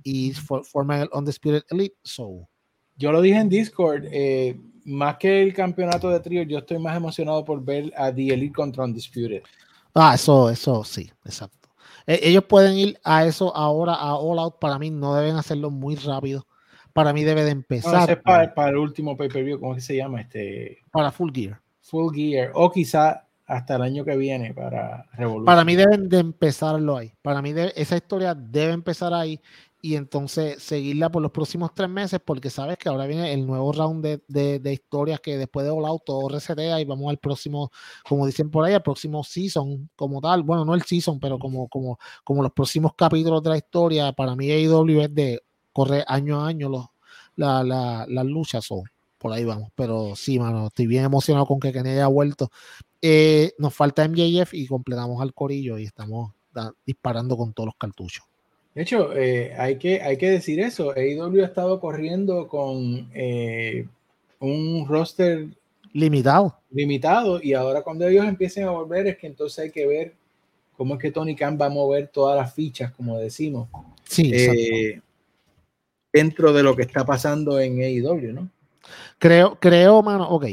[0.02, 1.97] y forma el Undisputed Elite.
[2.02, 2.48] So.
[2.97, 4.05] Yo lo dije en Discord.
[4.10, 8.34] Eh, más que el campeonato de trío, yo estoy más emocionado por ver a The
[8.34, 9.43] Elite contra Undisputed.
[9.94, 11.68] Ah, eso, eso sí, exacto.
[12.06, 14.59] E, ellos pueden ir a eso ahora, a All Out.
[14.60, 16.47] Para mí no deben hacerlo muy rápido.
[16.97, 18.23] Para mí debe de empezar.
[18.23, 20.23] para, el último pay-per-view, ¿cómo es que se llama?
[20.23, 20.78] Este...
[20.90, 21.60] Para Full Gear.
[21.82, 22.52] Full Gear.
[22.55, 25.44] O quizá hasta el año que viene para Revolution.
[25.44, 27.12] Para mí deben de empezarlo ahí.
[27.20, 29.39] Para mí esa historia debe empezar ahí
[29.82, 33.73] y entonces seguirla por los próximos tres meses porque sabes que ahora viene el nuevo
[33.73, 37.70] round de, de, historias que después de All Out todo resetea y vamos al próximo,
[38.09, 41.68] como dicen por ahí, al próximo season como tal, bueno, no el season, pero como,
[41.68, 45.43] como, como los próximos capítulos de la historia, para mí AEW es de
[45.77, 46.86] correr año a año los,
[47.36, 48.82] la, la, las luchas o
[49.19, 52.51] por ahí vamos, pero sí, mano, estoy bien emocionado con que Kenny haya vuelto.
[53.03, 56.32] Eh, nos falta MJF y completamos al corillo y estamos
[56.86, 58.24] disparando con todos los cartuchos.
[58.74, 60.94] De hecho, eh, hay, que, hay que decir eso.
[60.97, 63.86] AEW ha estado corriendo con eh,
[64.39, 65.48] un roster
[65.93, 66.59] limitado.
[66.70, 67.43] Limitado.
[67.43, 70.15] Y ahora cuando ellos empiecen a volver es que entonces hay que ver
[70.74, 73.69] cómo es que Tony Khan va a mover todas las fichas, como decimos.
[74.05, 75.03] Sí, eh,
[76.16, 78.51] dentro de lo que está pasando en AEW, ¿no?
[79.18, 80.47] Creo, creo, mano, ok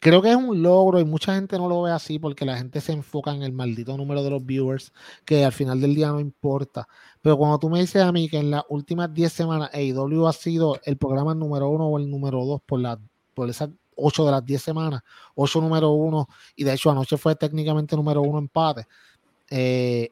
[0.00, 2.80] creo que es un logro y mucha gente no lo ve así porque la gente
[2.80, 4.92] se enfoca en el maldito número de los viewers,
[5.24, 6.88] que al final del día no importa.
[7.20, 10.32] Pero cuando tú me dices a mí que en las últimas 10 semanas AEW ha
[10.32, 12.98] sido el programa número uno o el número dos por, la,
[13.34, 15.02] por esas 8 de las 10 semanas,
[15.34, 18.86] 8 número uno, y de hecho anoche fue técnicamente número uno empate.
[19.50, 20.10] Eh,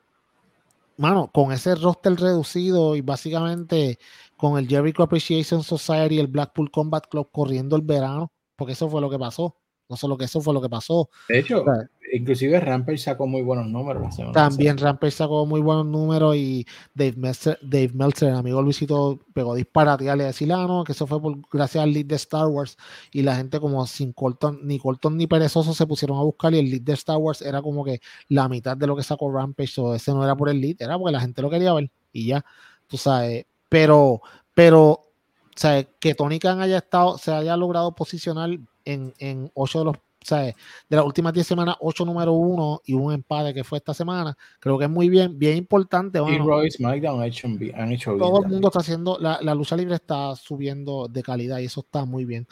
[0.97, 3.99] mano, con ese roster reducido y básicamente
[4.37, 8.89] con el Jericho Appreciation Society y el Blackpool Combat Club corriendo el verano, porque eso
[8.89, 9.57] fue lo que pasó.
[9.89, 11.09] No solo que eso fue lo que pasó.
[11.29, 11.65] De hecho,
[12.13, 14.17] inclusive Rampage sacó muy buenos números.
[14.33, 19.55] También Rampage sacó muy buenos números y Dave Meltzer, Dave Meltzer el amigo Luisito, pegó
[19.55, 22.77] disparate a decir, ah, no, que eso fue por, gracias al lead de Star Wars.
[23.13, 26.59] Y la gente como sin Colton, ni Colton ni Perezoso se pusieron a buscar y
[26.59, 29.81] el lead de Star Wars era como que la mitad de lo que sacó Rampage.
[29.81, 32.27] O ese no era por el lead, era porque la gente lo quería ver y
[32.27, 32.45] ya,
[32.89, 33.47] tú sabes.
[33.69, 34.21] Pero,
[34.55, 35.13] pero, o
[35.55, 38.51] sea, que Tony Khan haya estado, se haya logrado posicionar
[38.85, 40.55] en, en ocho de los sea, de
[40.97, 44.37] las últimas 10 semanas, 8 número 1 y un empate que fue esta semana.
[44.61, 46.19] Creo que es muy bien, bien importante.
[46.19, 48.19] y Royce SmackDown han hecho, han hecho bien.
[48.21, 51.81] Todo el mundo está haciendo, la, la, lucha libre está subiendo de calidad y eso
[51.81, 52.47] está muy bien.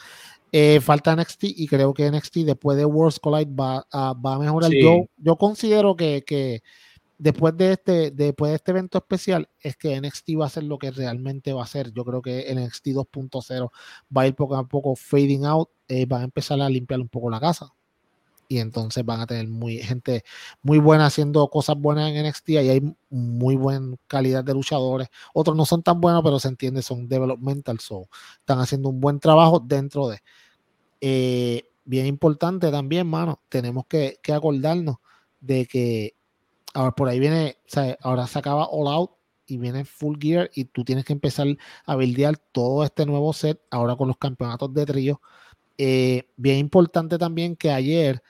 [0.51, 4.39] Eh, falta NXT y creo que NXT después de Worlds Collide va, a, va a
[4.39, 4.71] mejorar.
[4.71, 6.63] Yo, yo considero que, que
[7.17, 10.77] después de este, después de este evento especial, es que NXT va a ser lo
[10.77, 11.91] que realmente va a ser.
[11.93, 13.71] Yo creo que NXT 2.0
[14.15, 17.09] va a ir poco a poco fading out, eh, van a empezar a limpiar un
[17.09, 17.73] poco la casa.
[18.47, 20.23] Y entonces van a tener muy, gente
[20.61, 22.49] muy buena haciendo cosas buenas en NXT.
[22.49, 25.07] Y hay muy buena calidad de luchadores.
[25.33, 27.79] Otros no son tan buenos, pero se entiende, son developmental.
[27.79, 28.07] So,
[28.39, 30.19] están haciendo un buen trabajo dentro de.
[31.01, 33.41] Eh, bien importante también, mano.
[33.49, 34.97] Tenemos que, que acordarnos
[35.39, 36.14] de que
[36.75, 37.57] Ahora por ahí viene,
[38.01, 39.11] ahora se acaba All Out
[39.47, 41.47] y viene Full Gear y tú tienes que empezar
[41.85, 45.21] a buildear todo este nuevo set ahora con los campeonatos de trío.
[45.77, 48.21] Eh, bien importante también que ayer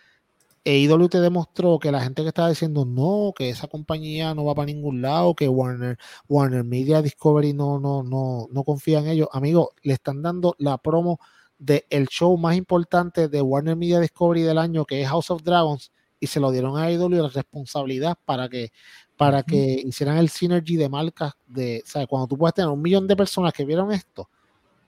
[0.63, 4.53] AEW te demostró que la gente que estaba diciendo no, que esa compañía no va
[4.53, 5.97] para ningún lado, que Warner,
[6.27, 9.27] Warner Media Discovery no, no, no, no confía en ellos.
[9.31, 11.19] Amigo, le están dando la promo
[11.57, 15.91] del show más importante de Warner Media Discovery del año, que es House of Dragons,
[16.19, 18.71] y se lo dieron a IW la responsabilidad para que
[19.17, 23.07] para que hicieran el synergy de marcas de, o cuando tú puedes tener un millón
[23.07, 24.29] de personas que vieron esto,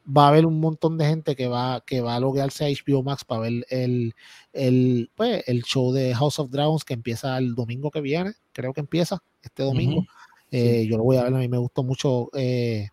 [0.05, 3.03] va a haber un montón de gente que va, que va a loguearse a HBO
[3.03, 4.13] Max para ver el,
[4.53, 8.73] el, pues, el show de House of Dragons que empieza el domingo que viene, creo
[8.73, 10.05] que empieza este domingo.
[10.51, 12.89] Eh, yo lo voy a ver, a mí me gustó mucho eh,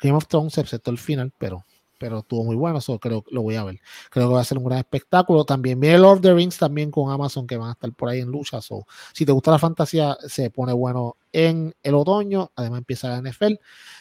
[0.00, 1.64] Game of Thrones, excepto el final, pero
[1.98, 3.80] pero estuvo muy bueno, eso creo que lo voy a ver.
[4.10, 5.44] Creo que va a ser un gran espectáculo.
[5.44, 8.20] También viene Lord of the Rings también con Amazon que van a estar por ahí
[8.20, 8.60] en lucha.
[8.60, 12.50] So, si te gusta la fantasía, se pone bueno en el otoño.
[12.56, 13.54] Además empieza la NFL.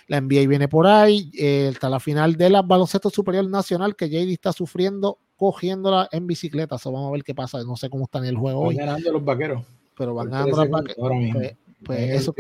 [0.08, 1.32] La NBA viene por ahí.
[1.38, 6.28] Eh, está la final de la baloncesto superior nacional que JD está sufriendo cogiéndola en
[6.28, 6.78] bicicleta.
[6.78, 7.64] So, vamos a ver qué pasa.
[7.64, 8.76] No sé cómo están en el juego van hoy.
[8.76, 9.64] ganando los vaqueros.
[9.98, 10.96] Pero van ganando los vaqueros.
[11.34, 12.34] Pues, pues eso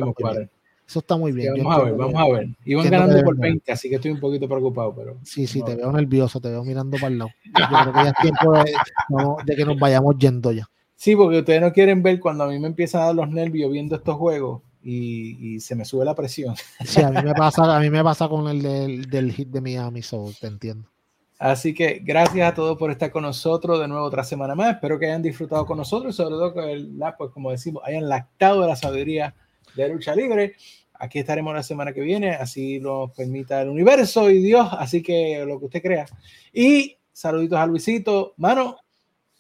[0.88, 1.54] eso está muy bien.
[1.58, 2.50] vamos a ver, vamos a ver.
[2.64, 4.96] Iban ganando por 20, así que estoy un poquito preocupado.
[4.96, 7.32] pero Sí, sí, te veo nervioso, te veo mirando para el lado.
[7.46, 10.70] Yo creo que ya es tiempo de, que nos vayamos yendo ya.
[10.96, 13.70] Sí, porque ustedes no quieren ver cuando a mí me empiezan a dar los nervios
[13.70, 16.56] viendo estos juegos y, se me sube la presión.
[16.86, 19.60] Sí, a mí me pasa, a mí me pasa con el del, del hit de
[19.60, 20.90] Miami, so, te entiendo.
[21.38, 24.76] Así que gracias a todos por estar con nosotros de nuevo otra semana más.
[24.76, 26.88] Espero que hayan disfrutado con nosotros y sobre todo que,
[27.18, 29.36] pues, como decimos, hayan lactado de la sabiduría
[29.84, 30.56] de lucha libre.
[31.00, 35.44] Aquí estaremos la semana que viene, así nos permita el universo y Dios, así que
[35.46, 36.06] lo que usted crea.
[36.52, 38.78] Y saluditos a Luisito, mano.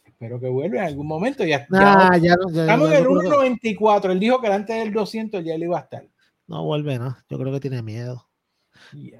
[0.05, 1.43] Espero que vuelva en algún momento.
[1.45, 4.11] Ya, estamos en el 1.94.
[4.11, 6.07] Él dijo que antes del 200 ya él iba a estar.
[6.47, 7.18] No vuelve, ¿no?
[7.30, 8.27] Yo creo que tiene miedo.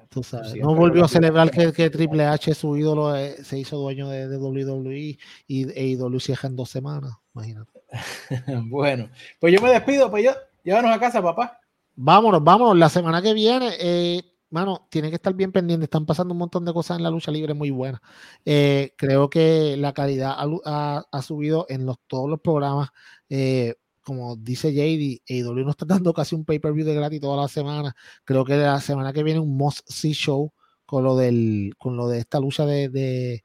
[0.08, 3.76] Tú sabes, no volvió a celebrar que, que, Triple H, su ídolo, eh, se hizo
[3.76, 7.12] dueño de, de WWE y AEW cierra en dos semanas.
[7.34, 7.72] Imagínate.
[8.68, 10.32] bueno, pues yo me despido, pues yo,
[10.64, 11.58] llévanos a casa, papá.
[12.00, 12.78] Vámonos, vámonos.
[12.78, 15.84] La semana que viene, eh, mano, tiene que estar bien pendiente.
[15.84, 18.00] Están pasando un montón de cosas en la lucha libre muy buenas.
[18.44, 22.90] Eh, creo que la calidad ha, subido en los, todos los programas.
[23.28, 23.74] Eh,
[24.04, 27.96] como dice JD, AEW nos está dando casi un pay-per-view de gratis toda la semana.
[28.24, 30.52] Creo que la semana que viene un must-see show
[30.86, 33.42] con lo, del, con lo de esta lucha de,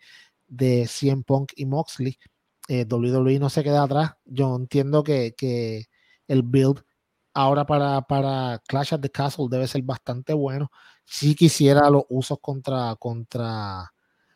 [0.47, 2.19] de, CM Punk y Moxley.
[2.69, 4.11] WWE no se queda atrás.
[4.25, 5.87] Yo entiendo que, que
[6.27, 6.83] el build
[7.33, 10.71] ahora para, para Clash of the Castle debe ser bastante bueno.
[11.05, 13.93] Si quisiera los usos contra, contra,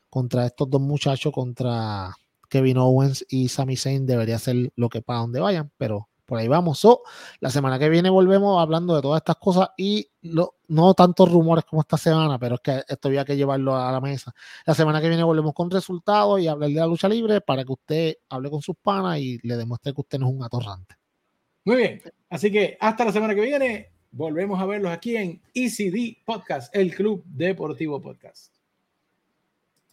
[0.10, 2.16] contra estos dos muchachos, contra
[2.50, 6.48] Kevin Owens y Sami Zayn, debería ser lo que para donde vayan, pero por ahí
[6.50, 6.80] vamos.
[6.80, 7.04] So,
[7.40, 11.82] la semana que viene volvemos hablando de todas estas cosas y no tantos rumores como
[11.82, 14.34] esta semana, pero es que esto había que llevarlo a la mesa.
[14.66, 17.72] La semana que viene volvemos con resultados y hablar de la lucha libre para que
[17.72, 20.96] usted hable con sus panas y le demuestre que usted no es un atorrante.
[21.64, 22.02] Muy bien.
[22.30, 23.90] Así que hasta la semana que viene.
[24.10, 28.57] Volvemos a verlos aquí en ECD Podcast, el Club Deportivo Podcast.